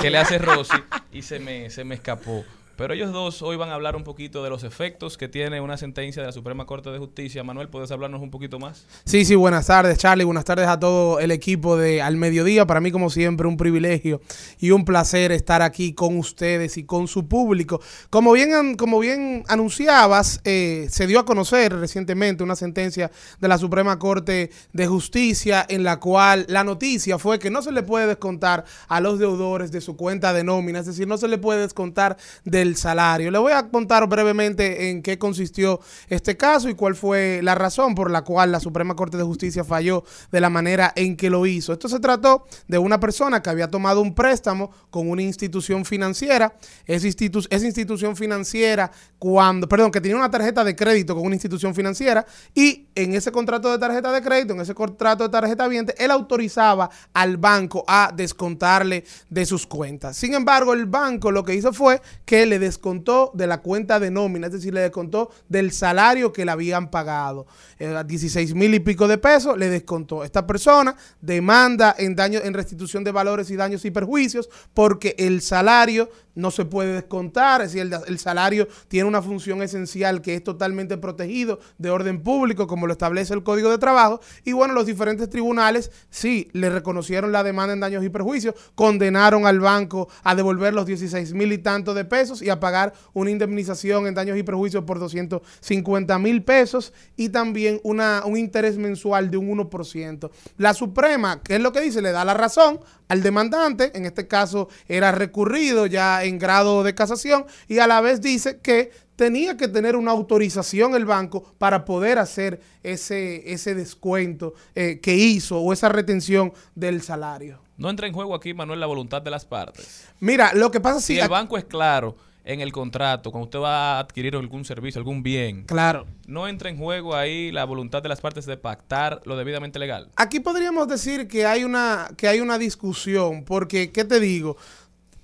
[0.03, 0.77] que le hace Rosy
[1.13, 2.45] y se me, se me escapó.
[2.81, 5.77] Pero ellos dos hoy van a hablar un poquito de los efectos que tiene una
[5.77, 7.44] sentencia de la Suprema Corte de Justicia.
[7.44, 8.86] Manuel, ¿puedes hablarnos un poquito más?
[9.05, 10.24] Sí, sí, buenas tardes, Charlie.
[10.24, 12.66] Buenas tardes a todo el equipo de Al Mediodía.
[12.66, 14.23] Para mí, como siempre, un privilegio
[14.59, 17.82] y un placer estar aquí con ustedes y con su público.
[18.09, 23.59] Como bien, como bien anunciabas, eh, se dio a conocer recientemente una sentencia de la
[23.59, 28.07] Suprema Corte de Justicia en la cual la noticia fue que no se le puede
[28.07, 31.61] descontar a los deudores de su cuenta de nómina, es decir, no se le puede
[31.61, 33.31] descontar del salario.
[33.31, 37.95] Le voy a contar brevemente en qué consistió este caso y cuál fue la razón
[37.95, 41.47] por la cual la Suprema Corte de Justicia falló de la manera en que lo
[41.47, 41.73] hizo.
[41.73, 46.55] Esto se trató de una persona que había tomado un préstamo con una institución financiera.
[46.87, 51.75] Esa, esa institución financiera, cuando, perdón, que tenía una tarjeta de crédito con una institución
[51.75, 52.25] financiera
[52.55, 56.11] y en ese contrato de tarjeta de crédito, en ese contrato de tarjeta viente, él
[56.11, 60.17] autorizaba al banco a descontarle de sus cuentas.
[60.17, 64.12] Sin embargo, el banco lo que hizo fue que le descontó de la cuenta de
[64.12, 67.47] nómina, es decir, le descontó del salario que le habían pagado.
[67.78, 70.23] Eh, a 16 mil y pico de pesos le descontó.
[70.23, 75.41] Esta persona demanda en daño, en restitución de valores y daños y perjuicios porque el
[75.41, 80.35] salario no se puede descontar, es decir, el, el salario tiene una función esencial que
[80.35, 84.74] es totalmente protegido de orden público, como lo establece el Código de Trabajo, y bueno,
[84.74, 90.09] los diferentes tribunales sí le reconocieron la demanda en daños y perjuicios, condenaron al banco
[90.23, 94.15] a devolver los 16 mil y tanto de pesos y a pagar una indemnización en
[94.15, 99.59] daños y perjuicios por 250 mil pesos y también una, un interés mensual de un
[99.59, 100.31] 1%.
[100.57, 102.02] La Suprema, ¿qué es lo que dice?
[102.02, 106.95] Le da la razón al demandante, en este caso era recurrido ya en grado de
[106.95, 111.85] casación y a la vez dice que tenía que tener una autorización el banco para
[111.85, 117.61] poder hacer ese, ese descuento eh, que hizo o esa retención del salario.
[117.77, 120.07] No entra en juego aquí, Manuel, la voluntad de las partes.
[120.21, 123.45] Mira, lo que pasa es Si que el banco es claro en el contrato, cuando
[123.45, 126.07] usted va a adquirir algún servicio, algún bien, Claro.
[126.27, 130.09] no entra en juego ahí la voluntad de las partes de pactar lo debidamente legal.
[130.17, 134.57] Aquí podríamos decir que hay una, que hay una discusión, porque, ¿qué te digo?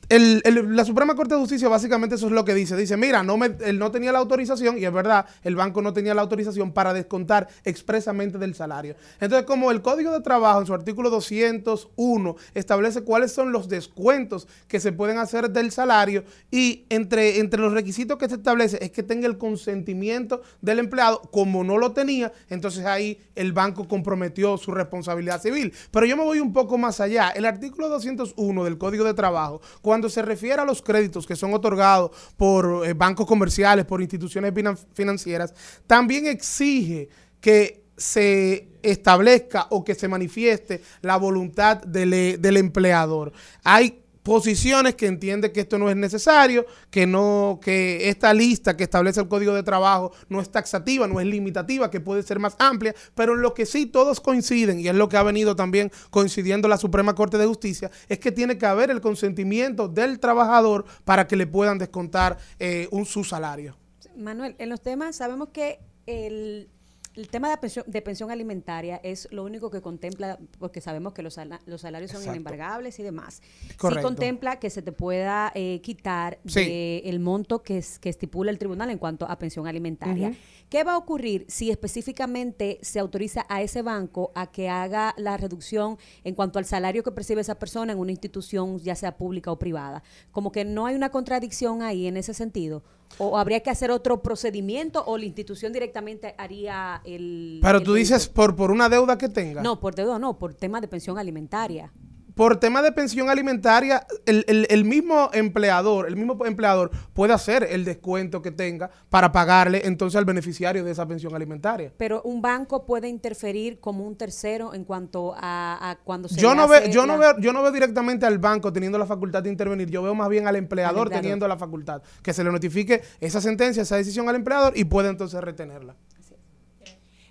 [0.08, 2.76] La Suprema Corte de Justicia básicamente eso es lo que dice.
[2.76, 5.92] Dice, mira, no me, él no tenía la autorización, y es verdad, el banco no
[5.92, 8.94] tenía la autorización para descontar expresamente del salario.
[9.20, 14.46] Entonces, como el Código de Trabajo en su artículo 201 establece cuáles son los descuentos
[14.68, 16.22] que se pueden hacer del salario,
[16.52, 21.20] y entre, entre los requisitos que se establece es que tenga el consentimiento del empleado,
[21.32, 25.72] como no lo tenía, entonces ahí el banco comprometió su responsabilidad civil.
[25.90, 27.30] Pero yo me voy un poco más allá.
[27.30, 31.52] El artículo 201 del Código de Trabajo, cuando se refiere a los créditos que son
[31.55, 35.55] otorgados por eh, bancos comerciales, por instituciones finan- financieras,
[35.86, 37.09] también exige
[37.40, 43.32] que se establezca o que se manifieste la voluntad del, eh, del empleador.
[43.64, 48.82] Hay posiciones que entiende que esto no es necesario, que no, que esta lista que
[48.82, 52.57] establece el Código de Trabajo no es taxativa, no es limitativa, que puede ser más
[52.59, 55.93] amplia, pero en lo que sí todos coinciden, y es lo que ha venido también
[56.11, 60.86] coincidiendo la Suprema Corte de Justicia, es que tiene que haber el consentimiento del trabajador
[61.05, 63.78] para que le puedan descontar eh, un su salario.
[64.16, 66.69] Manuel, en los temas sabemos que el,
[67.16, 71.22] el tema de pensión, de pensión alimentaria es lo único que contempla, porque sabemos que
[71.22, 72.36] los, sala- los salarios son Exacto.
[72.36, 73.43] inembargables y demás.
[73.70, 76.60] Sí contempla que se te pueda eh, quitar Sí.
[76.60, 80.28] de el monto que, es, que estipula el tribunal en cuanto a pensión alimentaria.
[80.28, 80.36] Ujú.
[80.68, 85.36] ¿Qué va a ocurrir si específicamente se autoriza a ese banco a que haga la
[85.36, 89.52] reducción en cuanto al salario que percibe esa persona en una institución, ya sea pública
[89.52, 90.02] o privada?
[90.32, 92.82] Como que no hay una contradicción ahí en ese sentido.
[93.18, 97.60] ¿O habría que hacer otro procedimiento o la institución directamente haría el...
[97.62, 99.62] Pero el tú dices por, por una deuda que tenga.
[99.62, 101.93] No, por deuda no, por tema de pensión alimentaria.
[102.36, 107.66] Por tema de pensión alimentaria, el, el- el mismo empleador, el mismo empleador puede hacer
[107.70, 111.94] el descuento que tenga para pagarle entonces al beneficiario de esa pensión alimentaria.
[111.96, 116.54] Pero un banco puede interferir como un tercero en cuanto a, a cuando se Yo
[116.54, 119.48] no, veo, yo, no veo, yo no veo directamente al banco teniendo la facultad de
[119.48, 121.22] intervenir, yo veo más bien al empleador, empleador.
[121.22, 125.08] teniendo la facultad, que se le notifique esa sentencia, esa decisión al empleador y puede
[125.08, 125.96] entonces retenerla.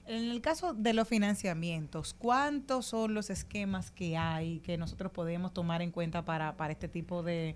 [0.07, 5.53] En el caso de los financiamientos, ¿cuántos son los esquemas que hay que nosotros podemos
[5.53, 7.55] tomar en cuenta para, para este tipo de,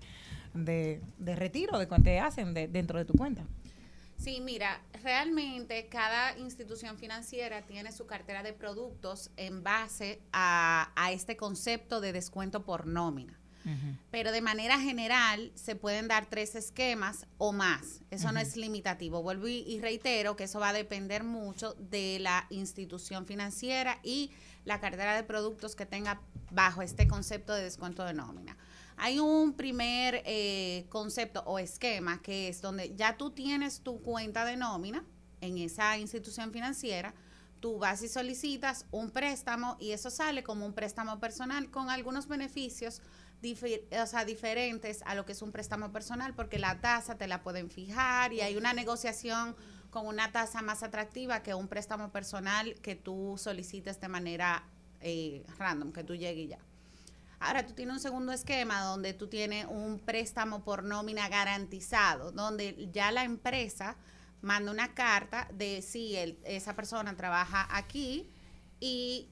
[0.54, 3.44] de, de retiro de cuánto hacen de- dentro de tu cuenta?
[4.16, 11.12] Sí, mira, realmente cada institución financiera tiene su cartera de productos en base a, a
[11.12, 13.39] este concepto de descuento por nómina.
[14.10, 18.00] Pero de manera general se pueden dar tres esquemas o más.
[18.10, 19.22] Eso no es limitativo.
[19.22, 24.30] Vuelvo y, y reitero que eso va a depender mucho de la institución financiera y
[24.64, 26.20] la cartera de productos que tenga
[26.50, 28.56] bajo este concepto de descuento de nómina.
[28.96, 34.44] Hay un primer eh, concepto o esquema que es donde ya tú tienes tu cuenta
[34.44, 35.04] de nómina
[35.40, 37.14] en esa institución financiera,
[37.60, 42.28] tú vas y solicitas un préstamo y eso sale como un préstamo personal con algunos
[42.28, 43.00] beneficios
[43.42, 47.42] o sea, diferentes a lo que es un préstamo personal porque la tasa te la
[47.42, 49.56] pueden fijar y hay una negociación
[49.90, 54.64] con una tasa más atractiva que un préstamo personal que tú solicites de manera
[55.00, 56.58] eh, random, que tú llegues ya.
[57.40, 62.90] Ahora tú tienes un segundo esquema donde tú tienes un préstamo por nómina garantizado, donde
[62.92, 63.96] ya la empresa
[64.42, 68.30] manda una carta de si esa persona trabaja aquí
[68.78, 69.28] y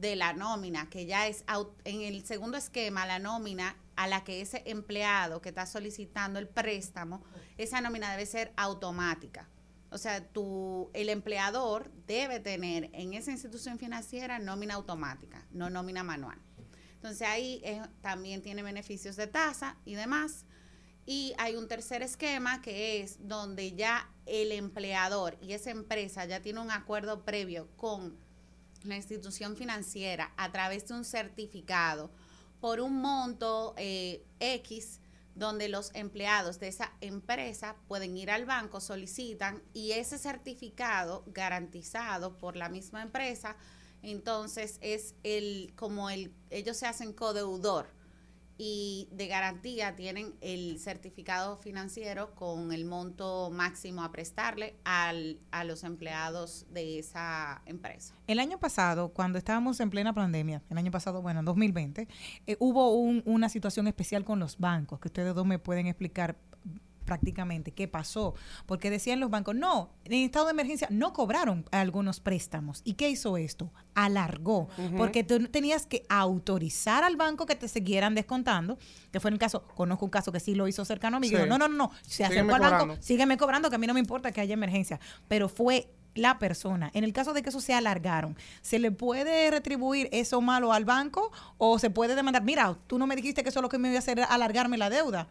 [0.00, 1.44] de la nómina, que ya es
[1.84, 6.48] en el segundo esquema, la nómina a la que ese empleado que está solicitando el
[6.48, 7.22] préstamo,
[7.56, 9.48] esa nómina debe ser automática.
[9.90, 10.28] O sea,
[10.92, 16.38] el empleador debe tener en esa institución financiera nómina automática, no nómina manual.
[16.94, 17.62] Entonces ahí
[18.02, 20.44] también tiene beneficios de tasa y demás.
[21.06, 26.42] Y hay un tercer esquema que es donde ya el empleador y esa empresa ya
[26.42, 28.18] tiene un acuerdo previo con
[28.86, 32.10] la institución financiera a través de un certificado
[32.60, 35.00] por un monto eh, X
[35.34, 42.38] donde los empleados de esa empresa pueden ir al banco, solicitan y ese certificado garantizado
[42.38, 43.56] por la misma empresa,
[44.02, 47.88] entonces es el como el ellos se hacen codeudor
[48.58, 55.64] y de garantía tienen el certificado financiero con el monto máximo a prestarle al, a
[55.64, 58.14] los empleados de esa empresa.
[58.26, 62.08] El año pasado, cuando estábamos en plena pandemia, el año pasado, bueno, en 2020,
[62.46, 66.36] eh, hubo un- una situación especial con los bancos, que ustedes dos me pueden explicar
[67.06, 68.34] prácticamente qué pasó,
[68.66, 72.82] porque decían los bancos, no, en estado de emergencia no cobraron algunos préstamos.
[72.84, 73.72] ¿Y qué hizo esto?
[73.94, 74.96] Alargó, Ujú.
[74.98, 78.78] porque tú tenías que autorizar al banco que te siguieran descontando,
[79.10, 81.28] que fue en el caso, conozco un caso que sí lo hizo cercano a mí,
[81.28, 81.34] Sí.
[81.34, 83.02] dijo, no, no, no, no, se Sígueme acercó al banco, cobrando.
[83.02, 86.90] sígueme cobrando, que a mí no me importa que haya emergencia, pero fue la persona.
[86.94, 90.86] En el caso de que eso se alargaron, ¿se le puede retribuir eso malo al
[90.86, 92.42] banco o se puede demandar?
[92.42, 94.78] Mira, tú no me dijiste que eso es lo que me iba a hacer alargarme
[94.78, 95.28] la deuda.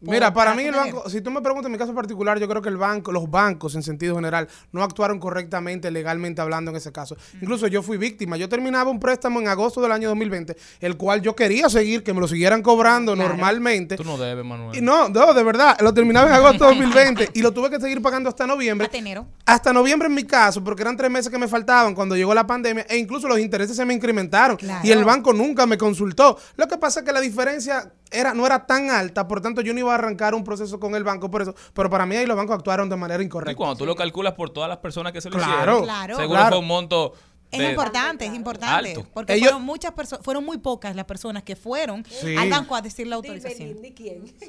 [0.00, 2.62] Mira, para mí el banco, si tú me preguntas en mi caso particular, yo creo
[2.62, 6.92] que el banco, los bancos en sentido general, no actuaron correctamente, legalmente hablando en ese
[6.92, 7.16] caso.
[7.40, 8.36] Incluso yo fui víctima.
[8.36, 12.14] Yo terminaba un préstamo en agosto del año 2020, el cual yo quería seguir, que
[12.14, 13.96] me lo siguieran cobrando normalmente.
[13.96, 14.76] Tú no debes, Manuel.
[14.76, 17.80] Y no, no, de verdad, lo terminaba en agosto de 2020 y lo tuve que
[17.80, 18.86] seguir pagando hasta noviembre.
[18.86, 19.26] Hasta enero.
[19.46, 22.46] Hasta noviembre en mi caso, porque eran tres meses que me faltaban cuando llegó la
[22.46, 24.86] pandemia e incluso los intereses se me incrementaron Claro.
[24.86, 26.38] y el banco nunca me consultó.
[26.56, 29.72] Lo que pasa es que la diferencia era, no era tan alta, por tanto yo
[29.74, 32.26] no iba a arrancar un proceso con el banco por eso, pero para mí ahí
[32.26, 33.56] los bancos actuaron de manera Y incorrecta.
[33.56, 35.52] cuando tú lo calculas por todas las personas que se lo Claro.
[35.54, 36.16] hicieron, Claro.
[36.16, 36.48] seguro Claro.
[36.56, 37.12] fue un monto
[37.50, 38.90] Es de- importante, es importante.
[38.90, 39.06] Alto.
[39.14, 42.36] Porque Ellos- fueron muchas personas, fueron muy pocas las personas que fueron Sí.
[42.36, 43.80] al banco a decir la autorización.
[43.80, 44.26] Ni quién.
[44.38, 44.46] Sí.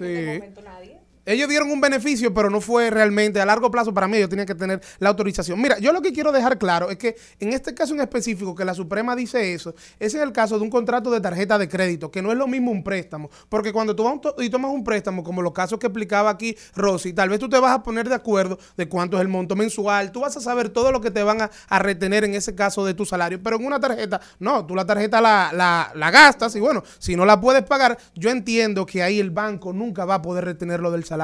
[0.63, 0.99] nadie.
[1.29, 4.17] Ellos dieron un beneficio, pero no fue realmente a largo plazo para mí.
[4.17, 5.61] Ellos tenían que tener la autorización.
[5.61, 8.65] Mira, yo lo que quiero dejar claro es que en este caso en específico, que
[8.65, 12.09] la Suprema dice eso, es en el caso de un contrato de tarjeta de crédito,
[12.09, 13.29] que no es lo mismo un préstamo.
[13.47, 17.13] Porque cuando tú vas y tomas un préstamo, como los casos que explicaba aquí Rosy,
[17.13, 20.11] tal vez tú te vas a poner de acuerdo de cuánto es el monto mensual,
[20.11, 22.83] tú vas a saber todo lo que te van a, a retener en ese caso
[22.85, 23.39] de tu salario.
[23.43, 27.15] Pero en una tarjeta, no, tú la tarjeta la, la, la gastas y bueno, si
[27.15, 30.89] no la puedes pagar, yo entiendo que ahí el banco nunca va a poder retenerlo
[30.89, 31.18] del salario.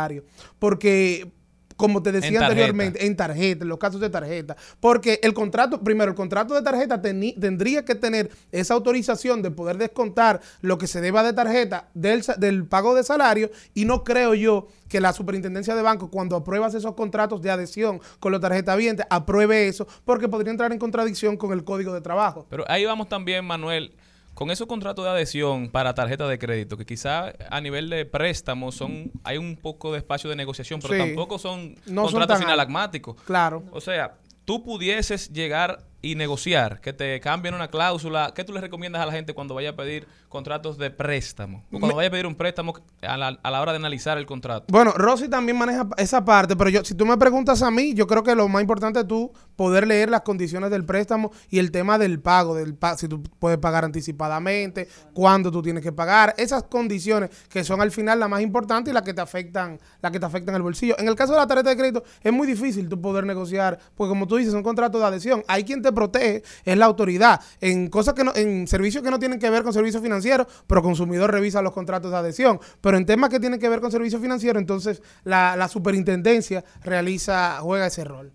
[0.60, 1.32] Porque
[1.76, 4.56] como te decía En anteriormente, en tarjeta, en los casos de tarjeta.
[4.80, 9.78] Porque el contrato, primero, el contrato de tarjeta tendría que tener esa autorización de poder
[9.78, 14.34] descontar lo que se deba de tarjeta del, del pago de salario y no creo
[14.34, 19.06] yo que la superintendencia de banco cuando apruebas esos contratos de adhesión con los tarjetavientes
[19.10, 22.46] apruebe eso porque podría entrar en contradicción con el código de trabajo.
[22.50, 23.94] Pero ahí vamos también, Manuel,
[24.36, 28.72] con esos contratos de adhesión para tarjeta de crédito, que quizá a nivel de préstamo
[28.72, 31.00] son hay un poco de espacio de negociación, pero Sí.
[31.00, 33.16] tampoco son No son contratos tan inalagmáticos.
[33.24, 33.64] Claro.
[33.72, 38.32] O sea, tú pudieses llegar y negociar, que te cambien una cláusula.
[38.36, 41.64] ¿Qué tú le recomiendas a la gente cuando vaya a pedir contratos de préstamo?
[41.72, 44.20] O cuando Me- vaya a pedir un préstamo a la, a la hora de analizar
[44.20, 44.66] el contrato.
[44.70, 48.06] Bueno, Rosy también maneja esa parte, pero yo, si tú me preguntas a mí, yo
[48.06, 51.98] creo que lo más importante tú poder leer las condiciones del préstamo y el tema
[51.98, 56.64] del pago, del pa- si tú puedes pagar anticipadamente, cuándo tú tienes que pagar, esas
[56.64, 60.20] condiciones que son al final las más importantes y las que te afectan, las que
[60.20, 60.96] te afectan el bolsillo.
[61.00, 64.10] En el caso de la tarjeta de crédito es muy difícil tú poder negociar, porque
[64.10, 65.44] como tú dices, son contratos de adhesión.
[65.48, 67.42] Hay quien te protege, es la autoridad.
[67.62, 70.82] En cosas que no, en servicios que no tienen que ver con servicios financieros, pero
[70.82, 72.60] consumidor revisa los contratos de adhesión.
[72.82, 77.60] Pero en temas que tienen que ver con servicios financieros, entonces la, la superintendencia realiza,
[77.62, 78.32] juega ese rol.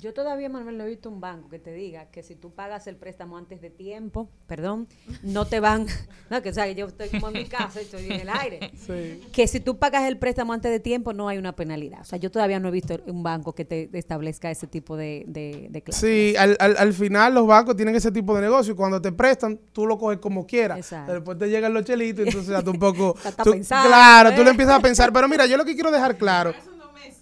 [0.00, 2.86] Yo todavía, Manuel, no he visto un banco que te diga que si tú pagas
[2.86, 4.86] el préstamo antes de tiempo, perdón,
[5.24, 5.86] no te van,
[6.30, 8.70] no, que o sea, yo estoy como en mi casa, estoy en el aire,
[9.32, 12.00] que si tú pagas el préstamo antes de tiempo no hay una penalidad.
[12.02, 15.24] O sea, yo todavía no he visto un banco que te establezca ese tipo de,
[15.26, 16.12] de, de cláusulas.
[16.12, 19.10] Sí, al, al, al final los bancos tienen ese tipo de negocio y cuando te
[19.10, 20.78] prestan, tú lo coges como quieras.
[20.78, 21.12] Exacto.
[21.14, 23.16] Después te llegan los chelitos, entonces ya tú un poco...
[23.24, 24.44] está tú- pensando, claro, tú ¿eh?
[24.44, 25.12] le empiezas a pensar.
[25.12, 26.54] Pero mira, yo lo que quiero dejar claro...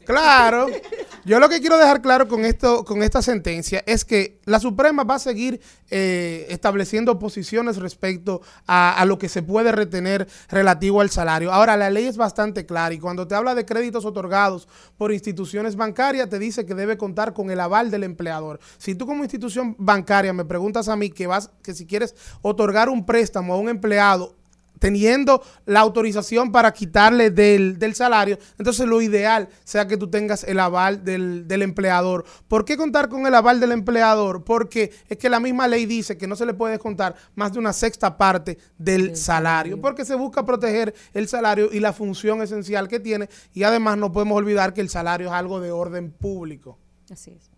[0.04, 0.66] Claro.
[1.24, 5.02] Yo lo que quiero dejar claro con esto, con esta sentencia, es que la Suprema
[5.02, 11.00] va a seguir eh, estableciendo posiciones respecto a, a lo que se puede retener relativo
[11.00, 11.52] al salario.
[11.52, 15.74] Ahora, la ley es bastante clara y cuando te habla de créditos otorgados por instituciones
[15.74, 18.60] bancarias, te dice que debe contar con el aval del empleador.
[18.78, 22.88] Si tú como institución bancaria me preguntas a mí que vas, que si quieres otorgar
[22.88, 24.36] un préstamo a un empleado
[24.78, 30.44] teniendo la autorización para quitarle del, del salario, entonces lo ideal sea que tú tengas
[30.44, 32.24] el aval del, del empleador.
[32.48, 34.44] ¿Por qué contar con el aval del empleador?
[34.44, 37.58] Porque es que la misma ley dice que no se le puede descontar más de
[37.58, 42.88] una sexta parte del salario, porque se busca proteger el salario y la función esencial
[42.88, 46.78] que tiene, y además no podemos olvidar que el salario es algo de orden público.
[47.10, 47.55] Así es.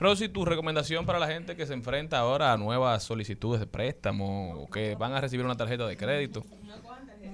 [0.00, 4.54] Rosy, tu recomendación para la gente que se enfrenta ahora a nuevas solicitudes de préstamo
[4.54, 6.42] o que van a recibir una tarjeta de crédito.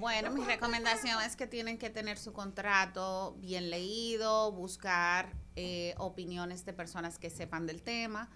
[0.00, 6.64] Bueno, mi recomendación es que tienen que tener su contrato bien leído, buscar eh, opiniones
[6.64, 8.30] de personas que sepan del tema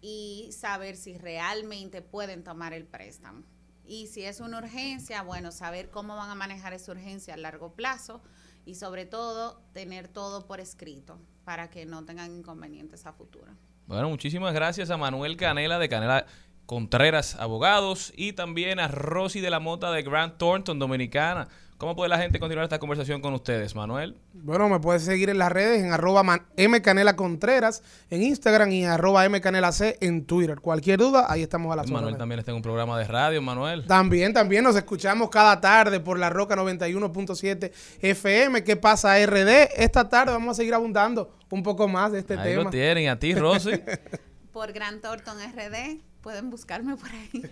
[0.00, 3.42] y saber si realmente pueden tomar el préstamo.
[3.84, 7.74] Y si es una urgencia, bueno, saber cómo van a manejar esa urgencia a largo
[7.74, 8.22] plazo
[8.64, 13.52] y sobre todo tener todo por escrito para que no tengan inconvenientes a futuro.
[13.92, 16.24] Bueno, muchísimas gracias a Manuel Canela de Canela
[16.64, 21.48] Contreras Abogados y también a Rosy de la Mota de Grant Thornton, Dominicana.
[21.82, 24.16] ¿Cómo puede la gente continuar esta conversación con ustedes, Manuel?
[24.34, 29.28] Bueno, me puedes seguir en las redes en arroba mcanela contreras en Instagram y arroba
[29.28, 30.60] mcanelac en Twitter.
[30.60, 33.84] Cualquier duda, ahí estamos a las Manuel también está en un programa de radio, Manuel.
[33.84, 38.62] También, también nos escuchamos cada tarde por la Roca 91.7 FM.
[38.62, 39.72] ¿Qué pasa, RD?
[39.74, 42.62] Esta tarde vamos a seguir abundando un poco más de este Ahí tema.
[42.62, 43.72] lo tienen, a ti, Rosy.
[44.52, 47.42] Por Gran Thornton RD, pueden buscarme por ahí.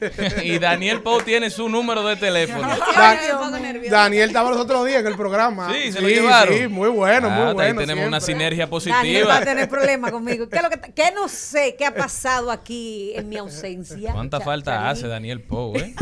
[0.44, 2.68] y Daniel Pou tiene su número de teléfono.
[2.96, 3.96] Dan- me pongo nerviosa.
[3.96, 5.72] Daniel estaba los otros días en el programa.
[5.72, 6.56] Sí, se lo llevaron.
[6.56, 7.80] Sí, muy bueno, Ah, muy ahí bueno.
[7.80, 9.44] tenemos una sinergia Daniel va a positiva.
[9.44, 10.48] tener problemas conmigo.
[10.48, 14.12] ¿Qué, es lo que, ta- qué no sé qué ha pasado aquí en mi ausencia?
[14.12, 15.94] ¿Cuánta Cha- falta hace Daniel Pou, eh?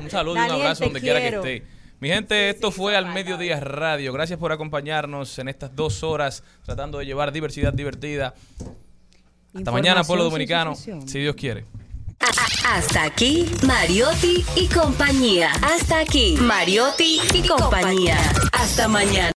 [0.00, 1.62] Un saludo y un Daniel, abrazo donde quiera que esté.
[2.00, 4.14] Mi gente, esto fue al Mediodía Radio.
[4.14, 8.32] Gracias por acompañarnos en estas dos horas tratando de llevar diversidad divertida.
[9.54, 11.64] Hasta mañana, pueblo dominicano, si Dios quiere.
[12.64, 15.50] Hasta aquí, Mariotti y compañía.
[15.62, 18.16] Hasta aquí, Mariotti y compañía.
[18.52, 19.28] Hasta mañana.